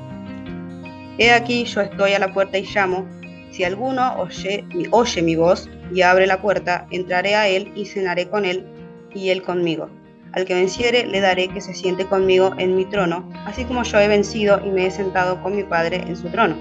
He 1.18 1.34
aquí 1.34 1.66
yo 1.66 1.82
estoy 1.82 2.14
a 2.14 2.20
la 2.20 2.34
puerta 2.34 2.58
y 2.58 2.64
llamo, 2.74 3.06
si 3.52 3.66
alguno 3.66 4.16
oye, 4.22 4.66
oye 4.92 5.22
mi 5.22 5.36
voz 5.36 5.70
y 5.94 6.04
abre 6.04 6.26
la 6.26 6.42
puerta, 6.42 6.88
entraré 6.90 7.36
a 7.36 7.50
él 7.50 7.70
y 7.76 7.84
cenaré 7.84 8.30
con 8.30 8.46
él 8.46 8.66
y 9.14 9.28
él 9.28 9.44
conmigo. 9.44 9.90
Al 10.32 10.46
que 10.46 10.54
venciere 10.54 11.06
le 11.06 11.20
daré 11.20 11.50
que 11.50 11.60
se 11.60 11.74
siente 11.74 12.06
conmigo 12.06 12.54
en 12.60 12.78
mi 12.78 12.86
trono, 12.86 13.30
así 13.46 13.66
como 13.66 13.84
yo 13.84 14.00
he 14.00 14.08
vencido 14.08 14.66
y 14.66 14.70
me 14.70 14.86
he 14.86 14.92
sentado 14.92 15.44
con 15.44 15.54
mi 15.54 15.64
Padre 15.64 15.98
en 16.08 16.16
su 16.16 16.30
trono. 16.30 16.56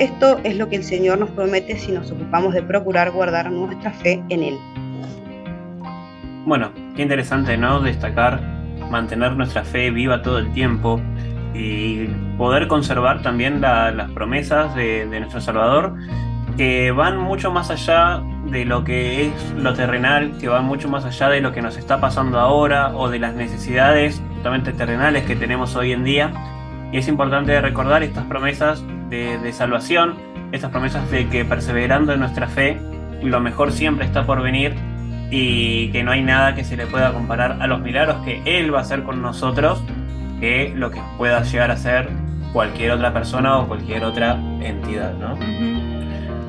Esto 0.00 0.40
es 0.44 0.56
lo 0.56 0.66
que 0.70 0.76
el 0.76 0.82
Señor 0.82 1.18
nos 1.18 1.28
promete 1.30 1.76
si 1.76 1.92
nos 1.92 2.10
ocupamos 2.10 2.54
de 2.54 2.62
procurar 2.62 3.10
guardar 3.10 3.52
nuestra 3.52 3.92
fe 3.92 4.22
en 4.30 4.42
Él. 4.42 4.54
Bueno, 6.46 6.70
qué 6.96 7.02
interesante, 7.02 7.58
¿no? 7.58 7.80
Destacar, 7.80 8.40
mantener 8.90 9.36
nuestra 9.36 9.62
fe 9.62 9.90
viva 9.90 10.22
todo 10.22 10.38
el 10.38 10.50
tiempo 10.52 11.00
y 11.54 12.06
poder 12.38 12.66
conservar 12.66 13.20
también 13.20 13.60
la- 13.60 13.90
las 13.90 14.10
promesas 14.12 14.74
de, 14.74 15.06
de 15.06 15.20
nuestro 15.20 15.42
Salvador, 15.42 15.94
que 16.56 16.92
van 16.92 17.18
mucho 17.18 17.50
más 17.52 17.70
allá 17.70 18.22
de 18.46 18.64
lo 18.64 18.84
que 18.84 19.26
es 19.26 19.52
lo 19.54 19.74
terrenal, 19.74 20.32
que 20.40 20.48
van 20.48 20.64
mucho 20.64 20.88
más 20.88 21.04
allá 21.04 21.28
de 21.28 21.42
lo 21.42 21.52
que 21.52 21.60
nos 21.60 21.76
está 21.76 22.00
pasando 22.00 22.40
ahora 22.40 22.96
o 22.96 23.10
de 23.10 23.18
las 23.18 23.34
necesidades 23.34 24.22
totalmente 24.36 24.72
terrenales 24.72 25.24
que 25.24 25.36
tenemos 25.36 25.76
hoy 25.76 25.92
en 25.92 26.04
día. 26.04 26.32
Y 26.92 26.98
es 26.98 27.08
importante 27.08 27.60
recordar 27.60 28.02
estas 28.02 28.24
promesas 28.24 28.82
de, 29.08 29.38
de 29.38 29.52
salvación, 29.52 30.14
estas 30.52 30.70
promesas 30.70 31.10
de 31.10 31.28
que 31.28 31.44
perseverando 31.44 32.12
en 32.12 32.20
nuestra 32.20 32.48
fe, 32.48 32.78
lo 33.22 33.40
mejor 33.40 33.72
siempre 33.72 34.06
está 34.06 34.26
por 34.26 34.42
venir 34.42 34.74
y 35.30 35.90
que 35.92 36.02
no 36.02 36.10
hay 36.10 36.22
nada 36.22 36.54
que 36.54 36.64
se 36.64 36.76
le 36.76 36.86
pueda 36.86 37.12
comparar 37.12 37.58
a 37.60 37.66
los 37.66 37.80
milagros 37.80 38.24
que 38.24 38.42
Él 38.44 38.74
va 38.74 38.78
a 38.78 38.82
hacer 38.82 39.04
con 39.04 39.22
nosotros 39.22 39.82
que 40.40 40.72
lo 40.74 40.90
que 40.90 41.00
pueda 41.18 41.42
llegar 41.42 41.70
a 41.70 41.76
ser 41.76 42.08
cualquier 42.52 42.90
otra 42.92 43.12
persona 43.12 43.58
o 43.58 43.68
cualquier 43.68 44.04
otra 44.04 44.32
entidad, 44.60 45.14
¿no? 45.14 45.36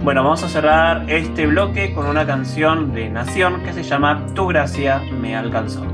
Bueno, 0.04 0.24
vamos 0.24 0.44
a 0.44 0.50
cerrar 0.50 1.06
este 1.10 1.46
bloque 1.46 1.94
con 1.94 2.08
una 2.08 2.26
canción 2.26 2.92
de 2.92 3.10
Nación 3.10 3.62
que 3.62 3.72
se 3.72 3.84
llama 3.84 4.26
Tu 4.34 4.48
gracia 4.48 5.00
me 5.22 5.36
alcanzó. 5.36 5.86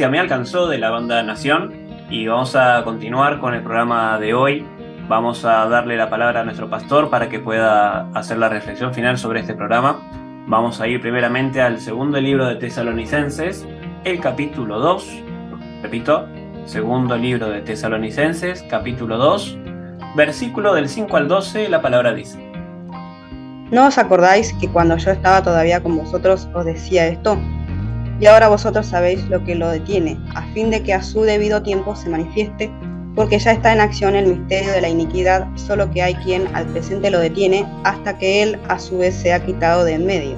Me 0.00 0.18
alcanzó 0.18 0.66
de 0.66 0.78
la 0.78 0.90
banda 0.90 1.22
Nación 1.22 1.72
y 2.10 2.26
vamos 2.26 2.56
a 2.56 2.82
continuar 2.82 3.38
con 3.38 3.54
el 3.54 3.62
programa 3.62 4.18
de 4.18 4.34
hoy. 4.34 4.66
Vamos 5.08 5.44
a 5.44 5.66
darle 5.68 5.96
la 5.96 6.10
palabra 6.10 6.40
a 6.40 6.44
nuestro 6.44 6.68
pastor 6.68 7.10
para 7.10 7.28
que 7.28 7.38
pueda 7.38 8.08
hacer 8.12 8.38
la 8.38 8.48
reflexión 8.48 8.92
final 8.92 9.16
sobre 9.18 9.40
este 9.40 9.54
programa. 9.54 10.00
Vamos 10.48 10.80
a 10.80 10.88
ir 10.88 11.00
primeramente 11.00 11.62
al 11.62 11.80
segundo 11.80 12.20
libro 12.20 12.44
de 12.46 12.56
Tesalonicenses, 12.56 13.66
el 14.02 14.18
capítulo 14.18 14.80
2. 14.80 15.22
Repito, 15.82 16.26
segundo 16.64 17.16
libro 17.16 17.48
de 17.48 17.60
Tesalonicenses, 17.60 18.64
capítulo 18.68 19.16
2, 19.16 19.58
versículo 20.16 20.74
del 20.74 20.88
5 20.88 21.16
al 21.16 21.28
12, 21.28 21.68
la 21.68 21.80
palabra 21.80 22.12
dice. 22.12 22.44
¿No 23.70 23.86
os 23.86 23.96
acordáis 23.96 24.52
que 24.54 24.68
cuando 24.68 24.96
yo 24.96 25.12
estaba 25.12 25.40
todavía 25.42 25.80
con 25.80 25.96
vosotros 25.96 26.48
os 26.52 26.64
decía 26.64 27.06
esto? 27.06 27.38
Y 28.20 28.26
ahora 28.26 28.48
vosotros 28.48 28.86
sabéis 28.86 29.24
lo 29.28 29.42
que 29.44 29.54
lo 29.54 29.68
detiene, 29.68 30.18
a 30.34 30.42
fin 30.52 30.70
de 30.70 30.82
que 30.82 30.94
a 30.94 31.02
su 31.02 31.22
debido 31.22 31.62
tiempo 31.62 31.96
se 31.96 32.08
manifieste, 32.08 32.70
porque 33.14 33.38
ya 33.38 33.52
está 33.52 33.72
en 33.72 33.80
acción 33.80 34.14
el 34.14 34.26
misterio 34.26 34.72
de 34.72 34.80
la 34.80 34.88
iniquidad, 34.88 35.46
solo 35.56 35.90
que 35.90 36.02
hay 36.02 36.14
quien 36.16 36.48
al 36.54 36.66
presente 36.66 37.10
lo 37.10 37.18
detiene 37.18 37.66
hasta 37.84 38.18
que 38.18 38.42
él 38.42 38.58
a 38.68 38.78
su 38.78 38.98
vez 38.98 39.14
sea 39.14 39.44
quitado 39.44 39.84
de 39.84 39.94
en 39.94 40.06
medio. 40.06 40.36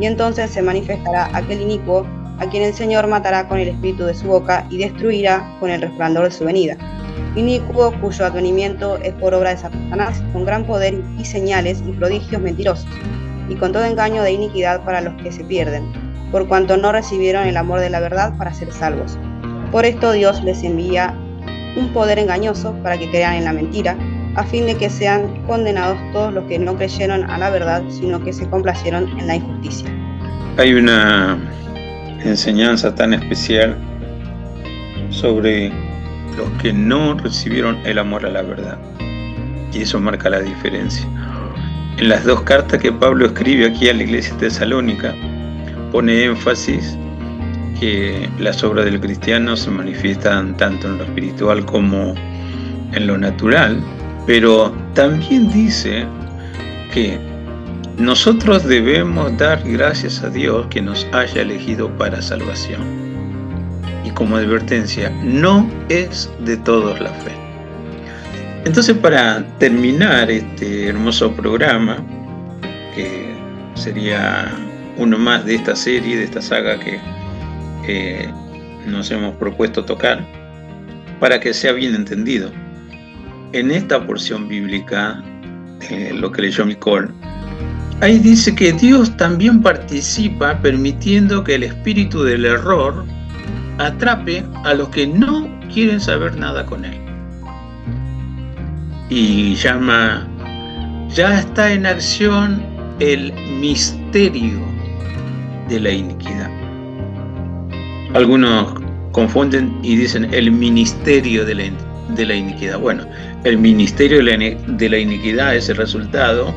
Y 0.00 0.06
entonces 0.06 0.50
se 0.50 0.62
manifestará 0.62 1.30
aquel 1.36 1.60
inicuo, 1.60 2.06
a 2.38 2.46
quien 2.46 2.62
el 2.64 2.74
Señor 2.74 3.06
matará 3.06 3.46
con 3.46 3.58
el 3.58 3.68
espíritu 3.68 4.04
de 4.04 4.14
su 4.14 4.26
boca 4.26 4.66
y 4.68 4.78
destruirá 4.78 5.56
con 5.60 5.70
el 5.70 5.80
resplandor 5.80 6.24
de 6.24 6.30
su 6.32 6.44
venida. 6.44 6.76
Inicuo 7.36 7.92
cuyo 8.00 8.26
advenimiento 8.26 8.96
es 8.98 9.12
por 9.14 9.32
obra 9.34 9.50
de 9.50 9.58
Satanás, 9.58 10.22
con 10.32 10.44
gran 10.44 10.64
poder 10.64 11.00
y 11.18 11.24
señales 11.24 11.82
y 11.86 11.92
prodigios 11.92 12.42
mentirosos, 12.42 12.88
y 13.48 13.54
con 13.54 13.72
todo 13.72 13.84
engaño 13.84 14.22
de 14.22 14.32
iniquidad 14.32 14.84
para 14.84 15.00
los 15.00 15.14
que 15.22 15.30
se 15.30 15.44
pierden, 15.44 15.84
por 16.32 16.48
cuanto 16.48 16.76
no 16.76 16.90
recibieron 16.90 17.46
el 17.46 17.56
amor 17.56 17.78
de 17.78 17.90
la 17.90 18.00
verdad 18.00 18.36
para 18.36 18.52
ser 18.52 18.72
salvos. 18.72 19.18
Por 19.70 19.84
esto 19.84 20.12
Dios 20.12 20.42
les 20.42 20.64
envía 20.64 21.14
un 21.76 21.92
poder 21.92 22.18
engañoso 22.18 22.74
para 22.82 22.98
que 22.98 23.08
crean 23.10 23.34
en 23.34 23.44
la 23.44 23.52
mentira, 23.52 23.96
a 24.34 24.44
fin 24.44 24.66
de 24.66 24.76
que 24.76 24.90
sean 24.90 25.46
condenados 25.46 25.98
todos 26.12 26.32
los 26.32 26.44
que 26.44 26.58
no 26.58 26.76
creyeron 26.76 27.30
a 27.30 27.38
la 27.38 27.50
verdad, 27.50 27.82
sino 27.88 28.22
que 28.24 28.32
se 28.32 28.48
complacieron 28.48 29.08
en 29.18 29.26
la 29.26 29.36
injusticia. 29.36 29.88
Hay 30.56 30.74
una 30.74 31.38
enseñanza 32.24 32.94
tan 32.94 33.14
especial 33.14 33.76
sobre 35.10 35.70
los 36.36 36.48
que 36.60 36.72
no 36.72 37.14
recibieron 37.14 37.78
el 37.84 37.98
amor 37.98 38.24
a 38.24 38.30
la 38.30 38.42
verdad. 38.42 38.78
Y 39.72 39.82
eso 39.82 40.00
marca 40.00 40.30
la 40.30 40.40
diferencia. 40.40 41.06
En 41.98 42.08
las 42.08 42.24
dos 42.24 42.42
cartas 42.42 42.80
que 42.80 42.90
Pablo 42.90 43.26
escribe 43.26 43.66
aquí 43.66 43.88
a 43.88 43.94
la 43.94 44.02
iglesia 44.02 44.36
tesalónica, 44.38 45.14
pone 45.92 46.24
énfasis 46.24 46.96
que 47.78 48.28
las 48.38 48.64
obras 48.64 48.86
del 48.86 48.98
cristiano 48.98 49.56
se 49.56 49.70
manifiestan 49.70 50.56
tanto 50.56 50.88
en 50.88 50.98
lo 50.98 51.04
espiritual 51.04 51.64
como 51.66 52.14
en 52.92 53.06
lo 53.06 53.18
natural, 53.18 53.78
pero 54.26 54.72
también 54.94 55.52
dice 55.52 56.06
que 56.92 57.18
nosotros 57.98 58.64
debemos 58.64 59.36
dar 59.36 59.62
gracias 59.64 60.22
a 60.22 60.30
Dios 60.30 60.66
que 60.70 60.80
nos 60.80 61.06
haya 61.12 61.42
elegido 61.42 61.90
para 61.98 62.22
salvación. 62.22 62.80
Y 64.04 64.10
como 64.10 64.36
advertencia, 64.36 65.10
no 65.22 65.68
es 65.88 66.30
de 66.44 66.56
todos 66.56 67.00
la 67.00 67.10
fe. 67.10 67.32
Entonces, 68.64 68.96
para 68.96 69.44
terminar 69.58 70.30
este 70.30 70.88
hermoso 70.88 71.32
programa, 71.32 71.98
que 72.94 73.34
sería 73.74 74.52
uno 75.02 75.18
más 75.18 75.44
de 75.44 75.56
esta 75.56 75.74
serie, 75.74 76.16
de 76.16 76.24
esta 76.24 76.40
saga 76.40 76.78
que 76.78 77.00
nos 78.86 79.10
hemos 79.10 79.34
propuesto 79.36 79.84
tocar, 79.84 80.24
para 81.20 81.40
que 81.40 81.52
sea 81.52 81.72
bien 81.72 81.94
entendido. 81.94 82.50
En 83.52 83.70
esta 83.70 84.04
porción 84.06 84.48
bíblica, 84.48 85.22
eh, 85.90 86.12
lo 86.14 86.30
que 86.32 86.42
leyó 86.42 86.64
Nicole, 86.64 87.08
ahí 88.00 88.18
dice 88.18 88.54
que 88.54 88.72
Dios 88.72 89.16
también 89.16 89.62
participa 89.62 90.58
permitiendo 90.60 91.44
que 91.44 91.56
el 91.56 91.64
espíritu 91.64 92.22
del 92.22 92.44
error 92.44 93.04
atrape 93.78 94.44
a 94.64 94.74
los 94.74 94.88
que 94.88 95.06
no 95.06 95.48
quieren 95.72 96.00
saber 96.00 96.36
nada 96.36 96.64
con 96.64 96.84
él. 96.84 96.98
Y 99.10 99.54
llama, 99.56 100.26
ya 101.10 101.40
está 101.40 101.72
en 101.72 101.84
acción 101.84 102.62
el 103.00 103.32
misterio 103.60 104.71
de 105.68 105.80
la 105.80 105.90
iniquidad. 105.90 106.50
Algunos 108.14 108.74
confunden 109.12 109.78
y 109.82 109.96
dicen 109.96 110.32
el 110.32 110.50
ministerio 110.50 111.44
de 111.44 111.54
la, 111.54 111.64
de 112.14 112.26
la 112.26 112.34
iniquidad. 112.34 112.78
Bueno, 112.78 113.04
el 113.44 113.58
ministerio 113.58 114.18
de 114.18 114.22
la, 114.24 114.36
de 114.38 114.88
la 114.88 114.98
iniquidad 114.98 115.56
es 115.56 115.68
el 115.68 115.76
resultado 115.76 116.54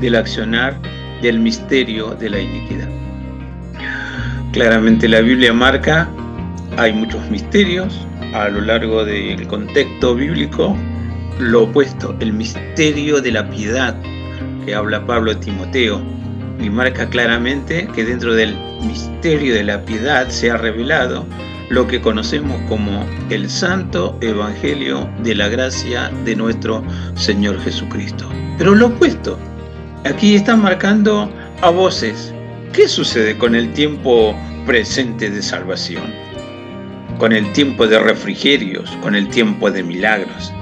del 0.00 0.16
accionar 0.16 0.80
del 1.22 1.38
misterio 1.38 2.14
de 2.14 2.30
la 2.30 2.40
iniquidad. 2.40 2.88
Claramente 4.52 5.08
la 5.08 5.20
Biblia 5.20 5.52
marca, 5.52 6.08
hay 6.76 6.92
muchos 6.92 7.28
misterios 7.30 8.06
a 8.34 8.48
lo 8.48 8.60
largo 8.60 9.04
del 9.04 9.46
contexto 9.46 10.14
bíblico, 10.14 10.76
lo 11.38 11.64
opuesto, 11.64 12.14
el 12.20 12.32
misterio 12.32 13.20
de 13.20 13.32
la 13.32 13.48
piedad 13.48 13.96
que 14.64 14.74
habla 14.74 15.04
Pablo 15.06 15.32
a 15.32 15.40
Timoteo, 15.40 16.02
y 16.60 16.70
marca 16.70 17.08
claramente 17.08 17.88
que 17.94 18.04
dentro 18.04 18.34
del 18.34 18.56
misterio 18.80 19.54
de 19.54 19.64
la 19.64 19.84
piedad 19.84 20.28
se 20.28 20.50
ha 20.50 20.56
revelado 20.56 21.26
lo 21.68 21.86
que 21.86 22.00
conocemos 22.00 22.60
como 22.68 23.06
el 23.30 23.48
santo 23.48 24.18
evangelio 24.20 25.08
de 25.22 25.34
la 25.34 25.48
gracia 25.48 26.10
de 26.24 26.36
nuestro 26.36 26.84
Señor 27.14 27.58
Jesucristo. 27.60 28.28
Pero 28.58 28.74
lo 28.74 28.88
opuesto, 28.88 29.38
aquí 30.04 30.34
están 30.34 30.60
marcando 30.60 31.32
a 31.62 31.70
voces. 31.70 32.34
¿Qué 32.72 32.88
sucede 32.88 33.38
con 33.38 33.54
el 33.54 33.72
tiempo 33.72 34.36
presente 34.66 35.30
de 35.30 35.42
salvación? 35.42 36.02
Con 37.18 37.32
el 37.32 37.50
tiempo 37.52 37.86
de 37.86 37.98
refrigerios, 37.98 38.90
con 39.00 39.14
el 39.14 39.28
tiempo 39.28 39.70
de 39.70 39.82
milagros. 39.82 40.52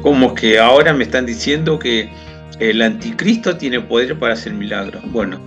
Como 0.00 0.34
que 0.34 0.58
ahora 0.58 0.92
me 0.92 1.04
están 1.04 1.26
diciendo 1.26 1.78
que 1.78 2.10
el 2.58 2.82
anticristo 2.82 3.56
tiene 3.56 3.80
poder 3.80 4.18
para 4.18 4.34
hacer 4.34 4.54
milagros. 4.54 5.02
Bueno, 5.12 5.40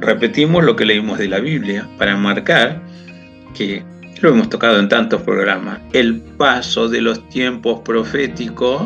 repetimos 0.00 0.64
lo 0.64 0.76
que 0.76 0.84
leímos 0.84 1.18
de 1.18 1.28
la 1.28 1.40
Biblia 1.40 1.88
para 1.98 2.16
marcar 2.16 2.80
que 3.54 3.84
lo 4.20 4.30
hemos 4.30 4.48
tocado 4.48 4.78
en 4.78 4.88
tantos 4.88 5.22
programas. 5.22 5.80
El 5.92 6.20
paso 6.20 6.88
de 6.88 7.00
los 7.00 7.28
tiempos 7.28 7.80
proféticos 7.80 8.82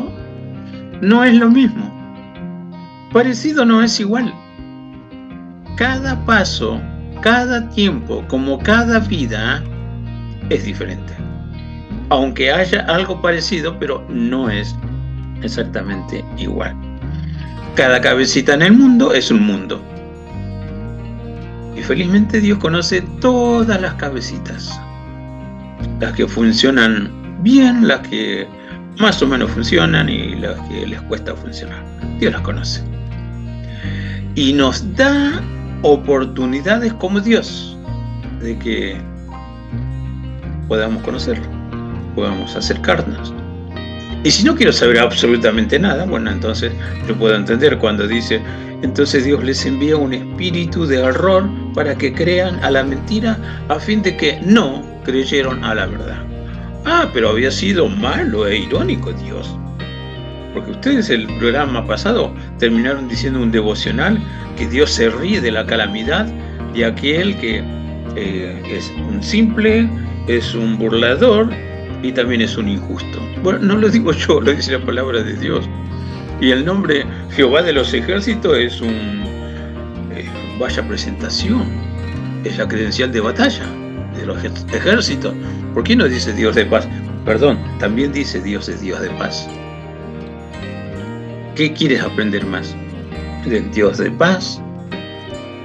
no 1.01 1.23
es 1.23 1.35
lo 1.35 1.49
mismo. 1.49 1.93
Parecido 3.13 3.65
no 3.65 3.83
es 3.83 3.99
igual. 3.99 4.33
Cada 5.75 6.25
paso, 6.25 6.81
cada 7.21 7.69
tiempo, 7.69 8.23
como 8.27 8.59
cada 8.59 8.99
vida, 8.99 9.63
es 10.49 10.65
diferente. 10.65 11.13
Aunque 12.09 12.51
haya 12.51 12.81
algo 12.81 13.21
parecido, 13.21 13.77
pero 13.79 14.03
no 14.09 14.49
es 14.49 14.75
exactamente 15.43 16.23
igual. 16.37 16.75
Cada 17.77 18.01
cabecita 18.01 18.55
en 18.55 18.63
el 18.63 18.71
mundo 18.71 19.13
es 19.13 19.29
un 19.29 19.45
mundo. 19.45 19.79
Y 21.75 21.83
felizmente 21.83 22.41
Dios 22.41 22.57
conoce 22.57 23.03
todas 23.21 23.79
las 23.79 23.93
cabecitas. 23.93 24.81
Las 25.99 26.13
que 26.13 26.27
funcionan 26.27 27.37
bien, 27.43 27.87
las 27.87 27.99
que 27.99 28.47
más 28.97 29.21
o 29.21 29.27
menos 29.27 29.51
funcionan 29.51 30.09
y 30.09 30.33
las 30.37 30.59
que 30.61 30.87
les 30.87 30.99
cuesta 31.03 31.35
funcionar. 31.35 31.85
Dios 32.19 32.33
las 32.33 32.41
conoce. 32.41 32.81
Y 34.33 34.53
nos 34.53 34.95
da 34.95 35.39
oportunidades 35.83 36.91
como 36.93 37.19
Dios 37.19 37.77
de 38.41 38.57
que 38.57 38.99
podamos 40.67 41.03
conocerlo, 41.03 41.45
podamos 42.15 42.55
acercarnos. 42.55 43.31
Y 44.23 44.31
si 44.31 44.43
no 44.43 44.55
quiero 44.55 44.73
saber 44.73 44.99
absolutamente 44.99 45.79
nada, 45.79 46.05
bueno, 46.05 46.31
entonces 46.31 46.71
yo 47.07 47.15
puedo 47.15 47.35
entender 47.35 47.77
cuando 47.77 48.07
dice, 48.07 48.41
entonces 48.81 49.25
Dios 49.25 49.43
les 49.43 49.65
envía 49.65 49.95
un 49.95 50.13
espíritu 50.13 50.85
de 50.85 50.97
error 50.97 51.49
para 51.73 51.95
que 51.95 52.13
crean 52.13 52.63
a 52.63 52.71
la 52.71 52.83
mentira 52.83 53.37
a 53.69 53.79
fin 53.79 54.01
de 54.01 54.17
que 54.17 54.39
no 54.43 54.83
creyeron 55.03 55.63
a 55.63 55.75
la 55.75 55.85
verdad. 55.85 56.23
Ah, 56.85 57.09
pero 57.13 57.29
había 57.29 57.51
sido 57.51 57.87
malo 57.87 58.47
e 58.47 58.59
irónico 58.59 59.11
Dios. 59.13 59.57
Porque 60.53 60.71
ustedes 60.71 61.09
el 61.09 61.27
programa 61.37 61.85
pasado 61.85 62.33
terminaron 62.59 63.07
diciendo 63.07 63.41
un 63.41 63.51
devocional 63.51 64.19
que 64.57 64.67
Dios 64.67 64.91
se 64.91 65.09
ríe 65.09 65.39
de 65.39 65.51
la 65.51 65.65
calamidad 65.65 66.25
de 66.73 66.85
aquel 66.85 67.37
que 67.37 67.63
eh, 68.15 68.61
es 68.65 68.91
un 69.09 69.21
simple, 69.21 69.89
es 70.27 70.55
un 70.55 70.77
burlador 70.77 71.49
y 72.03 72.11
también 72.11 72.41
es 72.41 72.57
un 72.57 72.69
injusto. 72.69 73.19
Bueno, 73.43 73.59
no 73.59 73.77
lo 73.77 73.89
digo 73.89 74.11
yo, 74.11 74.41
lo 74.41 74.53
dice 74.53 74.73
la 74.77 74.85
palabra 74.85 75.23
de 75.23 75.35
Dios. 75.35 75.67
Y 76.39 76.51
el 76.51 76.65
nombre 76.65 77.05
Jehová 77.31 77.61
de 77.63 77.73
los 77.73 77.93
ejércitos 77.93 78.57
es 78.57 78.81
un 78.81 79.23
eh, 80.11 80.25
vaya 80.59 80.87
presentación, 80.87 81.65
es 82.43 82.57
la 82.57 82.67
credencial 82.67 83.11
de 83.11 83.21
batalla 83.21 83.65
de 84.15 84.25
los 84.25 84.43
ejércitos. 84.43 85.33
¿Por 85.73 85.83
qué 85.83 85.95
no 85.95 86.05
dice 86.05 86.33
Dios 86.33 86.55
de 86.55 86.65
paz? 86.65 86.87
Perdón, 87.25 87.57
también 87.79 88.11
dice 88.13 88.41
Dios 88.41 88.69
es 88.69 88.81
Dios 88.81 89.01
de 89.01 89.09
paz. 89.11 89.47
¿Qué 91.55 91.73
quieres 91.73 92.01
aprender 92.01 92.45
más? 92.45 92.75
¿Del 93.45 93.71
Dios 93.71 93.97
de 93.97 94.11
paz? 94.11 94.61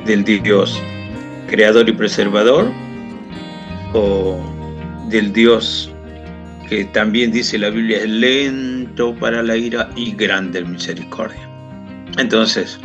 ¿Del 0.07 0.25
Dios 0.25 0.81
creador 1.47 1.89
y 1.89 1.93
preservador? 1.93 2.71
¿O 3.93 4.41
del 5.09 5.33
Dios 5.33 5.92
que 6.73 6.87
también 6.87 7.33
dice 7.33 7.59
la 7.59 7.69
Biblia 7.69 7.99
es 7.99 8.09
lento 8.09 9.15
para 9.17 9.43
la 9.43 9.55
ira 9.59 9.91
y 9.95 10.13
grande 10.13 10.61
en 10.61 10.73
misericordia. 10.73 11.47
Entonces, 12.17 12.81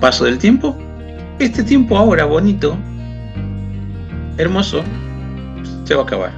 paso 0.00 0.24
del 0.24 0.38
tiempo, 0.38 0.76
este 1.38 1.62
tiempo 1.62 1.96
ahora 1.96 2.24
bonito, 2.24 2.76
hermoso, 4.38 4.82
se 5.84 5.94
va 5.94 6.00
a 6.02 6.04
acabar. 6.04 6.32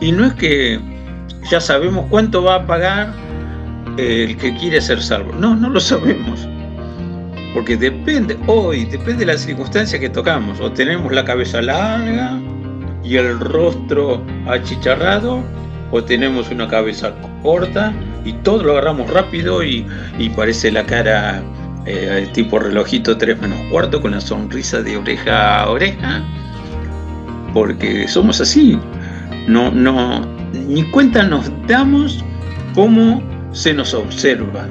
Y 0.00 0.10
no 0.10 0.24
es 0.24 0.32
que 0.34 0.80
ya 1.50 1.60
sabemos 1.60 2.06
cuánto 2.08 2.42
va 2.42 2.54
a 2.54 2.66
pagar 2.66 3.12
el 3.98 4.38
que 4.38 4.54
quiere 4.54 4.80
ser 4.80 5.02
salvo. 5.02 5.34
No, 5.34 5.54
no 5.54 5.68
lo 5.68 5.80
sabemos. 5.80 6.48
Porque 7.52 7.76
depende, 7.76 8.38
hoy, 8.46 8.86
depende 8.86 9.26
de 9.26 9.26
la 9.26 9.36
circunstancia 9.36 10.00
que 10.00 10.08
tocamos. 10.08 10.60
O 10.60 10.72
tenemos 10.72 11.12
la 11.12 11.26
cabeza 11.26 11.60
larga, 11.60 12.38
y 13.04 13.16
el 13.16 13.38
rostro 13.40 14.22
achicharrado 14.46 15.42
o 15.90 16.02
tenemos 16.02 16.50
una 16.50 16.68
cabeza 16.68 17.12
corta 17.42 17.92
y 18.24 18.32
todo 18.32 18.62
lo 18.62 18.72
agarramos 18.72 19.10
rápido 19.10 19.62
y, 19.62 19.86
parece 20.36 20.70
la 20.70 20.84
cara 20.84 21.42
eh, 21.86 22.28
tipo 22.34 22.58
relojito 22.58 23.16
3 23.16 23.40
menos 23.40 23.58
cuarto 23.70 24.00
con 24.00 24.10
la 24.10 24.20
sonrisa 24.20 24.82
de 24.82 24.96
oreja 24.96 25.62
a 25.62 25.70
oreja 25.70 26.22
porque 27.54 28.06
somos 28.08 28.40
así 28.40 28.78
no, 29.46 29.70
no, 29.70 30.26
ni 30.52 30.82
cuenta 30.90 31.22
nos 31.22 31.50
damos 31.66 32.22
cómo 32.74 33.22
se 33.52 33.72
nos 33.72 33.94
observa 33.94 34.66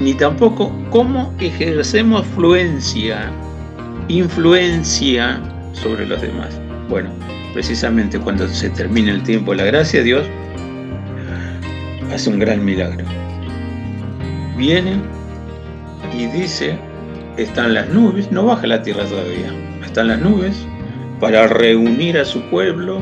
ni 0.00 0.12
tampoco 0.14 0.70
cómo 0.90 1.34
ejercemos 1.40 2.26
fluencia 2.34 3.32
influencia 4.08 5.40
sobre 5.72 6.06
los 6.06 6.20
demás. 6.20 6.58
Bueno, 6.88 7.10
precisamente 7.52 8.18
cuando 8.18 8.48
se 8.48 8.70
termina 8.70 9.12
el 9.12 9.22
tiempo 9.22 9.52
de 9.52 9.58
la 9.58 9.64
gracia, 9.64 10.02
Dios 10.02 10.26
hace 12.12 12.30
un 12.30 12.38
gran 12.38 12.64
milagro. 12.64 13.04
Viene 14.56 15.00
y 16.16 16.26
dice, 16.26 16.78
están 17.36 17.74
las 17.74 17.88
nubes, 17.90 18.30
no 18.32 18.46
baja 18.46 18.66
la 18.66 18.82
tierra 18.82 19.04
todavía, 19.04 19.52
están 19.84 20.08
las 20.08 20.20
nubes 20.20 20.56
para 21.20 21.46
reunir 21.46 22.18
a 22.18 22.24
su 22.24 22.40
pueblo. 22.50 23.00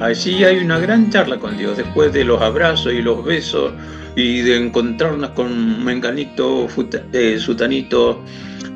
Allí 0.00 0.44
hay 0.44 0.58
una 0.58 0.78
gran 0.78 1.10
charla 1.10 1.38
con 1.38 1.56
Dios, 1.56 1.76
después 1.76 2.12
de 2.12 2.24
los 2.24 2.40
abrazos 2.42 2.92
y 2.92 3.00
los 3.00 3.24
besos 3.24 3.72
y 4.16 4.40
de 4.42 4.56
encontrarnos 4.56 5.30
con 5.30 5.84
Menganito, 5.84 6.68
eh, 7.12 7.38
Sutanito. 7.38 8.22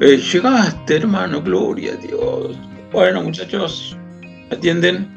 Eh, 0.01 0.17
llegaste, 0.17 0.97
hermano, 0.97 1.43
gloria 1.43 1.93
a 1.95 1.97
Dios. 1.97 2.57
Bueno, 2.93 3.23
muchachos, 3.23 3.98
atienden, 4.51 5.09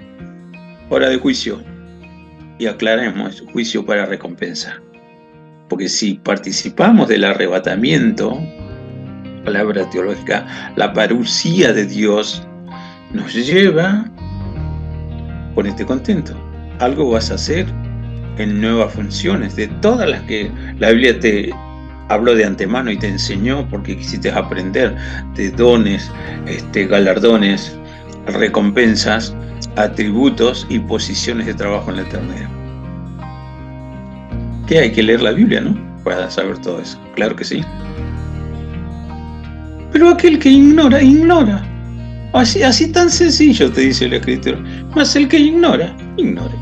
hora 0.89 1.09
de 1.09 1.17
juicio. 1.17 1.61
Y 2.59 2.67
aclaremos, 2.67 3.43
juicio 3.51 3.85
para 3.85 4.05
recompensa. 4.05 4.79
Porque 5.67 5.89
si 5.89 6.15
participamos 6.15 7.07
del 7.07 7.23
arrebatamiento, 7.23 8.39
palabra 9.43 9.89
teológica, 9.89 10.73
la 10.75 10.93
parucía 10.93 11.73
de 11.73 11.85
Dios 11.85 12.45
nos 13.13 13.33
lleva, 13.33 14.05
ponete 15.55 15.85
contento, 15.85 16.33
algo 16.79 17.11
vas 17.11 17.31
a 17.31 17.35
hacer 17.35 17.65
en 18.37 18.61
nuevas 18.61 18.93
funciones, 18.93 19.55
de 19.55 19.67
todas 19.67 20.09
las 20.09 20.21
que 20.23 20.51
la 20.79 20.91
Biblia 20.91 21.19
te 21.19 21.51
habló 22.09 22.35
de 22.35 22.45
antemano 22.45 22.91
y 22.91 22.97
te 22.97 23.07
enseñó 23.07 23.67
porque 23.69 23.97
quisiste 23.97 24.31
aprender 24.31 24.95
de 25.35 25.51
dones, 25.51 26.11
este, 26.45 26.85
galardones, 26.87 27.77
recompensas, 28.27 29.35
atributos 29.75 30.65
y 30.69 30.79
posiciones 30.79 31.47
de 31.47 31.53
trabajo 31.53 31.89
en 31.91 31.97
la 31.97 32.03
eternidad. 32.03 32.49
Que 34.67 34.79
hay 34.79 34.91
que 34.91 35.03
leer 35.03 35.21
la 35.21 35.31
Biblia, 35.31 35.61
¿no? 35.61 35.75
Para 36.03 36.29
saber 36.29 36.57
todo 36.59 36.81
eso. 36.81 36.99
Claro 37.15 37.35
que 37.35 37.43
sí. 37.43 37.61
Pero 39.91 40.09
aquel 40.09 40.39
que 40.39 40.49
ignora, 40.49 41.01
ignora. 41.01 41.67
Así, 42.33 42.63
así 42.63 42.91
tan 42.91 43.09
sencillo, 43.09 43.71
te 43.71 43.81
dice 43.81 44.05
el 44.05 44.13
escritor. 44.13 44.57
Más 44.95 45.15
el 45.15 45.27
que 45.27 45.37
ignora, 45.37 45.95
ignore. 46.17 46.55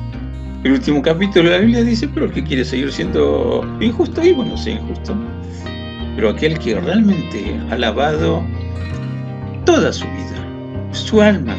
El 0.64 0.74
último 0.74 1.02
capítulo 1.02 1.50
de 1.50 1.56
la 1.56 1.62
Biblia 1.62 1.84
dice, 1.84 2.08
pero 2.08 2.26
el 2.26 2.34
que 2.34 2.44
quiere 2.44 2.66
seguir 2.66 2.92
siendo 2.92 3.64
injusto, 3.80 4.22
y 4.24 4.34
bueno, 4.34 4.58
sea 4.58 4.74
injusto. 4.74 5.16
Pero 6.16 6.32
aquel 6.32 6.58
que 6.60 6.76
realmente 6.76 7.58
ha 7.70 7.78
lavado 7.78 8.44
toda 9.66 9.94
su 9.94 10.06
vida, 10.06 10.39
su 10.92 11.22
alma, 11.22 11.56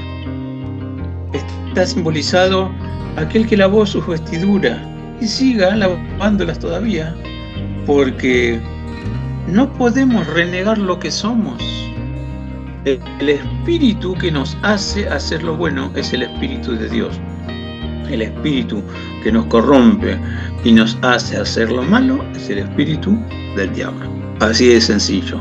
está 1.33 1.87
simbolizado 1.87 2.71
aquel 3.17 3.47
que 3.47 3.57
lavó 3.57 3.87
sus 3.87 4.07
vestiduras 4.07 4.79
y 5.21 5.27
siga 5.27 5.77
lavándolas 5.77 6.59
todavía, 6.59 7.15
porque 7.87 8.61
no 9.49 9.73
podemos 9.75 10.27
renegar 10.27 10.79
lo 10.79 10.99
que 10.99 11.11
somos. 11.11 11.63
El 12.85 13.29
espíritu 13.29 14.15
que 14.15 14.31
nos 14.31 14.57
hace 14.63 15.07
hacer 15.09 15.43
lo 15.43 15.57
bueno 15.57 15.93
es 15.95 16.13
el 16.13 16.23
espíritu 16.23 16.73
de 16.73 16.89
Dios. 16.89 17.21
El 18.11 18.23
espíritu 18.23 18.83
que 19.23 19.31
nos 19.31 19.45
corrompe 19.47 20.19
y 20.65 20.73
nos 20.73 20.97
hace 21.03 21.37
hacer 21.37 21.71
lo 21.71 21.83
malo 21.83 22.25
es 22.35 22.49
el 22.49 22.59
espíritu 22.59 23.19
del 23.57 23.73
diablo. 23.75 24.09
Así 24.41 24.69
de 24.69 24.81
sencillo. 24.81 25.41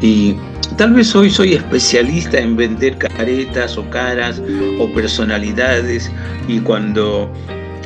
Y 0.00 0.36
tal 0.76 0.92
vez 0.92 1.14
hoy 1.14 1.30
soy 1.30 1.54
especialista 1.54 2.38
en 2.38 2.56
vender 2.56 2.98
caretas 2.98 3.78
o 3.78 3.88
caras 3.90 4.42
o 4.78 4.88
personalidades 4.92 6.10
y 6.48 6.60
cuando 6.60 7.32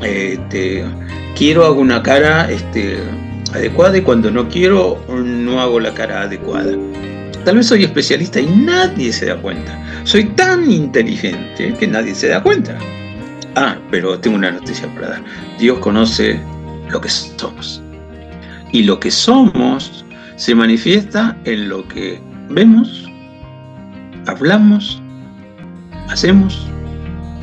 este, 0.02 0.84
quiero 1.36 1.64
hago 1.64 1.80
una 1.80 2.02
cara 2.02 2.50
este, 2.50 2.98
adecuada 3.52 3.98
y 3.98 4.02
cuando 4.02 4.30
no 4.30 4.48
quiero 4.48 5.02
no 5.08 5.60
hago 5.60 5.80
la 5.80 5.94
cara 5.94 6.22
adecuada. 6.22 6.72
Tal 7.44 7.56
vez 7.56 7.66
soy 7.66 7.84
especialista 7.84 8.40
y 8.40 8.46
nadie 8.46 9.12
se 9.12 9.26
da 9.26 9.36
cuenta. 9.36 9.78
Soy 10.04 10.24
tan 10.24 10.70
inteligente 10.70 11.74
que 11.78 11.86
nadie 11.86 12.14
se 12.14 12.28
da 12.28 12.42
cuenta. 12.42 12.76
Ah, 13.56 13.76
pero 13.90 14.18
tengo 14.18 14.36
una 14.36 14.50
noticia 14.50 14.86
para 14.94 15.10
dar. 15.10 15.24
Dios 15.58 15.78
conoce 15.78 16.38
lo 16.90 17.00
que 17.00 17.08
somos. 17.08 17.82
Y 18.72 18.82
lo 18.82 19.00
que 19.00 19.10
somos 19.10 20.04
se 20.40 20.54
manifiesta 20.54 21.36
en 21.44 21.68
lo 21.68 21.86
que 21.86 22.18
vemos, 22.48 23.06
hablamos, 24.26 25.02
hacemos 26.08 26.66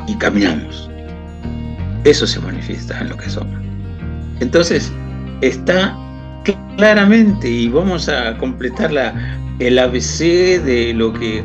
y 0.08 0.16
caminamos. 0.16 0.90
Eso 2.02 2.26
se 2.26 2.40
manifiesta 2.40 2.98
en 3.00 3.10
lo 3.10 3.16
que 3.16 3.30
somos. 3.30 3.56
Entonces, 4.40 4.92
está 5.42 5.96
claramente, 6.76 7.48
y 7.48 7.68
vamos 7.68 8.08
a 8.08 8.36
completar 8.36 8.90
la, 8.90 9.14
el 9.60 9.78
ABC 9.78 10.60
de 10.64 10.92
lo 10.92 11.12
que 11.12 11.44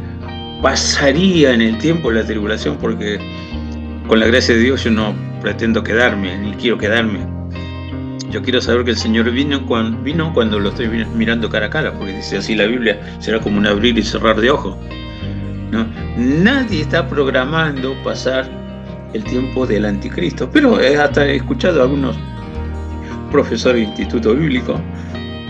pasaría 0.63 1.53
en 1.53 1.61
el 1.61 1.77
tiempo 1.77 2.09
de 2.09 2.21
la 2.21 2.25
tribulación, 2.25 2.77
porque 2.77 3.19
con 4.07 4.19
la 4.19 4.25
gracia 4.25 4.55
de 4.55 4.61
Dios 4.61 4.83
yo 4.85 4.89
no 4.89 5.13
pretendo 5.39 5.83
quedarme, 5.83 6.35
ni 6.35 6.53
quiero 6.53 6.79
quedarme. 6.79 7.19
Yo 8.33 8.41
quiero 8.41 8.59
saber 8.59 8.83
que 8.83 8.89
el 8.89 8.97
Señor 8.97 9.29
vino 9.29 9.63
cuando, 9.67 10.59
lo 10.59 10.69
estoy 10.69 10.87
mirando 11.15 11.49
cara 11.49 11.67
a 11.67 11.69
cara, 11.69 11.93
porque 11.93 12.13
dice 12.13 12.37
así 12.37 12.55
la 12.55 12.65
Biblia, 12.65 12.99
será 13.19 13.39
como 13.39 13.59
un 13.59 13.67
abrir 13.67 13.95
y 13.95 14.01
cerrar 14.01 14.41
de 14.41 14.49
ojos. 14.49 14.75
Nadie 16.17 16.81
está 16.81 17.07
programando 17.07 17.93
pasar 18.03 18.49
el 19.13 19.23
tiempo 19.23 19.67
del 19.67 19.85
anticristo, 19.85 20.49
pero 20.51 20.79
hasta 20.99 21.27
he 21.27 21.35
escuchado 21.35 21.81
a 21.81 21.83
algunos 21.83 22.17
profesores 23.31 23.83
de 23.83 23.89
instituto 23.89 24.33
bíblico, 24.33 24.81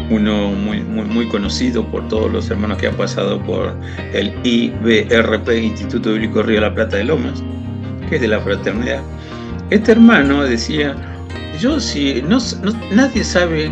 uno 0.10 0.50
muy, 0.50 0.82
muy, 0.82 1.06
muy 1.06 1.30
conocido 1.30 1.86
por 1.90 2.06
todos 2.10 2.30
los 2.34 2.50
hermanos 2.50 2.80
que 2.80 2.88
han 2.88 2.96
pasado 2.96 3.42
por 3.44 3.74
el 4.12 4.34
IBRP, 4.44 5.50
Instituto 5.52 6.12
Bíblico 6.12 6.44
Río 6.44 6.56
de 6.56 6.62
la 6.62 6.76
Plata 6.76 6.98
de 6.98 7.06
Lomas, 7.06 7.42
que 8.10 8.16
es 8.16 8.22
de 8.22 8.28
la 8.28 8.42
fraternidad. 8.42 9.02
Este 9.70 9.94
hermano 9.94 10.44
decía, 10.44 11.13
yo 11.64 11.80
si 11.80 12.22
no, 12.22 12.40
nadie 12.92 13.24
sabe 13.24 13.72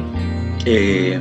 eh, 0.66 1.20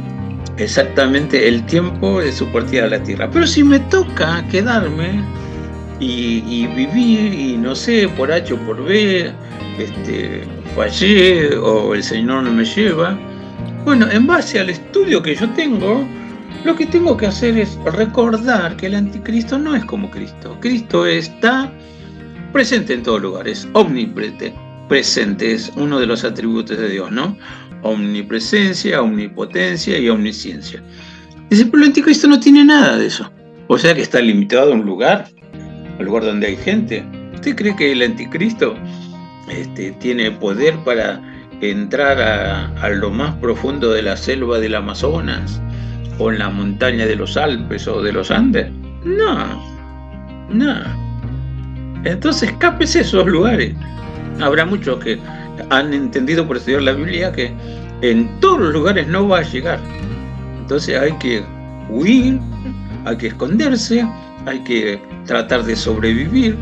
exactamente 0.57 1.49
el 1.49 1.67
tiempo 1.67 2.21
de 2.21 2.31
su 2.31 2.47
partida 2.53 2.85
a 2.85 2.89
la 2.91 3.03
tierra, 3.03 3.29
pero 3.29 3.45
si 3.45 3.65
me 3.65 3.81
toca 3.81 4.47
quedarme 4.49 5.21
y, 5.99 6.45
y 6.47 6.69
vivir 6.69 7.35
y 7.35 7.57
no 7.57 7.75
sé, 7.75 8.09
por 8.17 8.31
H 8.31 8.55
o 8.55 8.57
por 8.59 8.85
B, 8.85 9.33
este, 9.81 10.45
fallé 10.77 11.57
o 11.57 11.93
el 11.93 12.05
Señor 12.05 12.45
no 12.45 12.53
me 12.53 12.65
lleva, 12.65 13.19
bueno, 13.85 14.09
en 14.09 14.29
base 14.29 14.61
al 14.61 14.71
estudio 14.71 15.21
que 15.21 15.35
yo 15.35 15.51
tengo, 15.51 16.07
lo 16.65 16.77
que 16.77 16.87
tengo 16.87 17.17
que 17.17 17.27
hacer 17.27 17.59
es 17.59 17.77
recordar 17.85 18.77
que 18.77 18.87
el 18.87 18.95
anticristo 18.95 19.59
no 19.59 19.75
es 19.75 19.85
como 19.87 20.09
Cristo. 20.09 20.57
Cristo 20.61 21.05
está 21.05 21.73
presente 22.53 22.95
en 22.95 23.03
todos 23.03 23.23
lugares, 23.23 23.67
omnipresente, 23.73 24.55
presente 24.91 25.53
es 25.53 25.71
uno 25.77 26.01
de 26.01 26.07
los 26.07 26.25
atributos 26.25 26.77
de 26.77 26.89
Dios, 26.91 27.13
¿no? 27.13 27.39
Omnipresencia, 27.83 29.01
omnipotencia 29.01 29.97
y 29.97 30.09
omnisciencia. 30.09 30.83
Dice, 31.49 31.65
pero 31.67 31.85
el 31.85 31.91
anticristo 31.91 32.27
no 32.27 32.41
tiene 32.41 32.65
nada 32.65 32.99
de 32.99 33.07
eso. 33.07 33.31
O 33.69 33.79
sea 33.79 33.95
que 33.95 34.03
está 34.03 34.21
limitado 34.21 34.73
a 34.73 34.75
un 34.75 34.85
lugar, 34.85 35.29
al 36.01 36.05
lugar 36.05 36.25
donde 36.25 36.49
hay 36.49 36.57
gente. 36.57 37.07
¿Usted 37.33 37.55
cree 37.55 37.77
que 37.77 37.93
el 37.93 38.03
anticristo 38.03 38.75
este, 39.49 39.93
tiene 39.93 40.33
poder 40.33 40.77
para 40.85 41.23
entrar 41.61 42.21
a, 42.21 42.89
lo 42.89 43.11
más 43.11 43.37
profundo 43.37 43.93
de 43.93 44.03
la 44.03 44.17
selva 44.17 44.59
del 44.59 44.75
Amazonas 44.75 45.63
o 46.19 46.33
en 46.33 46.41
la 46.41 46.51
montaña 46.51 47.07
de 47.07 47.15
los 47.15 47.37
Alpes 47.37 47.87
o 47.87 48.03
de 48.03 48.13
los 48.13 48.33
Andes? 48.33 48.67
No, 49.05 49.63
no. 50.51 50.75
Entonces 52.05 52.51
escápese 52.51 53.03
esos 53.03 53.25
lugares. 53.27 53.73
Habrá 54.41 54.65
muchos 54.65 55.03
que 55.03 55.19
han 55.71 55.93
entendido 55.93 56.47
por 56.47 56.57
estudiar 56.57 56.83
la 56.83 56.93
Biblia 56.93 57.33
que 57.33 57.53
en 58.03 58.41
todos 58.41 58.61
los 58.61 58.73
lugares 58.73 59.07
no 59.07 59.29
va 59.29 59.39
a 59.39 59.43
llegar. 59.43 59.79
Entonces 60.61 60.99
hay 60.99 61.13
que 61.19 61.43
huir, 61.89 62.39
hay 63.05 63.17
que 63.17 63.29
esconderse, 63.29 64.07
hay 64.47 64.61
que 64.61 65.01
tratar 65.27 65.65
de 65.65 65.77
sobrevivir. 65.77 66.57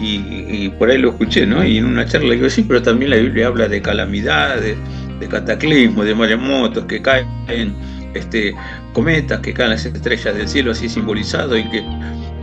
Y, 0.00 0.68
por 0.70 0.90
ahí 0.90 0.98
lo 0.98 1.10
escuché, 1.10 1.46
¿no? 1.46 1.64
Y 1.64 1.78
en 1.78 1.86
una 1.86 2.04
charla 2.04 2.34
digo, 2.34 2.50
sí, 2.50 2.62
pero 2.62 2.82
también 2.82 3.12
la 3.12 3.16
Biblia 3.16 3.46
habla 3.46 3.68
de 3.68 3.80
calamidades, 3.80 4.76
de 5.18 5.28
cataclismos, 5.28 6.04
de 6.04 6.14
maremotos, 6.14 6.84
que 6.84 7.00
caen 7.00 7.26
este, 8.12 8.54
cometas, 8.92 9.40
que 9.40 9.54
caen 9.54 9.70
las 9.70 9.86
estrellas 9.86 10.34
del 10.34 10.46
cielo, 10.46 10.72
así 10.72 10.90
simbolizado, 10.90 11.56
y 11.56 11.64
que 11.70 11.82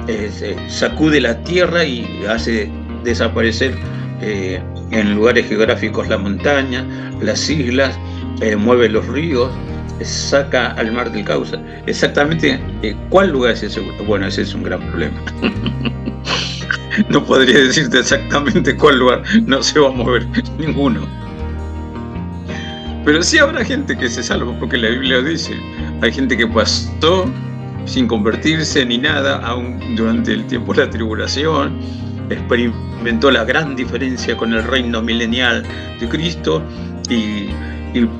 eh, 0.07 0.55
sacude 0.69 1.21
la 1.21 1.43
tierra 1.43 1.83
y 1.83 2.23
hace 2.27 2.71
desaparecer 3.03 3.75
eh, 4.21 4.61
en 4.91 5.15
lugares 5.15 5.47
geográficos 5.47 6.07
la 6.07 6.17
montaña, 6.17 6.85
las 7.21 7.49
islas, 7.49 7.97
eh, 8.41 8.55
mueve 8.55 8.89
los 8.89 9.07
ríos, 9.07 9.51
saca 10.03 10.71
al 10.73 10.91
mar 10.91 11.11
del 11.11 11.23
Causa. 11.23 11.61
Exactamente, 11.85 12.59
eh, 12.81 12.95
¿cuál 13.09 13.31
lugar 13.31 13.53
es 13.53 13.63
ese? 13.63 13.81
Bueno, 14.05 14.27
ese 14.27 14.43
es 14.43 14.53
un 14.53 14.63
gran 14.63 14.79
problema. 14.89 15.21
no 17.09 17.23
podría 17.23 17.59
decirte 17.59 17.99
exactamente 17.99 18.75
cuál 18.75 18.99
lugar, 18.99 19.23
no 19.45 19.61
se 19.63 19.79
va 19.79 19.89
a 19.89 19.91
mover 19.91 20.27
ninguno. 20.57 21.07
Pero 23.05 23.23
sí 23.23 23.39
habrá 23.39 23.65
gente 23.65 23.97
que 23.97 24.09
se 24.09 24.21
salva, 24.21 24.57
porque 24.59 24.77
la 24.77 24.89
Biblia 24.89 25.21
dice, 25.21 25.55
hay 26.01 26.11
gente 26.11 26.37
que 26.37 26.47
pasó 26.47 27.25
sin 27.85 28.07
convertirse 28.07 28.85
ni 28.85 28.99
nada, 28.99 29.37
aún 29.37 29.95
durante 29.95 30.33
el 30.33 30.45
tiempo 30.45 30.73
de 30.73 30.85
la 30.85 30.89
tribulación, 30.91 31.79
experimentó 32.35 33.31
la 33.31 33.43
gran 33.43 33.75
diferencia 33.75 34.35
con 34.37 34.53
el 34.53 34.63
reino 34.63 35.01
milenial 35.01 35.63
de 35.99 36.09
Cristo 36.09 36.63
y, 37.09 37.49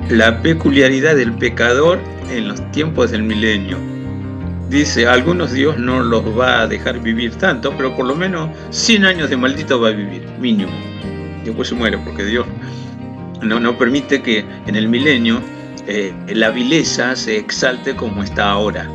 la 0.09 0.41
peculiaridad 0.41 1.15
del 1.15 1.31
pecador 1.31 1.97
en 2.29 2.49
los 2.49 2.71
tiempos 2.71 3.11
del 3.11 3.23
milenio. 3.23 3.77
Dice, 4.69 5.07
algunos 5.07 5.53
Dios 5.53 5.77
no 5.77 6.01
los 6.01 6.25
va 6.37 6.61
a 6.61 6.67
dejar 6.67 6.99
vivir 6.99 7.35
tanto, 7.35 7.73
pero 7.77 7.95
por 7.95 8.05
lo 8.05 8.13
menos 8.13 8.49
100 8.71 9.05
años 9.05 9.29
de 9.29 9.37
maldito 9.37 9.79
va 9.79 9.87
a 9.87 9.91
vivir, 9.91 10.27
mínimo. 10.41 10.73
Después 11.45 11.69
se 11.69 11.75
muere, 11.75 11.97
porque 11.99 12.25
Dios 12.25 12.45
no, 13.41 13.61
no 13.61 13.77
permite 13.77 14.21
que 14.21 14.43
en 14.67 14.75
el 14.75 14.89
milenio 14.89 15.41
eh, 15.87 16.13
la 16.33 16.51
vileza 16.51 17.15
se 17.15 17.37
exalte 17.37 17.95
como 17.95 18.23
está 18.23 18.51
ahora. 18.51 18.89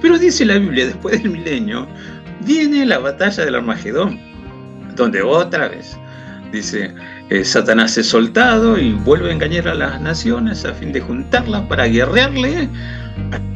Pero 0.00 0.18
dice 0.18 0.44
la 0.44 0.58
Biblia, 0.58 0.86
después 0.86 1.22
del 1.22 1.30
milenio, 1.30 1.86
viene 2.40 2.86
la 2.86 2.98
batalla 2.98 3.44
del 3.44 3.54
Armagedón, 3.54 4.18
donde 4.96 5.22
otra 5.22 5.68
vez, 5.68 5.96
dice, 6.52 6.94
eh, 7.30 7.44
Satanás 7.44 7.96
es 7.96 8.08
soltado 8.08 8.78
y 8.78 8.92
vuelve 8.92 9.30
a 9.30 9.32
engañar 9.32 9.68
a 9.68 9.74
las 9.74 10.00
naciones 10.00 10.64
a 10.64 10.74
fin 10.74 10.92
de 10.92 11.00
juntarlas 11.00 11.62
para 11.62 11.86
guerrearle 11.86 12.68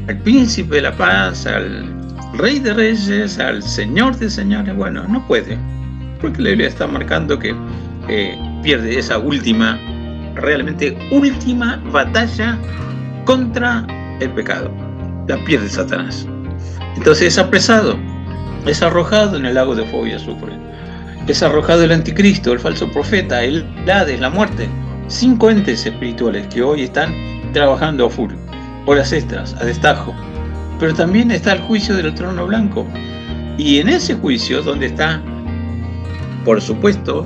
al 0.08 0.18
príncipe 0.18 0.76
de 0.76 0.82
la 0.82 0.96
paz, 0.96 1.46
al 1.46 1.92
rey 2.34 2.58
de 2.58 2.74
reyes, 2.74 3.38
al 3.38 3.62
señor 3.62 4.16
de 4.16 4.30
señores. 4.30 4.74
Bueno, 4.76 5.06
no 5.08 5.26
puede, 5.26 5.58
porque 6.20 6.42
la 6.42 6.50
Biblia 6.50 6.68
está 6.68 6.86
marcando 6.86 7.38
que 7.38 7.54
eh, 8.08 8.38
pierde 8.62 8.98
esa 8.98 9.18
última, 9.18 9.78
realmente 10.34 10.96
última 11.10 11.82
batalla 11.90 12.58
contra 13.24 13.86
el 14.20 14.30
pecado. 14.30 14.70
La 15.26 15.42
pierde 15.44 15.68
Satanás. 15.68 16.26
Entonces 16.96 17.28
es 17.28 17.38
apresado, 17.38 17.98
es 18.66 18.82
arrojado 18.82 19.36
en 19.36 19.46
el 19.46 19.54
lago 19.54 19.74
de 19.74 19.84
fuego 19.86 20.06
y 20.06 20.12
azufre. 20.12 20.52
Es 21.26 21.42
arrojado 21.42 21.84
el 21.84 21.92
anticristo, 21.92 22.52
el 22.52 22.60
falso 22.60 22.90
profeta, 22.90 23.42
el 23.42 23.64
Hades, 23.88 24.20
la 24.20 24.28
muerte. 24.28 24.68
Cinco 25.08 25.48
entes 25.48 25.86
espirituales 25.86 26.46
que 26.48 26.62
hoy 26.62 26.82
están 26.82 27.14
trabajando 27.54 28.06
a 28.06 28.10
full, 28.10 28.32
horas 28.84 29.10
extras, 29.10 29.54
a 29.58 29.64
destajo. 29.64 30.14
Pero 30.78 30.92
también 30.92 31.30
está 31.30 31.52
el 31.52 31.60
juicio 31.60 31.96
del 31.96 32.14
trono 32.14 32.46
blanco. 32.46 32.86
Y 33.56 33.78
en 33.78 33.88
ese 33.88 34.14
juicio, 34.16 34.62
donde 34.62 34.86
está, 34.86 35.22
por 36.44 36.60
supuesto, 36.60 37.24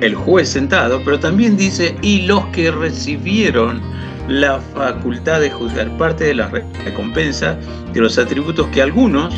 el 0.00 0.16
juez 0.16 0.48
sentado, 0.48 1.00
pero 1.04 1.20
también 1.20 1.56
dice, 1.56 1.94
y 2.02 2.22
los 2.22 2.44
que 2.46 2.72
recibieron 2.72 3.80
la 4.26 4.60
facultad 4.74 5.40
de 5.40 5.50
juzgar 5.50 5.96
parte 5.96 6.24
de 6.24 6.34
la 6.34 6.48
recompensa 6.84 7.56
de 7.92 8.00
los 8.00 8.18
atributos 8.18 8.66
que 8.68 8.82
algunos 8.82 9.32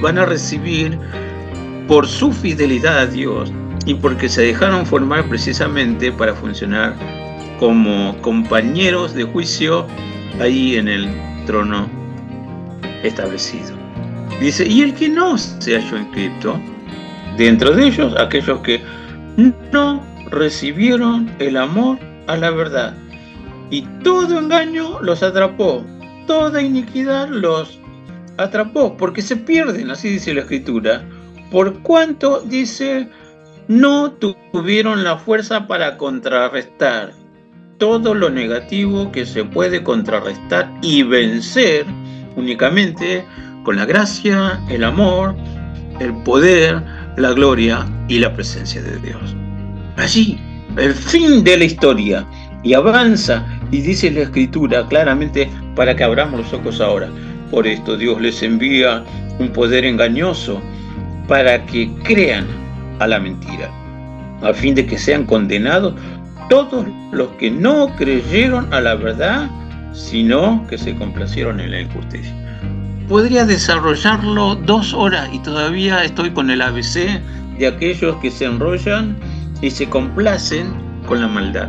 van 0.00 0.18
a 0.18 0.26
recibir 0.26 0.98
por 1.88 2.06
su 2.06 2.32
fidelidad 2.32 2.98
a 2.98 3.06
Dios 3.06 3.50
y 3.86 3.94
porque 3.94 4.28
se 4.28 4.42
dejaron 4.42 4.84
formar 4.84 5.26
precisamente 5.28 6.12
para 6.12 6.34
funcionar 6.34 6.94
como 7.58 8.14
compañeros 8.20 9.14
de 9.14 9.24
juicio 9.24 9.86
ahí 10.38 10.76
en 10.76 10.86
el 10.86 11.08
trono 11.46 11.88
establecido. 13.02 13.76
Dice, 14.40 14.66
y 14.68 14.82
el 14.82 14.94
que 14.94 15.08
no 15.08 15.36
se 15.38 15.74
halló 15.74 15.96
inscrito, 15.96 16.60
dentro 17.38 17.70
de 17.72 17.86
ellos 17.86 18.14
aquellos 18.18 18.60
que 18.60 18.80
no 19.72 20.02
recibieron 20.30 21.30
el 21.38 21.56
amor 21.56 21.98
a 22.26 22.36
la 22.36 22.50
verdad. 22.50 22.94
Y 23.70 23.82
todo 24.04 24.38
engaño 24.38 25.00
los 25.00 25.22
atrapó, 25.22 25.84
toda 26.26 26.62
iniquidad 26.62 27.28
los 27.28 27.80
atrapó, 28.36 28.96
porque 28.96 29.22
se 29.22 29.36
pierden, 29.36 29.90
así 29.90 30.10
dice 30.10 30.34
la 30.34 30.42
escritura, 30.42 31.02
por 31.50 31.80
cuanto 31.80 32.40
dice, 32.40 33.08
no 33.68 34.12
tuvieron 34.12 35.04
la 35.04 35.18
fuerza 35.18 35.66
para 35.66 35.96
contrarrestar 35.96 37.12
todo 37.78 38.14
lo 38.14 38.30
negativo 38.30 39.12
que 39.12 39.24
se 39.24 39.44
puede 39.44 39.82
contrarrestar 39.82 40.70
y 40.82 41.02
vencer 41.02 41.86
únicamente 42.36 43.24
con 43.62 43.76
la 43.76 43.84
gracia, 43.84 44.60
el 44.68 44.84
amor, 44.84 45.34
el 46.00 46.14
poder, 46.22 46.82
la 47.16 47.32
gloria 47.32 47.86
y 48.08 48.18
la 48.18 48.32
presencia 48.32 48.82
de 48.82 48.98
Dios. 48.98 49.36
Allí, 49.96 50.38
el 50.76 50.94
fin 50.94 51.44
de 51.44 51.56
la 51.56 51.64
historia, 51.64 52.26
y 52.62 52.74
avanza 52.74 53.46
y 53.70 53.80
dice 53.80 54.10
la 54.10 54.22
escritura 54.22 54.86
claramente 54.88 55.50
para 55.74 55.94
que 55.94 56.04
abramos 56.04 56.40
los 56.40 56.52
ojos 56.52 56.80
ahora. 56.80 57.08
Por 57.50 57.66
esto 57.66 57.96
Dios 57.96 58.20
les 58.20 58.42
envía 58.42 59.04
un 59.38 59.48
poder 59.52 59.84
engañoso 59.84 60.60
para 61.28 61.64
que 61.66 61.88
crean 62.02 62.46
a 62.98 63.06
la 63.06 63.20
mentira, 63.20 63.70
a 64.42 64.52
fin 64.52 64.74
de 64.74 64.86
que 64.86 64.98
sean 64.98 65.24
condenados 65.24 65.94
todos 66.48 66.86
los 67.12 67.28
que 67.32 67.50
no 67.50 67.94
creyeron 67.96 68.72
a 68.72 68.80
la 68.80 68.94
verdad, 68.94 69.48
sino 69.92 70.66
que 70.68 70.78
se 70.78 70.94
complacieron 70.96 71.60
en 71.60 71.70
la 71.70 71.82
injusticia. 71.82 72.34
Podría 73.08 73.44
desarrollarlo 73.44 74.56
dos 74.56 74.92
horas 74.94 75.28
y 75.32 75.38
todavía 75.40 76.02
estoy 76.02 76.30
con 76.30 76.50
el 76.50 76.62
ABC 76.62 77.20
de 77.58 77.66
aquellos 77.66 78.16
que 78.16 78.30
se 78.30 78.46
enrollan 78.46 79.16
y 79.60 79.70
se 79.70 79.88
complacen 79.88 80.72
con 81.06 81.20
la 81.20 81.28
maldad. 81.28 81.68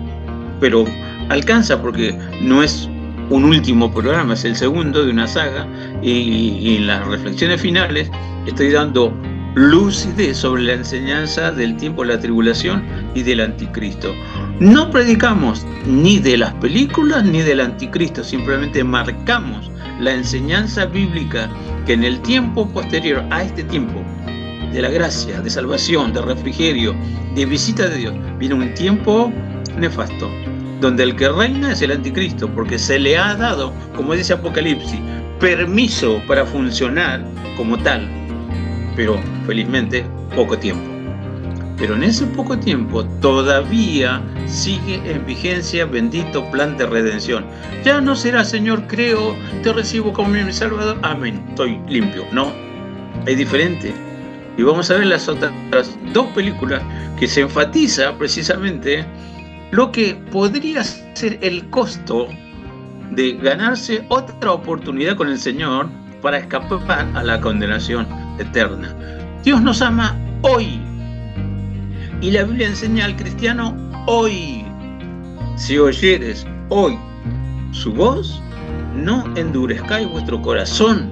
Pero 0.59 0.85
alcanza 1.29 1.81
porque 1.81 2.17
no 2.41 2.63
es 2.63 2.89
un 3.29 3.45
último 3.45 3.91
programa, 3.91 4.33
es 4.33 4.45
el 4.45 4.55
segundo 4.55 5.05
de 5.05 5.11
una 5.11 5.27
saga 5.27 5.67
y, 6.01 6.09
y 6.09 6.77
en 6.77 6.87
las 6.87 7.05
reflexiones 7.07 7.61
finales 7.61 8.09
estoy 8.47 8.71
dando 8.71 9.13
lucidez 9.55 10.37
sobre 10.37 10.63
la 10.63 10.73
enseñanza 10.73 11.51
del 11.51 11.75
tiempo 11.77 12.03
de 12.03 12.09
la 12.09 12.19
tribulación 12.19 12.83
y 13.15 13.23
del 13.23 13.41
anticristo. 13.41 14.13
No 14.59 14.91
predicamos 14.91 15.65
ni 15.85 16.19
de 16.19 16.37
las 16.37 16.53
películas 16.55 17.23
ni 17.23 17.41
del 17.41 17.61
anticristo, 17.61 18.23
simplemente 18.23 18.83
marcamos 18.83 19.71
la 19.99 20.13
enseñanza 20.13 20.85
bíblica 20.85 21.49
que 21.85 21.93
en 21.93 22.03
el 22.03 22.21
tiempo 22.21 22.67
posterior 22.69 23.23
a 23.31 23.43
este 23.43 23.63
tiempo 23.63 24.03
de 24.71 24.81
la 24.81 24.89
gracia, 24.89 25.41
de 25.41 25.49
salvación, 25.49 26.13
de 26.13 26.21
refrigerio, 26.21 26.95
de 27.35 27.45
visita 27.45 27.87
de 27.87 27.97
Dios, 27.97 28.13
viene 28.37 28.55
un 28.55 28.73
tiempo 28.75 29.31
nefasto, 29.77 30.29
donde 30.79 31.03
el 31.03 31.15
que 31.15 31.29
reina 31.29 31.71
es 31.71 31.81
el 31.81 31.91
anticristo, 31.91 32.47
porque 32.53 32.77
se 32.77 32.99
le 32.99 33.17
ha 33.17 33.35
dado, 33.35 33.73
como 33.95 34.13
dice 34.13 34.33
Apocalipsis, 34.33 34.99
permiso 35.39 36.21
para 36.27 36.45
funcionar 36.45 37.25
como 37.57 37.77
tal, 37.79 38.07
pero 38.99 39.17
felizmente 39.45 40.05
poco 40.35 40.57
tiempo. 40.57 40.83
Pero 41.77 41.95
en 41.95 42.03
ese 42.03 42.25
poco 42.25 42.59
tiempo 42.59 43.05
todavía 43.21 44.21
sigue 44.45 44.95
en 45.09 45.25
vigencia 45.25 45.85
bendito 45.85 46.43
plan 46.51 46.75
de 46.75 46.85
redención. 46.85 47.45
Ya 47.85 48.01
no 48.01 48.13
será 48.13 48.43
Señor, 48.43 48.87
creo, 48.87 49.37
te 49.63 49.71
recibo 49.71 50.11
como 50.11 50.31
mi 50.31 50.51
Salvador. 50.51 50.97
Amén, 51.01 51.41
estoy 51.47 51.79
limpio. 51.87 52.25
No, 52.33 52.51
es 53.25 53.37
diferente. 53.37 53.93
Y 54.57 54.63
vamos 54.63 54.91
a 54.91 54.95
ver 54.95 55.05
las 55.05 55.29
otras 55.29 55.53
dos 56.11 56.27
películas 56.35 56.83
que 57.17 57.25
se 57.25 57.39
enfatiza 57.39 58.17
precisamente 58.17 59.05
lo 59.71 59.93
que 59.93 60.15
podría 60.29 60.83
ser 60.83 61.39
el 61.41 61.69
costo 61.69 62.27
de 63.11 63.31
ganarse 63.41 64.03
otra 64.09 64.51
oportunidad 64.51 65.15
con 65.15 65.29
el 65.29 65.39
Señor 65.39 65.87
para 66.21 66.39
escapar 66.39 67.07
a 67.15 67.23
la 67.23 67.39
condenación 67.39 68.18
eterna. 68.39 68.95
Dios 69.43 69.61
nos 69.61 69.81
ama 69.81 70.15
hoy. 70.41 70.79
Y 72.21 72.31
la 72.31 72.43
Biblia 72.43 72.67
enseña 72.67 73.05
al 73.05 73.15
cristiano 73.15 73.75
hoy. 74.07 74.65
Si 75.55 75.77
oyeres 75.77 76.45
hoy 76.69 76.97
su 77.71 77.93
voz, 77.93 78.41
no 78.95 79.23
endurezcáis 79.35 80.09
vuestro 80.09 80.41
corazón, 80.41 81.09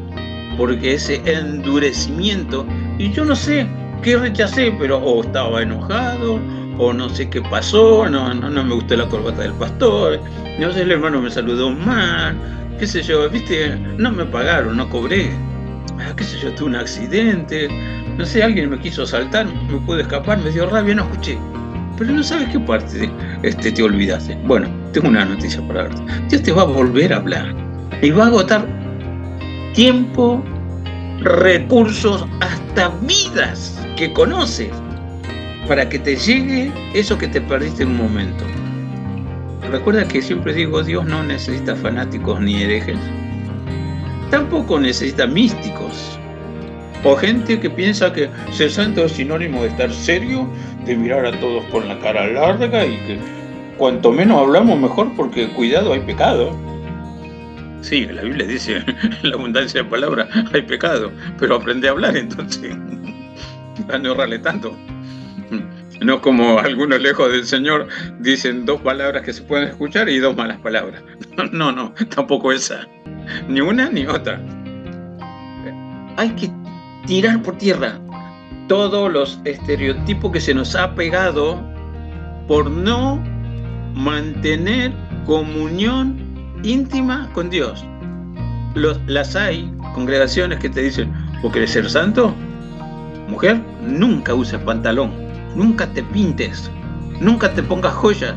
porque 0.58 0.96
ese 0.96 1.22
endurecimiento, 1.26 2.66
y 2.98 3.12
yo 3.12 3.26
no 3.26 3.36
sé 3.36 3.68
qué 4.02 4.18
rechacé, 4.18 4.74
pero 4.80 4.98
o 4.98 5.24
estaba 5.24 5.62
enojado, 5.62 6.40
o 6.80 6.94
no 6.94 7.10
sé 7.10 7.30
qué 7.30 7.42
pasó, 7.42 8.08
no, 8.10 8.34
no, 8.34 8.50
no 8.50 8.64
me 8.64 8.76
gustó 8.76 8.96
la 8.96 9.08
corbata 9.08 9.42
del 9.42 9.54
pastor, 9.54 10.20
no 10.60 10.72
sé, 10.72 10.82
el 10.82 10.92
hermano 10.92 11.22
me 11.22 11.30
saludó 11.30 11.72
mal, 11.72 12.36
qué 12.80 12.88
sé 12.88 13.02
yo, 13.02 13.30
viste, 13.30 13.76
no 13.98 14.12
me 14.12 14.26
pagaron, 14.26 14.78
no 14.78 14.90
cobré, 14.90 15.32
qué 16.16 16.24
sé 16.24 16.40
yo, 16.40 16.54
tuve 16.54 16.70
un 16.70 16.76
accidente, 16.76 17.68
no 18.18 18.26
sé, 18.26 18.44
alguien 18.44 18.70
me 18.70 18.80
quiso 18.80 19.04
asaltar, 19.04 19.46
me 19.46 19.78
pude 19.80 20.02
escapar, 20.02 20.38
me 20.40 20.52
dio 20.52 20.70
rabia, 20.70 20.96
no 20.96 21.04
escuché. 21.04 21.38
Pero 21.98 22.12
no 22.12 22.24
sabes 22.24 22.50
qué 22.50 22.60
parte 22.60 23.10
este, 23.44 23.72
te 23.72 23.84
olvidaste. 23.84 24.36
Bueno, 24.46 24.70
tengo 24.94 25.08
una 25.08 25.26
noticia 25.26 25.66
para 25.68 25.84
darte. 25.84 26.02
Dios 26.30 26.44
te 26.44 26.52
va 26.52 26.62
a 26.62 26.66
volver 26.66 27.12
a 27.14 27.18
hablar. 27.18 27.56
Y 28.02 28.12
va 28.12 28.26
a 28.26 28.28
agotar 28.28 28.68
tiempo, 29.74 30.44
recursos, 31.22 32.26
hasta 32.42 32.90
vidas 33.02 33.84
que 33.96 34.14
conoces 34.14 34.70
para 35.68 35.90
que 35.90 36.00
te 36.00 36.16
llegue 36.16 36.72
eso 36.94 37.18
que 37.18 37.28
te 37.28 37.42
perdiste 37.42 37.84
en 37.84 37.90
un 37.90 37.98
momento. 37.98 38.46
Recuerda 39.70 40.08
que 40.08 40.22
siempre 40.22 40.54
digo, 40.54 40.82
Dios 40.84 41.06
no 41.06 41.24
necesita 41.24 41.76
fanáticos 41.76 42.40
ni 42.40 42.62
herejes. 42.62 42.98
Tampoco 44.30 44.80
necesita 44.80 45.26
místicos. 45.26 46.20
O 47.04 47.16
gente 47.16 47.60
que 47.60 47.70
piensa 47.70 48.12
que 48.12 48.30
ser 48.52 48.72
santo 48.72 49.06
es 49.06 49.14
sinónimo 49.14 49.62
de 49.62 49.70
estar 49.70 49.92
serio, 49.92 50.50
de 50.86 50.96
mirar 50.96 51.26
a 51.26 51.40
todos 51.40 51.64
con 51.66 51.88
la 51.88 51.98
cara 52.00 52.28
larga 52.28 52.86
y 52.86 52.98
que 52.98 53.20
cuanto 53.78 54.12
menos 54.12 54.40
hablamos 54.40 54.80
mejor 54.80 55.16
porque 55.16 55.48
cuidado 55.50 55.94
hay 55.94 56.02
pecado. 56.02 56.58
Sí, 57.82 58.06
la 58.08 58.24
Biblia 58.24 58.48
dice, 58.48 58.78
en 58.78 59.18
la 59.30 59.36
abundancia 59.36 59.84
de 59.84 59.90
palabras 59.90 60.28
hay 60.54 60.64
pecado, 60.64 61.12
pero 61.40 61.56
aprende 61.56 61.88
a 61.88 61.92
hablar 61.92 62.18
entonces, 62.18 62.76
a 63.90 63.98
no 63.98 64.12
errarle 64.12 64.40
tanto. 64.40 64.76
No 66.02 66.22
como 66.22 66.60
algunos 66.60 67.02
lejos 67.02 67.32
del 67.32 67.46
Señor 67.46 67.88
dicen 68.20 68.66
dos 68.66 68.82
palabras 68.82 69.24
que 69.24 69.34
se 69.34 69.42
pueden 69.42 69.70
escuchar 69.70 70.10
y 70.10 70.20
dos 70.20 70.36
malas 70.36 70.60
palabras. 70.60 71.02
No, 71.52 71.72
no, 71.72 71.94
tampoco 72.16 72.52
esa. 72.52 72.88
Ni 73.48 73.62
una 73.62 73.90
ni 73.90 74.06
otra. 74.06 74.42
Hay 76.18 76.30
que 76.32 76.50
tirar 77.06 77.42
por 77.42 77.58
tierra 77.58 78.00
todos 78.68 79.12
los 79.12 79.40
estereotipos 79.46 80.32
que 80.32 80.42
se 80.42 80.54
nos 80.54 80.76
ha 80.76 80.94
pegado 80.96 81.62
por 82.48 82.70
no 82.70 83.24
mantener 83.94 84.92
comunión 85.26 86.18
íntima 86.64 87.30
con 87.34 87.50
Dios. 87.50 87.86
Las 89.08 89.36
hay 89.36 89.72
congregaciones 89.94 90.60
que 90.60 90.70
te 90.70 90.82
dicen, 90.82 91.12
¿vos 91.42 91.52
querés 91.52 91.72
ser 91.72 91.90
santo? 91.90 92.34
Mujer, 93.28 93.60
nunca 93.82 94.34
uses 94.34 94.60
pantalón, 94.60 95.12
nunca 95.56 95.88
te 95.88 96.04
pintes, 96.04 96.70
nunca 97.20 97.54
te 97.54 97.64
pongas 97.64 97.94
joyas. 97.94 98.36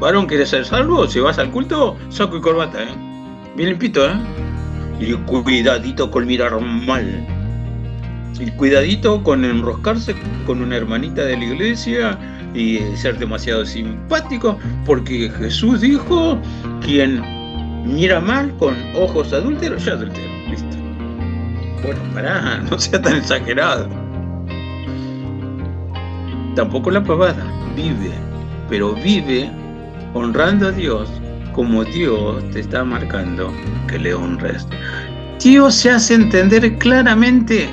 Varón, 0.00 0.26
¿quieres 0.26 0.50
ser 0.50 0.64
salvo? 0.64 1.06
Si 1.06 1.20
vas 1.20 1.38
al 1.38 1.50
culto, 1.50 1.96
saco 2.08 2.36
y 2.36 2.40
corbata, 2.40 2.82
¿eh? 2.82 3.15
Bien 3.56 3.70
limpito, 3.70 4.06
¿eh? 4.06 4.12
Y 5.00 5.14
cuidadito 5.14 6.10
con 6.10 6.26
mirar 6.26 6.60
mal. 6.60 7.26
Y 8.38 8.50
cuidadito 8.50 9.22
con 9.22 9.46
enroscarse 9.46 10.14
con 10.44 10.60
una 10.60 10.76
hermanita 10.76 11.22
de 11.24 11.38
la 11.38 11.44
iglesia 11.44 12.18
y 12.54 12.80
ser 12.96 13.18
demasiado 13.18 13.64
simpático, 13.64 14.58
porque 14.84 15.30
Jesús 15.38 15.80
dijo, 15.80 16.38
quien 16.82 17.22
mira 17.86 18.20
mal 18.20 18.54
con 18.58 18.74
ojos 18.94 19.32
adúlteros, 19.32 19.86
ya 19.86 19.92
adultero. 19.92 20.28
Listo. 20.50 20.76
Bueno, 21.82 22.00
pará, 22.12 22.58
no 22.70 22.78
sea 22.78 23.00
tan 23.00 23.16
exagerado. 23.16 23.88
Tampoco 26.54 26.90
la 26.90 27.02
pavada, 27.02 27.44
vive, 27.74 28.12
pero 28.68 28.94
vive 28.94 29.50
honrando 30.12 30.68
a 30.68 30.72
Dios 30.72 31.10
como 31.56 31.84
Dios 31.84 32.44
te 32.50 32.60
está 32.60 32.84
marcando 32.84 33.52
que 33.88 33.98
le 33.98 34.14
honres. 34.14 34.68
Dios 35.42 35.74
se 35.74 35.90
hace 35.90 36.14
entender 36.14 36.76
claramente 36.78 37.68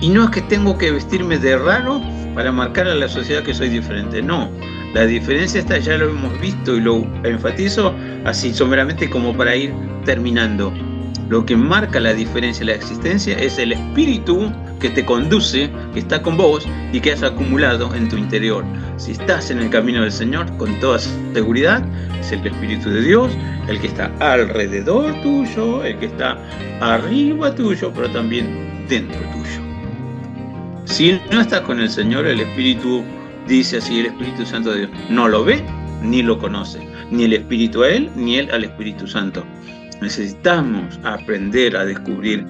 y 0.00 0.08
no 0.08 0.24
es 0.24 0.30
que 0.30 0.42
tengo 0.42 0.78
que 0.78 0.92
vestirme 0.92 1.38
de 1.38 1.58
raro 1.58 2.00
para 2.34 2.52
marcar 2.52 2.86
a 2.86 2.94
la 2.94 3.08
sociedad 3.08 3.42
que 3.42 3.52
soy 3.52 3.68
diferente, 3.68 4.22
no. 4.22 4.48
La 4.94 5.06
diferencia 5.06 5.60
está, 5.60 5.78
ya 5.78 5.96
lo 5.98 6.10
hemos 6.10 6.40
visto 6.40 6.76
y 6.76 6.80
lo 6.80 7.04
enfatizo 7.24 7.94
así 8.24 8.54
someramente 8.54 9.10
como 9.10 9.36
para 9.36 9.56
ir 9.56 9.74
terminando. 10.04 10.72
Lo 11.32 11.46
que 11.46 11.56
marca 11.56 11.98
la 11.98 12.12
diferencia 12.12 12.60
de 12.60 12.72
la 12.72 12.76
existencia 12.76 13.34
es 13.38 13.58
el 13.58 13.72
espíritu 13.72 14.52
que 14.78 14.90
te 14.90 15.02
conduce, 15.02 15.70
que 15.94 16.00
está 16.00 16.20
con 16.20 16.36
vos 16.36 16.68
y 16.92 17.00
que 17.00 17.12
has 17.12 17.22
acumulado 17.22 17.94
en 17.94 18.06
tu 18.10 18.18
interior. 18.18 18.62
Si 18.98 19.12
estás 19.12 19.50
en 19.50 19.60
el 19.60 19.70
camino 19.70 20.02
del 20.02 20.12
Señor, 20.12 20.54
con 20.58 20.78
toda 20.78 20.98
seguridad, 20.98 21.82
es 22.20 22.32
el 22.32 22.46
Espíritu 22.46 22.90
de 22.90 23.00
Dios, 23.00 23.32
el 23.66 23.80
que 23.80 23.86
está 23.86 24.12
alrededor 24.20 25.14
tuyo, 25.22 25.82
el 25.82 25.98
que 26.00 26.04
está 26.04 26.36
arriba 26.82 27.54
tuyo, 27.54 27.90
pero 27.94 28.10
también 28.10 28.84
dentro 28.90 29.18
tuyo. 29.32 29.62
Si 30.84 31.18
no 31.32 31.40
estás 31.40 31.62
con 31.62 31.80
el 31.80 31.88
Señor, 31.88 32.26
el 32.26 32.40
Espíritu 32.40 33.02
dice 33.48 33.78
así, 33.78 34.00
el 34.00 34.06
Espíritu 34.08 34.44
Santo 34.44 34.72
de 34.72 34.80
Dios 34.80 34.90
no 35.08 35.28
lo 35.28 35.46
ve 35.46 35.64
ni 36.02 36.22
lo 36.22 36.38
conoce, 36.38 36.86
ni 37.10 37.24
el 37.24 37.32
Espíritu 37.32 37.84
a 37.84 37.88
Él, 37.88 38.10
ni 38.16 38.36
Él 38.36 38.50
al 38.50 38.64
Espíritu 38.64 39.06
Santo. 39.06 39.46
Necesitamos 40.02 40.98
aprender 41.04 41.76
a 41.76 41.84
descubrir 41.84 42.44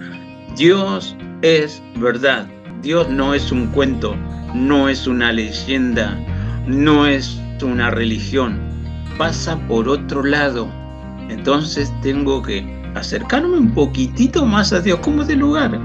Dios 0.57 1.15
es 1.43 1.83
verdad. 1.97 2.47
Dios 2.81 3.11
no 3.11 3.35
es 3.35 3.53
un 3.53 3.66
cuento, 3.69 4.16
no 4.55 4.89
es 4.89 5.07
una 5.07 5.33
leyenda, 5.33 6.19
no 6.66 7.07
es 7.07 7.39
una 7.62 7.91
religión. 7.91 8.59
Pasa 9.19 9.59
por 9.69 9.87
otro 9.87 10.24
lado. 10.24 10.66
Entonces 11.29 11.93
tengo 12.01 12.43
que 12.43 12.65
acercarme 12.95 13.59
un 13.59 13.74
poquitito 13.74 14.47
más 14.47 14.73
a 14.73 14.81
Dios 14.81 15.01
como 15.01 15.23
de 15.23 15.37
lugar. 15.37 15.79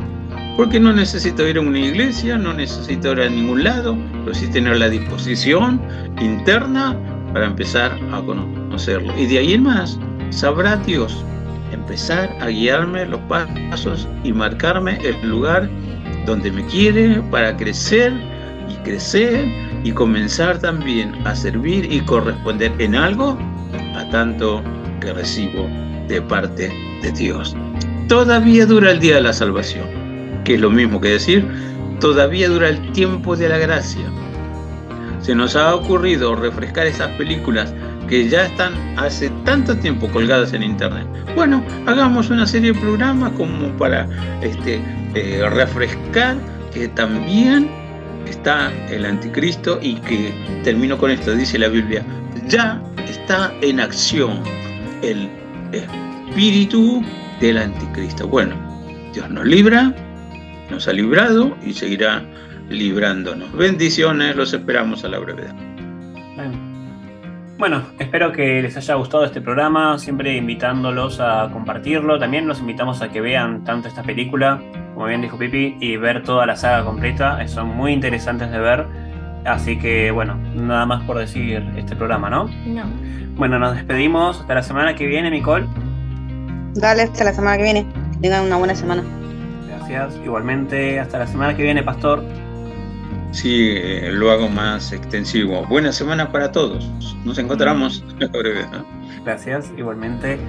Porque 0.55 0.79
no 0.79 0.93
necesito 0.93 1.45
ir 1.45 1.57
a 1.57 1.61
una 1.61 1.79
iglesia, 1.79 2.37
no 2.37 2.53
necesito 2.53 3.11
ir 3.11 3.21
a 3.21 3.29
ningún 3.29 3.65
lado, 3.65 3.97
pero 4.23 4.33
sí 4.33 4.47
tener 4.47 4.77
la 4.77 4.87
disposición 4.87 5.81
interna 6.21 6.97
para 7.33 7.45
empezar 7.45 7.91
a 8.13 8.21
conocerlo. 8.21 9.13
Y 9.19 9.25
de 9.25 9.39
ahí 9.39 9.53
en 9.53 9.63
más, 9.63 9.99
sabrá 10.29 10.77
Dios 10.77 11.25
empezar 11.87 12.29
a 12.41 12.47
guiarme 12.47 13.05
los 13.05 13.21
pasos 13.21 14.09
y 14.25 14.33
marcarme 14.33 14.99
el 15.07 15.15
lugar 15.29 15.69
donde 16.25 16.51
me 16.51 16.65
quiere 16.65 17.21
para 17.31 17.55
crecer 17.55 18.11
y 18.69 18.75
crecer 18.83 19.45
y 19.85 19.93
comenzar 19.93 20.59
también 20.59 21.15
a 21.25 21.33
servir 21.33 21.89
y 21.89 22.01
corresponder 22.01 22.73
en 22.79 22.93
algo 22.93 23.37
a 23.95 24.03
tanto 24.09 24.61
que 24.99 25.13
recibo 25.13 25.69
de 26.09 26.21
parte 26.21 26.69
de 27.01 27.11
Dios. 27.13 27.55
Todavía 28.09 28.65
dura 28.65 28.91
el 28.91 28.99
día 28.99 29.15
de 29.15 29.21
la 29.21 29.31
salvación, 29.31 29.87
que 30.43 30.55
es 30.55 30.59
lo 30.59 30.69
mismo 30.69 30.99
que 30.99 31.11
decir, 31.11 31.47
todavía 32.01 32.49
dura 32.49 32.67
el 32.67 32.91
tiempo 32.91 33.37
de 33.37 33.47
la 33.47 33.59
gracia. 33.59 34.11
Se 35.21 35.33
nos 35.33 35.55
ha 35.55 35.73
ocurrido 35.73 36.35
refrescar 36.35 36.85
esas 36.85 37.11
películas 37.17 37.73
que 38.07 38.29
ya 38.29 38.45
están 38.45 38.73
hace 38.97 39.29
tanto 39.43 39.75
tiempo 39.77 40.07
colgadas 40.09 40.53
en 40.53 40.63
internet. 40.63 41.05
Bueno, 41.35 41.63
hagamos 41.85 42.29
una 42.29 42.45
serie 42.45 42.73
de 42.73 42.79
programas 42.79 43.31
como 43.33 43.69
para 43.77 44.07
este, 44.41 44.81
eh, 45.13 45.47
refrescar 45.49 46.37
que 46.73 46.87
también 46.89 47.69
está 48.27 48.71
el 48.89 49.05
anticristo 49.05 49.79
y 49.81 49.95
que 49.95 50.33
termino 50.63 50.97
con 50.97 51.11
esto, 51.11 51.35
dice 51.35 51.57
la 51.57 51.67
Biblia, 51.67 52.05
ya 52.47 52.81
está 53.07 53.53
en 53.61 53.79
acción 53.79 54.41
el 55.01 55.29
espíritu 55.71 57.03
del 57.39 57.57
anticristo. 57.57 58.27
Bueno, 58.27 58.55
Dios 59.13 59.29
nos 59.29 59.45
libra, 59.45 59.93
nos 60.69 60.87
ha 60.87 60.93
librado 60.93 61.57
y 61.65 61.73
seguirá 61.73 62.23
librándonos. 62.69 63.51
Bendiciones, 63.53 64.35
los 64.35 64.53
esperamos 64.53 65.03
a 65.03 65.09
la 65.09 65.19
brevedad. 65.19 65.55
Bueno, 67.57 67.81
espero 67.97 68.31
que 68.31 68.61
les 68.61 68.77
haya 68.77 68.93
gustado 68.93 69.25
este 69.25 69.41
programa, 69.41 69.97
siempre 69.97 70.35
invitándolos 70.35 71.19
a 71.19 71.49
compartirlo. 71.51 72.19
También 72.19 72.47
los 72.47 72.59
invitamos 72.59 73.01
a 73.01 73.09
que 73.09 73.19
vean 73.19 73.63
tanto 73.63 73.87
esta 73.87 74.03
película, 74.03 74.61
como 74.93 75.07
bien 75.07 75.21
dijo 75.21 75.39
Pipi, 75.39 75.75
y 75.79 75.97
ver 75.97 76.21
toda 76.21 76.45
la 76.45 76.55
saga 76.55 76.85
completa. 76.85 77.45
Son 77.47 77.67
muy 77.69 77.93
interesantes 77.93 78.51
de 78.51 78.59
ver. 78.59 78.85
Así 79.43 79.79
que 79.79 80.11
bueno, 80.11 80.35
nada 80.55 80.85
más 80.85 81.03
por 81.03 81.17
decir 81.17 81.67
este 81.75 81.95
programa, 81.95 82.29
¿no? 82.29 82.47
No. 82.67 82.83
Bueno, 83.37 83.57
nos 83.57 83.73
despedimos 83.73 84.39
hasta 84.39 84.53
la 84.53 84.61
semana 84.61 84.93
que 84.93 85.07
viene, 85.07 85.31
Nicole. 85.31 85.65
Dale 86.75 87.03
hasta 87.03 87.23
la 87.23 87.33
semana 87.33 87.57
que 87.57 87.63
viene. 87.63 87.87
Que 88.13 88.19
tengan 88.19 88.45
una 88.45 88.57
buena 88.57 88.75
semana. 88.75 89.03
Gracias. 89.67 90.15
Igualmente, 90.23 90.99
hasta 90.99 91.17
la 91.17 91.25
semana 91.25 91.57
que 91.57 91.63
viene, 91.63 91.81
Pastor. 91.81 92.23
Sí, 93.31 93.73
eh, 93.75 94.09
lo 94.11 94.31
hago 94.31 94.49
más 94.49 94.91
extensivo. 94.91 95.65
Buena 95.67 95.91
semana 95.91 96.31
para 96.31 96.51
todos. 96.51 96.89
Nos 97.23 97.37
encontramos 97.37 98.03
a 98.15 98.19
la 98.19 98.27
brevedad. 98.27 98.85
Gracias. 99.23 99.71
Igualmente, 99.77 100.39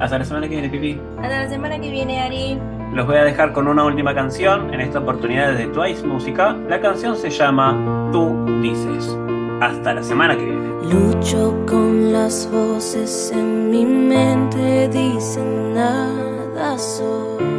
hasta 0.00 0.18
la 0.18 0.24
semana 0.24 0.48
que 0.48 0.54
viene, 0.54 0.68
Pipi. 0.68 1.00
Hasta 1.18 1.44
la 1.44 1.48
semana 1.48 1.78
que 1.80 1.90
viene, 1.90 2.20
Ari. 2.20 2.58
Los 2.94 3.06
voy 3.06 3.16
a 3.16 3.24
dejar 3.24 3.52
con 3.52 3.68
una 3.68 3.84
última 3.84 4.14
canción, 4.14 4.72
en 4.74 4.80
esta 4.80 4.98
oportunidad 4.98 5.54
de 5.54 5.66
Twice 5.68 6.06
Música. 6.06 6.56
La 6.68 6.80
canción 6.80 7.16
se 7.16 7.30
llama 7.30 8.10
Tú 8.12 8.44
dices. 8.60 9.16
Hasta 9.60 9.94
la 9.94 10.02
semana 10.02 10.36
que 10.36 10.44
viene. 10.44 10.62
Lucho 10.92 11.56
con 11.66 12.12
las 12.12 12.50
voces 12.50 13.30
en 13.32 13.70
mi 13.70 13.86
mente, 13.86 14.88
dicen 14.88 15.74
nada 15.74 16.76
soy. 16.78 17.51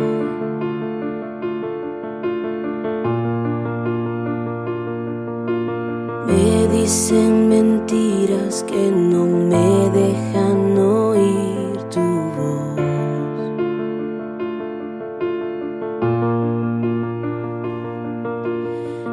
dicen 6.83 7.47
mentiras 7.47 8.61
que 8.63 8.91
no 8.91 9.23
me 9.25 9.89
dejan 10.01 10.77
oír 10.77 11.77
tu 11.93 12.07
voz. 12.35 12.77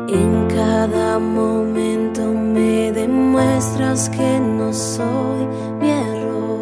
En 0.08 0.48
cada 0.48 1.20
momento 1.20 2.22
me 2.54 2.90
demuestras 2.90 4.08
que 4.08 4.40
no 4.40 4.72
soy 4.72 5.46
mi 5.80 5.90
error. 5.90 6.60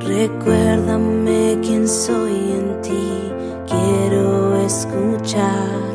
Recuérdame 0.00 1.58
quién 1.62 1.86
soy 1.86 2.45
escuchar. 4.66 5.85